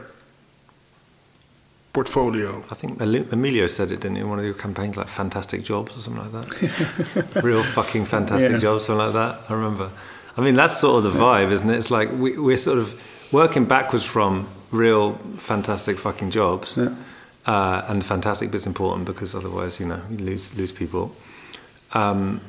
portfolio. 1.93 2.62
I 2.71 2.75
think 2.75 3.01
Emilio 3.01 3.66
said 3.66 3.91
it, 3.91 4.01
didn't 4.01 4.16
he, 4.16 4.23
in 4.23 4.29
one 4.29 4.39
of 4.39 4.45
your 4.45 4.55
campaigns, 4.55 4.97
like 4.97 5.09
fantastic 5.09 5.62
jobs 5.64 5.97
or 5.97 6.01
something 6.01 6.33
like 6.33 6.47
that? 6.49 7.43
Real 7.45 7.62
fucking 7.62 8.05
fantastic 8.05 8.53
Yeah. 8.53 8.59
jobs, 8.59 8.85
something 8.87 9.05
like 9.05 9.14
that. 9.14 9.41
I 9.51 9.55
remember. 9.55 9.91
I 10.37 10.41
mean, 10.41 10.55
that's 10.55 10.79
sort 10.79 11.05
of 11.05 11.12
the 11.12 11.18
vibe, 11.18 11.51
isn't 11.51 11.68
it? 11.68 11.77
It's 11.77 11.91
like 11.91 12.11
we, 12.12 12.39
we're 12.39 12.57
sort 12.57 12.79
of 12.79 12.99
working 13.33 13.64
backwards 13.64 14.05
from 14.05 14.47
real 14.71 15.14
fantastic 15.39 15.99
fucking 15.99 16.31
jobs. 16.31 16.77
Yeah. 16.77 16.95
Uh, 17.47 17.82
and 17.88 18.05
fantastic 18.05 18.51
bit's 18.51 18.66
important 18.66 19.07
because 19.07 19.34
otherwise, 19.34 19.80
you 19.80 19.86
know, 19.86 20.01
you 20.11 20.18
lose 20.18 20.55
lose 20.57 20.72
people. 20.72 21.14
Um, 21.93 22.41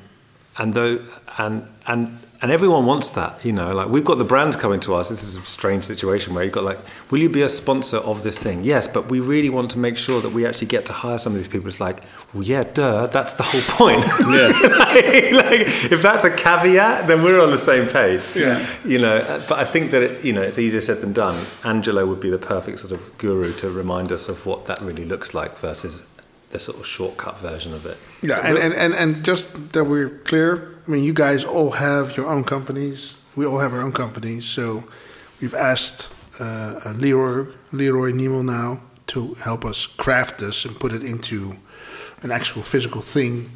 and 0.58 0.74
though, 0.74 1.00
and 1.38 1.68
and 1.88 2.18
and 2.42 2.52
everyone 2.52 2.88
wants 2.88 3.12
that, 3.12 3.46
you 3.46 3.54
know. 3.54 3.74
Like 3.74 3.89
we've 3.89 4.04
got 4.04 4.18
the 4.18 4.24
brands 4.24 4.56
coming 4.56 4.80
to 4.82 4.96
us. 4.96 5.10
This 5.10 5.22
is 5.22 5.38
a 5.38 5.42
strange 5.42 5.84
situation 5.84 6.34
where 6.34 6.44
you've 6.44 6.54
got 6.54 6.64
like, 6.64 6.80
will 7.12 7.20
you 7.20 7.30
be 7.30 7.44
a 7.44 7.50
sponsor 7.50 7.98
of 7.98 8.24
this 8.24 8.38
thing? 8.38 8.64
Yes, 8.64 8.88
but 8.88 9.10
we 9.10 9.20
really 9.20 9.50
want 9.50 9.70
to 9.72 9.80
make 9.80 9.96
sure 9.96 10.22
that 10.22 10.32
we 10.32 10.46
actually 10.46 10.68
get 10.68 10.86
to 10.88 10.94
hire 10.94 11.20
some 11.20 11.34
of 11.34 11.38
these 11.38 11.48
people. 11.48 11.68
It's 11.68 11.80
like, 11.80 12.04
well, 12.34 12.44
yeah, 12.44 12.64
duh, 12.64 13.06
that's 13.08 13.36
the 13.36 13.44
whole 13.44 13.62
point. 13.62 14.06
Yeah. 14.32 14.48
like, 14.78 15.32
like, 15.34 15.92
if 15.92 16.02
that's 16.02 16.24
a 16.24 16.36
caveat, 16.36 17.08
then 17.08 17.24
we're 17.24 17.42
on 17.42 17.52
the 17.52 17.58
same 17.58 17.88
page. 17.88 18.24
Yeah. 18.36 18.66
You 18.86 19.00
know, 19.00 19.44
but 19.48 19.60
I 19.60 19.66
think 19.66 19.92
that 19.92 20.02
it, 20.04 20.26
you 20.26 20.32
know 20.32 20.42
it's 20.42 20.58
easier 20.58 20.80
said 20.82 21.02
than 21.02 21.12
done. 21.12 21.44
Angelo 21.64 22.06
would 22.06 22.20
be 22.20 22.30
the 22.30 22.38
perfect 22.38 22.80
sort 22.80 22.94
of 22.94 23.18
guru 23.18 23.52
to 23.54 23.70
remind 23.70 24.12
us 24.12 24.30
of 24.30 24.46
what 24.46 24.66
that 24.68 24.82
really 24.82 25.06
looks 25.06 25.34
like 25.34 25.58
versus 25.58 26.04
the 26.52 26.60
sort 26.60 26.80
of 26.80 26.86
shortcut 26.86 27.38
version 27.39 27.74
of 27.74 27.86
it. 27.86 27.98
Yeah, 28.22 28.39
and, 28.39 28.58
and, 28.58 28.74
and, 28.74 28.94
and 28.94 29.26
just 29.26 29.74
that 29.74 29.86
we're 29.86 30.10
clear, 30.10 30.71
I 30.88 30.90
mean, 30.90 31.04
you 31.04 31.14
guys 31.14 31.46
all 31.46 31.72
have 31.72 32.18
your 32.18 32.28
own 32.28 32.44
companies. 32.44 33.16
We 33.36 33.46
all 33.46 33.60
have 33.60 33.74
our 33.74 33.82
own 33.82 33.92
companies. 33.92 34.46
So 34.46 34.84
we've 35.40 35.54
asked 35.54 36.12
uh, 36.40 36.80
uh, 36.86 36.94
Leroy, 36.96 37.54
Leroy 37.72 38.12
Nemo 38.12 38.42
now 38.42 38.82
to 39.08 39.36
help 39.36 39.64
us 39.64 39.86
craft 39.86 40.40
this 40.40 40.66
and 40.66 40.80
put 40.80 40.92
it 40.92 41.04
into 41.04 41.56
an 42.24 42.32
actual 42.32 42.64
physical 42.64 43.02
thing. 43.02 43.52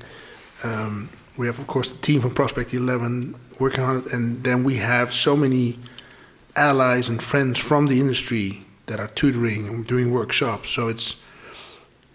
Um, 0.63 1.09
we 1.37 1.47
have, 1.47 1.57
of 1.57 1.65
course, 1.65 1.91
the 1.91 1.97
team 1.97 2.21
from 2.21 2.31
Prospect 2.31 2.73
11 2.73 3.35
working 3.59 3.83
on 3.83 3.97
it. 3.97 4.13
And 4.13 4.43
then 4.43 4.63
we 4.63 4.75
have 4.75 5.11
so 5.11 5.35
many 5.35 5.75
allies 6.55 7.09
and 7.09 7.21
friends 7.21 7.59
from 7.59 7.87
the 7.87 7.99
industry 7.99 8.61
that 8.85 8.99
are 8.99 9.07
tutoring 9.09 9.67
and 9.67 9.87
doing 9.87 10.13
workshops. 10.13 10.69
So 10.69 10.89
it's, 10.89 11.21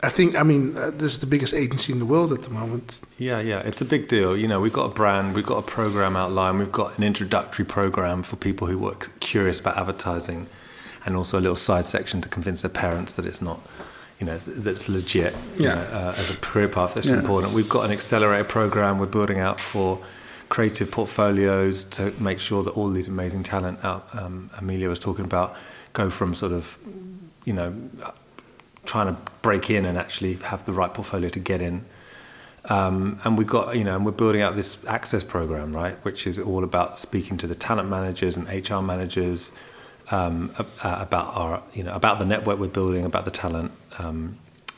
I 0.02 0.08
think, 0.08 0.34
I 0.34 0.42
mean, 0.42 0.76
uh, 0.78 0.90
this 0.90 1.12
is 1.12 1.18
the 1.18 1.26
biggest 1.26 1.52
agency 1.52 1.92
in 1.92 1.98
the 1.98 2.06
world 2.06 2.32
at 2.32 2.42
the 2.42 2.50
moment. 2.50 3.02
Yeah, 3.18 3.40
yeah, 3.40 3.58
it's 3.60 3.82
a 3.82 3.84
big 3.84 4.08
deal. 4.08 4.34
You 4.36 4.48
know, 4.48 4.58
we've 4.58 4.72
got 4.72 4.86
a 4.86 4.94
brand, 4.94 5.34
we've 5.34 5.44
got 5.44 5.58
a 5.58 5.62
program 5.62 6.16
outline, 6.16 6.58
we've 6.58 6.72
got 6.72 6.96
an 6.96 7.04
introductory 7.04 7.66
program 7.66 8.22
for 8.22 8.36
people 8.36 8.66
who 8.66 8.86
are 8.88 8.94
curious 9.20 9.60
about 9.60 9.76
advertising, 9.76 10.46
and 11.04 11.16
also 11.16 11.38
a 11.38 11.42
little 11.42 11.56
side 11.56 11.84
section 11.84 12.20
to 12.22 12.28
convince 12.28 12.62
their 12.62 12.70
parents 12.70 13.12
that 13.14 13.26
it's 13.26 13.42
not, 13.42 13.60
you 14.18 14.24
know, 14.26 14.38
that 14.38 14.70
it's 14.70 14.88
legit. 14.88 15.34
Yeah. 15.56 15.74
know, 15.74 15.80
uh, 15.82 16.14
as 16.16 16.30
a 16.34 16.40
career 16.40 16.68
path, 16.68 16.94
that's 16.94 17.10
Yeah. 17.10 17.18
important. 17.18 17.52
We've 17.52 17.68
got 17.68 17.84
an 17.84 17.90
accelerator 17.90 18.44
program 18.44 18.98
we're 18.98 19.06
building 19.06 19.38
out 19.38 19.60
for 19.60 19.98
creative 20.48 20.90
portfolios 20.90 21.84
to 21.84 22.12
make 22.18 22.38
sure 22.38 22.62
that 22.62 22.70
all 22.70 22.88
these 22.88 23.06
amazing 23.08 23.42
talent 23.42 23.78
out 23.84 24.08
um, 24.14 24.50
Emilio 24.58 24.88
was 24.88 24.98
talking 24.98 25.24
about 25.24 25.54
go 25.92 26.08
from 26.10 26.34
sort 26.34 26.52
of, 26.52 26.76
you 27.44 27.52
know, 27.52 27.72
trying 28.84 29.14
to 29.14 29.20
break 29.42 29.70
in 29.70 29.84
and 29.84 29.96
actually 29.98 30.34
have 30.34 30.64
the 30.64 30.72
right 30.72 30.92
portfolio 30.92 31.28
to 31.28 31.38
get 31.38 31.60
in. 31.60 31.84
Um, 32.66 33.20
and 33.24 33.38
we've 33.38 33.46
got, 33.46 33.76
you 33.76 33.84
know, 33.84 33.96
and 33.96 34.04
we're 34.04 34.12
building 34.12 34.42
out 34.42 34.54
this 34.54 34.76
access 34.86 35.24
program, 35.24 35.74
right, 35.74 35.96
which 36.04 36.26
is 36.26 36.38
all 36.38 36.62
about 36.62 36.98
speaking 36.98 37.38
to 37.38 37.46
the 37.46 37.54
talent 37.54 37.88
managers 37.88 38.36
and 38.36 38.46
HR 38.48 38.80
managers 38.82 39.52
um, 40.10 40.52
uh, 40.58 40.64
about 41.00 41.36
our, 41.36 41.62
you 41.72 41.82
know, 41.82 41.94
about 41.94 42.18
the 42.18 42.26
network 42.26 42.58
we're 42.58 42.68
building, 42.68 43.04
about 43.04 43.24
the 43.24 43.30
talent, 43.30 43.72
um, 43.98 44.36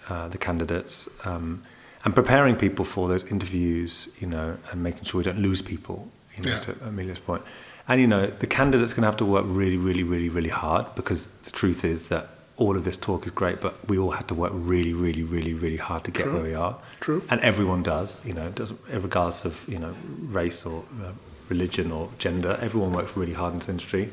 uh, 0.08 0.28
the 0.28 0.38
candidates, 0.38 1.08
um, 1.24 1.62
and 2.04 2.14
preparing 2.14 2.54
people 2.56 2.84
for 2.84 3.08
those 3.08 3.24
interviews, 3.30 4.08
you 4.20 4.26
know, 4.26 4.58
and 4.70 4.82
making 4.82 5.04
sure 5.04 5.18
we 5.18 5.24
don't 5.24 5.38
lose 5.38 5.62
people, 5.62 6.08
you 6.36 6.44
know, 6.44 6.52
Yeah. 6.52 6.60
to 6.60 6.76
Emilio's 6.86 7.18
point. 7.20 7.42
And 7.88 8.00
you 8.00 8.06
know, 8.06 8.26
the 8.26 8.46
candidate's 8.46 8.92
going 8.92 9.02
to 9.02 9.08
have 9.08 9.16
to 9.18 9.24
work 9.24 9.44
really, 9.48 9.76
really, 9.76 10.02
really, 10.04 10.28
really 10.28 10.50
hard 10.50 10.86
because 10.94 11.28
the 11.42 11.50
truth 11.50 11.84
is 11.84 12.04
that 12.04 12.28
all 12.62 12.76
of 12.76 12.84
this 12.84 12.96
talk 12.96 13.26
is 13.26 13.32
great, 13.32 13.60
but 13.60 13.74
we 13.88 13.98
all 13.98 14.12
had 14.12 14.28
to 14.28 14.34
work 14.34 14.52
really, 14.54 14.92
really, 14.92 15.24
really, 15.24 15.52
really 15.52 15.76
hard 15.76 16.04
to 16.04 16.10
get 16.10 16.24
True. 16.24 16.34
where 16.34 16.42
we 16.42 16.54
are. 16.54 16.76
True. 17.00 17.22
And 17.28 17.40
everyone 17.40 17.82
does, 17.82 18.24
you 18.24 18.32
know, 18.32 18.50
doesn't 18.50 18.80
regardless 18.88 19.44
of 19.44 19.64
you 19.68 19.78
know 19.78 19.94
race 20.20 20.64
or 20.64 20.84
uh, 21.04 21.12
religion 21.48 21.90
or 21.90 22.08
gender. 22.18 22.56
Everyone 22.60 22.92
works 22.92 23.16
really 23.16 23.32
hard 23.32 23.52
in 23.52 23.58
this 23.58 23.68
industry, 23.68 24.10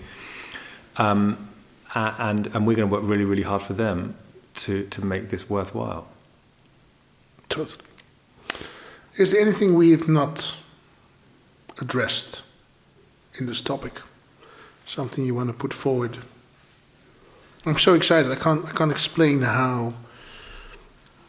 um, 0.97 1.49
and 1.93 2.47
and 2.47 2.65
we're 2.65 2.75
going 2.75 2.89
to 2.89 2.95
work 2.95 3.03
really, 3.03 3.25
really 3.25 3.43
hard 3.43 3.61
for 3.61 3.73
them 3.73 4.15
to 4.55 4.85
to 4.85 5.05
make 5.05 5.29
this 5.29 5.49
worthwhile. 5.49 6.07
Totally. 7.49 7.85
Is 9.17 9.31
there 9.31 9.41
anything 9.41 9.75
we 9.75 9.91
have 9.91 10.07
not 10.07 10.55
addressed 11.81 12.41
in 13.39 13.45
this 13.47 13.61
topic? 13.61 13.93
Something 14.85 15.25
you 15.25 15.35
want 15.35 15.49
to 15.49 15.53
put 15.53 15.73
forward? 15.73 16.17
I'm 17.65 17.77
so 17.77 17.93
excited. 17.93 18.31
I 18.31 18.35
can't. 18.35 18.65
I 18.65 18.71
can't 18.71 18.91
explain 18.91 19.41
how 19.41 19.93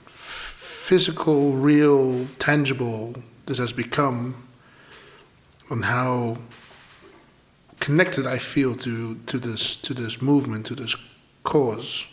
physical, 0.07 1.53
real, 1.53 2.27
tangible 2.39 3.15
this 3.47 3.59
has 3.59 3.73
become, 3.73 4.47
and 5.71 5.85
how 5.85 6.39
connected 7.81 8.27
I 8.27 8.39
feel 8.39 8.75
to 8.77 9.17
to 9.27 9.39
this 9.39 9.75
to 9.77 9.93
this 9.95 10.23
movement, 10.23 10.67
to 10.67 10.75
this 10.75 10.95
cause. 11.43 12.07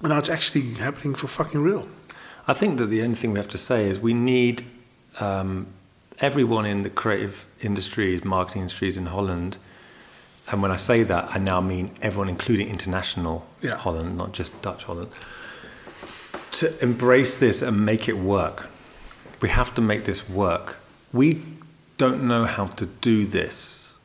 And 0.00 0.10
now 0.10 0.18
it's 0.18 0.28
actually 0.28 0.74
happening 0.74 1.16
for 1.16 1.26
fucking 1.26 1.60
real. 1.60 1.88
I 2.46 2.54
think 2.54 2.78
that 2.78 2.86
the 2.86 3.02
only 3.02 3.16
thing 3.16 3.32
we 3.32 3.38
have 3.40 3.48
to 3.48 3.58
say 3.58 3.88
is 3.90 3.98
we 3.98 4.14
need 4.14 4.62
um, 5.18 5.66
everyone 6.20 6.66
in 6.66 6.82
the 6.82 6.90
creative 6.90 7.46
industries, 7.60 8.24
marketing 8.24 8.62
industries 8.62 8.96
in 8.96 9.06
Holland. 9.06 9.58
And 10.50 10.62
when 10.62 10.70
I 10.70 10.76
say 10.76 11.02
that, 11.02 11.28
I 11.34 11.38
now 11.38 11.60
mean 11.60 11.90
everyone, 12.00 12.28
including 12.28 12.68
international 12.68 13.46
Yeah. 13.60 13.76
Holland, 13.76 14.16
not 14.16 14.32
just 14.32 14.60
Dutch 14.62 14.84
Holland, 14.84 15.10
to 16.52 16.82
embrace 16.82 17.38
this 17.38 17.60
and 17.62 17.84
make 17.84 18.08
it 18.08 18.16
work. 18.16 18.68
We 19.40 19.50
have 19.50 19.74
to 19.74 19.82
make 19.82 20.04
this 20.04 20.28
work. 20.28 20.76
We 21.12 21.42
don't 21.98 22.24
know 22.24 22.44
how 22.44 22.66
to 22.66 22.86
do 22.86 23.26
this. 23.26 23.98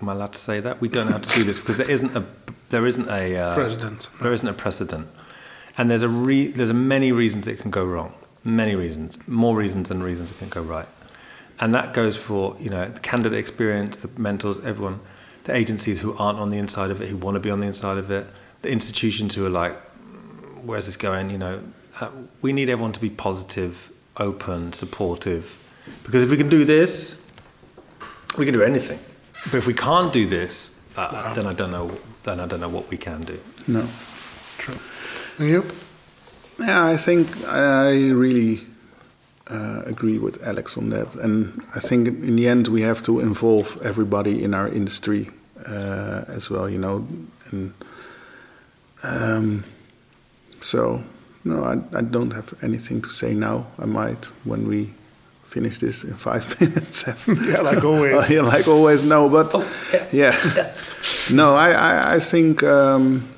Am 0.00 0.08
I 0.08 0.12
allowed 0.12 0.32
to 0.32 0.38
say 0.38 0.60
that? 0.60 0.80
We 0.80 0.88
don't 0.88 1.06
know 1.06 1.12
how 1.12 1.18
to 1.18 1.34
do 1.38 1.44
this 1.44 1.58
because 1.58 1.76
there 1.76 1.90
isn't 1.90 2.16
a 2.16 2.24
there 2.70 2.86
isn't 2.86 3.08
a 3.08 3.36
uh, 3.36 3.54
Precedent. 3.54 4.08
There 4.20 4.32
isn't 4.32 4.48
a 4.48 4.52
precedent, 4.52 5.06
and 5.78 5.88
there's 5.90 6.02
a 6.02 6.08
re- 6.08 6.50
there's 6.50 6.70
a 6.70 6.74
many 6.74 7.12
reasons 7.12 7.46
it 7.46 7.60
can 7.60 7.70
go 7.70 7.84
wrong. 7.84 8.12
Many 8.42 8.74
reasons, 8.74 9.18
more 9.28 9.54
reasons 9.56 9.88
than 9.90 10.02
reasons 10.02 10.32
it 10.32 10.38
can 10.38 10.48
go 10.48 10.60
right, 10.62 10.88
and 11.60 11.72
that 11.74 11.94
goes 11.94 12.16
for 12.16 12.56
you 12.58 12.70
know 12.70 12.88
the 12.88 13.00
candidate 13.00 13.38
experience, 13.38 13.96
the 13.98 14.10
mentors, 14.20 14.58
everyone, 14.64 14.98
the 15.44 15.54
agencies 15.54 16.00
who 16.00 16.16
aren't 16.16 16.38
on 16.38 16.50
the 16.50 16.58
inside 16.58 16.90
of 16.90 17.00
it, 17.00 17.08
who 17.08 17.16
want 17.16 17.34
to 17.34 17.40
be 17.40 17.50
on 17.50 17.60
the 17.60 17.66
inside 17.66 17.98
of 17.98 18.10
it, 18.10 18.26
the 18.62 18.70
institutions 18.70 19.34
who 19.34 19.46
are 19.46 19.50
like, 19.50 19.78
where's 20.62 20.86
this 20.86 20.96
going? 20.96 21.30
You 21.30 21.38
know, 21.38 21.62
uh, 22.00 22.10
we 22.40 22.52
need 22.52 22.68
everyone 22.68 22.92
to 22.92 23.00
be 23.00 23.10
positive, 23.10 23.92
open, 24.16 24.72
supportive, 24.72 25.58
because 26.02 26.22
if 26.22 26.30
we 26.30 26.36
can 26.36 26.48
do 26.48 26.64
this, 26.64 27.16
we 28.36 28.44
can 28.44 28.54
do 28.54 28.62
anything. 28.62 28.98
But 29.44 29.54
if 29.54 29.66
we 29.66 29.74
can't 29.74 30.12
do 30.12 30.26
this, 30.26 30.78
uh, 30.96 31.34
then 31.34 31.46
I 31.46 31.52
don't 31.52 31.70
know. 31.70 31.98
Then 32.22 32.40
I 32.40 32.46
don't 32.46 32.60
know 32.60 32.70
what 32.70 32.88
we 32.88 32.96
can 32.96 33.20
do. 33.20 33.38
No. 33.66 33.86
True. 34.56 34.78
And 35.38 35.48
you? 35.48 35.70
Yeah, 36.58 36.86
I 36.86 36.96
think 36.96 37.28
I 37.46 37.90
really 38.10 38.62
uh, 39.50 39.82
agree 39.86 40.18
with 40.18 40.42
Alex 40.46 40.76
on 40.78 40.90
that, 40.90 41.14
and 41.16 41.62
I 41.74 41.80
think 41.80 42.08
in 42.08 42.36
the 42.36 42.48
end 42.48 42.68
we 42.68 42.82
have 42.82 43.02
to 43.04 43.20
involve 43.20 43.78
everybody 43.84 44.42
in 44.42 44.54
our 44.54 44.68
industry 44.68 45.28
uh, 45.66 46.24
as 46.28 46.50
well. 46.50 46.68
You 46.70 46.78
know, 46.78 47.06
and 47.50 47.72
um, 49.02 49.64
so 50.60 51.02
no, 51.44 51.64
I, 51.64 51.98
I 51.98 52.02
don't 52.02 52.32
have 52.32 52.54
anything 52.62 53.02
to 53.02 53.10
say 53.10 53.34
now. 53.34 53.66
I 53.78 53.84
might 53.86 54.24
when 54.44 54.66
we 54.68 54.90
finish 55.44 55.78
this 55.78 56.04
in 56.04 56.14
five 56.14 56.60
minutes. 56.60 57.04
Yeah, 57.28 57.60
like 57.60 57.84
always. 57.90 58.30
yeah, 58.30 58.40
like 58.42 58.66
always. 58.66 59.02
No, 59.02 59.28
but 59.28 59.50
Oh, 59.54 59.64
yeah. 60.12 60.34
yeah. 60.56 60.74
No, 61.32 61.54
I, 61.54 61.70
I, 61.72 62.14
I 62.14 62.18
think 62.20 62.62
um, 62.62 63.28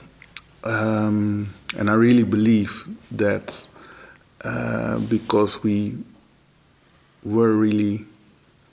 um, 0.65 1.49
and 1.79 1.91
I 1.91 1.95
really 1.95 2.23
believe 2.25 2.85
that 3.11 3.67
uh, 4.47 4.99
because 5.11 5.63
we 5.65 5.99
were 7.25 7.53
really 7.53 8.05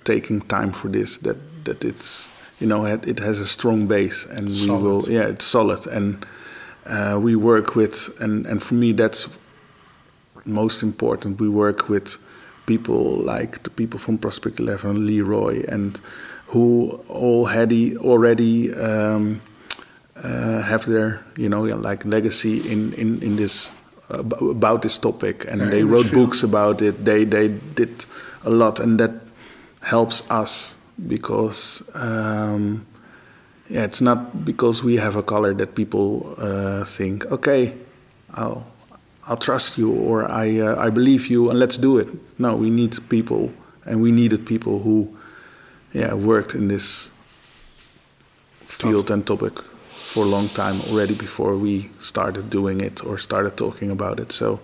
taking 0.03 0.41
time 0.41 0.71
for 0.71 0.87
this, 0.87 1.17
that 1.19 1.37
that 1.65 1.83
it's 1.83 2.29
you 2.59 2.67
know 2.67 2.85
it, 2.85 3.07
it 3.07 3.19
has 3.19 3.39
a 3.39 3.47
strong 3.47 3.87
base, 3.87 4.25
and 4.25 4.47
we 4.47 4.67
Solid. 4.67 4.83
will 4.83 5.09
yeah 5.09 5.27
it's 5.27 5.45
solid, 5.45 5.87
and 5.87 6.25
uh, 6.85 7.19
we 7.19 7.35
work 7.35 7.75
with 7.75 8.09
and 8.21 8.45
and 8.45 8.61
for 8.61 8.75
me 8.75 8.91
that's 8.91 9.27
most 10.45 10.83
important. 10.83 11.39
We 11.39 11.49
work 11.49 11.89
with 11.89 12.17
people 12.65 13.17
like 13.17 13.63
the 13.63 13.69
people 13.69 13.99
from 13.99 14.17
Prospect 14.17 14.59
Eleven, 14.59 15.07
Leroy, 15.07 15.63
and 15.67 15.99
who 16.47 17.01
already 17.09 17.97
already 17.97 18.73
um, 18.75 19.41
uh, 20.15 20.61
have 20.61 20.85
their 20.85 21.25
you 21.35 21.49
know 21.49 21.63
like 21.63 22.05
legacy 22.05 22.59
in 22.71 22.93
in 22.93 23.21
in 23.23 23.35
this 23.37 23.71
about 24.09 24.81
this 24.81 24.97
topic, 24.97 25.45
and 25.49 25.61
they 25.61 25.81
this 25.81 25.83
wrote 25.83 26.05
field. 26.07 26.25
books 26.25 26.43
about 26.43 26.81
it. 26.81 27.05
They 27.05 27.25
they 27.25 27.47
did 27.47 28.05
a 28.43 28.49
lot, 28.49 28.79
and 28.79 28.99
that 28.99 29.11
helps 29.81 30.29
us 30.29 30.75
because. 31.07 31.83
Um, 31.95 32.85
yeah, 33.69 33.85
it's 33.85 34.01
not 34.01 34.45
because 34.45 34.83
we 34.83 34.97
have 34.97 35.15
a 35.15 35.23
color 35.23 35.53
that 35.55 35.73
people 35.73 36.35
uh, 36.37 36.83
think, 36.83 37.25
okay, 37.31 37.73
I'll 38.33 38.65
I'll 39.25 39.37
trust 39.37 39.77
you 39.77 39.91
or 39.91 40.29
I 40.29 40.59
uh, 40.59 40.75
I 40.77 40.89
believe 40.89 41.27
you 41.27 41.49
and 41.49 41.57
let's 41.57 41.77
do 41.77 41.97
it. 41.97 42.09
No, 42.37 42.55
we 42.55 42.69
need 42.69 42.97
people, 43.09 43.51
and 43.85 44.01
we 44.01 44.11
needed 44.11 44.45
people 44.45 44.79
who, 44.79 45.17
yeah, 45.93 46.13
worked 46.13 46.53
in 46.53 46.67
this 46.67 47.09
field 48.65 49.09
and 49.09 49.25
topic 49.25 49.53
for 50.13 50.23
a 50.25 50.29
long 50.29 50.49
time 50.49 50.81
already 50.89 51.15
before 51.15 51.55
we 51.57 51.89
started 51.99 52.49
doing 52.49 52.81
it 52.81 53.03
or 53.05 53.17
started 53.17 53.55
talking 53.57 53.91
about 53.91 54.19
it. 54.19 54.31
So, 54.31 54.59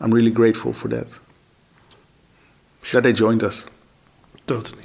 I'm 0.00 0.14
really 0.14 0.30
grateful 0.32 0.72
for 0.72 0.88
that. 0.88 1.06
That 2.92 3.02
they 3.02 3.12
joined 3.12 3.42
us. 3.44 3.66
Totally. 4.46 4.84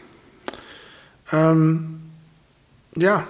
Um, 1.32 2.02
yeah. 2.98 3.26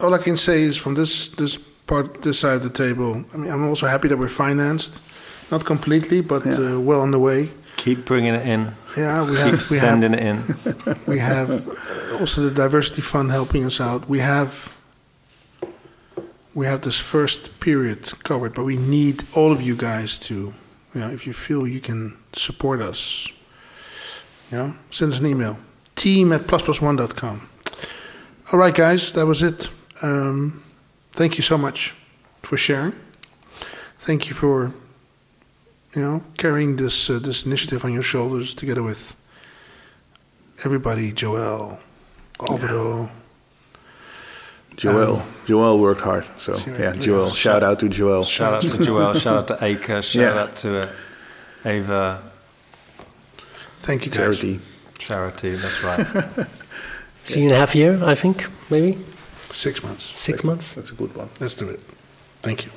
All 0.00 0.14
I 0.14 0.18
can 0.18 0.36
say 0.36 0.62
is 0.62 0.76
from 0.76 0.94
this 0.94 1.28
this 1.28 1.58
part, 1.86 2.22
this 2.22 2.38
side 2.38 2.56
of 2.56 2.62
the 2.62 2.70
table. 2.70 3.24
I 3.34 3.36
mean, 3.36 3.50
I'm 3.50 3.68
also 3.68 3.86
happy 3.86 4.08
that 4.08 4.18
we're 4.18 4.28
financed, 4.28 5.00
not 5.50 5.64
completely, 5.64 6.20
but 6.22 6.44
Yeah. 6.46 6.74
uh, 6.74 6.78
well 6.80 7.00
on 7.00 7.10
the 7.10 7.18
way. 7.18 7.48
Keep 7.76 8.04
bringing 8.06 8.34
it 8.34 8.46
in. 8.46 8.72
Yeah, 8.96 9.24
we 9.24 9.36
Keep 9.36 9.40
have 9.40 9.52
we 9.70 9.76
sending 9.78 10.12
have 10.12 10.50
it 10.50 10.86
in. 10.86 10.96
we 11.06 11.18
have 11.18 11.50
uh, 11.50 12.18
also 12.20 12.42
the 12.48 12.50
diversity 12.62 13.02
fund 13.02 13.30
helping 13.30 13.64
us 13.66 13.80
out. 13.80 14.08
We 14.08 14.20
have 14.20 14.73
we 16.54 16.66
have 16.66 16.82
this 16.82 17.00
first 17.00 17.60
period 17.60 18.10
covered, 18.22 18.54
but 18.54 18.64
we 18.64 18.76
need 18.76 19.24
all 19.34 19.50
of 19.50 19.60
you 19.60 19.76
guys 19.76 20.18
to, 20.20 20.54
you 20.94 21.00
know, 21.00 21.10
if 21.10 21.26
you 21.26 21.32
feel 21.32 21.66
you 21.66 21.80
can 21.80 22.16
support 22.32 22.80
us, 22.80 23.28
you 24.50 24.58
know, 24.58 24.74
send 24.90 25.12
us 25.12 25.18
an 25.18 25.26
email. 25.26 25.58
Team 25.96 26.32
at 26.32 26.42
plusplus1.com. 26.42 27.48
All 28.52 28.58
right, 28.58 28.74
guys, 28.74 29.12
that 29.14 29.26
was 29.26 29.42
it. 29.42 29.68
Um, 30.02 30.62
thank 31.12 31.36
you 31.36 31.42
so 31.42 31.58
much 31.58 31.94
for 32.42 32.56
sharing. 32.56 32.92
Thank 34.00 34.28
you 34.28 34.34
for, 34.34 34.72
you 35.94 36.02
know, 36.02 36.22
carrying 36.36 36.76
this 36.76 37.08
uh, 37.08 37.18
this 37.18 37.46
initiative 37.46 37.84
on 37.84 37.92
your 37.92 38.02
shoulders 38.02 38.54
together 38.54 38.82
with 38.82 39.16
everybody, 40.64 41.10
Joel, 41.10 41.78
Alvaro. 42.38 43.10
Joel, 44.76 45.16
Um, 45.16 45.22
Joel 45.46 45.78
worked 45.78 46.00
hard. 46.00 46.24
So 46.36 46.56
Sure. 46.56 46.74
yeah, 46.74 46.92
Yeah. 46.94 47.00
Joel. 47.00 47.30
Shout 47.30 47.62
out 47.62 47.78
to 47.80 47.88
Joel. 47.88 48.24
Shout 48.24 48.54
out 48.54 48.62
to 48.62 48.78
Joel. 48.84 49.14
Shout 49.24 49.36
out 49.36 49.48
to 49.48 49.64
Acre. 49.64 50.02
Shout 50.02 50.22
Yeah. 50.34 50.42
out 50.42 50.54
to 50.56 50.82
uh, 50.82 50.88
Ava 51.64 52.22
Thank 53.82 54.06
you, 54.06 54.10
guys. 54.10 54.16
Charity. 54.18 54.60
Charity. 54.98 55.50
That's 55.56 55.84
right. 55.84 56.46
See 57.24 57.40
you 57.40 57.46
in 57.48 57.52
a 57.52 57.56
half 57.56 57.74
year, 57.74 58.00
I 58.02 58.14
think, 58.14 58.46
maybe 58.70 58.98
Six 59.50 59.82
months. 59.82 60.04
six 60.18 60.42
months. 60.42 60.72
That's 60.74 60.90
a 60.90 60.94
good 60.94 61.14
one. 61.14 61.28
Let's 61.40 61.54
do 61.56 61.68
it. 61.68 61.80
Thank 62.42 62.64
you. 62.64 62.70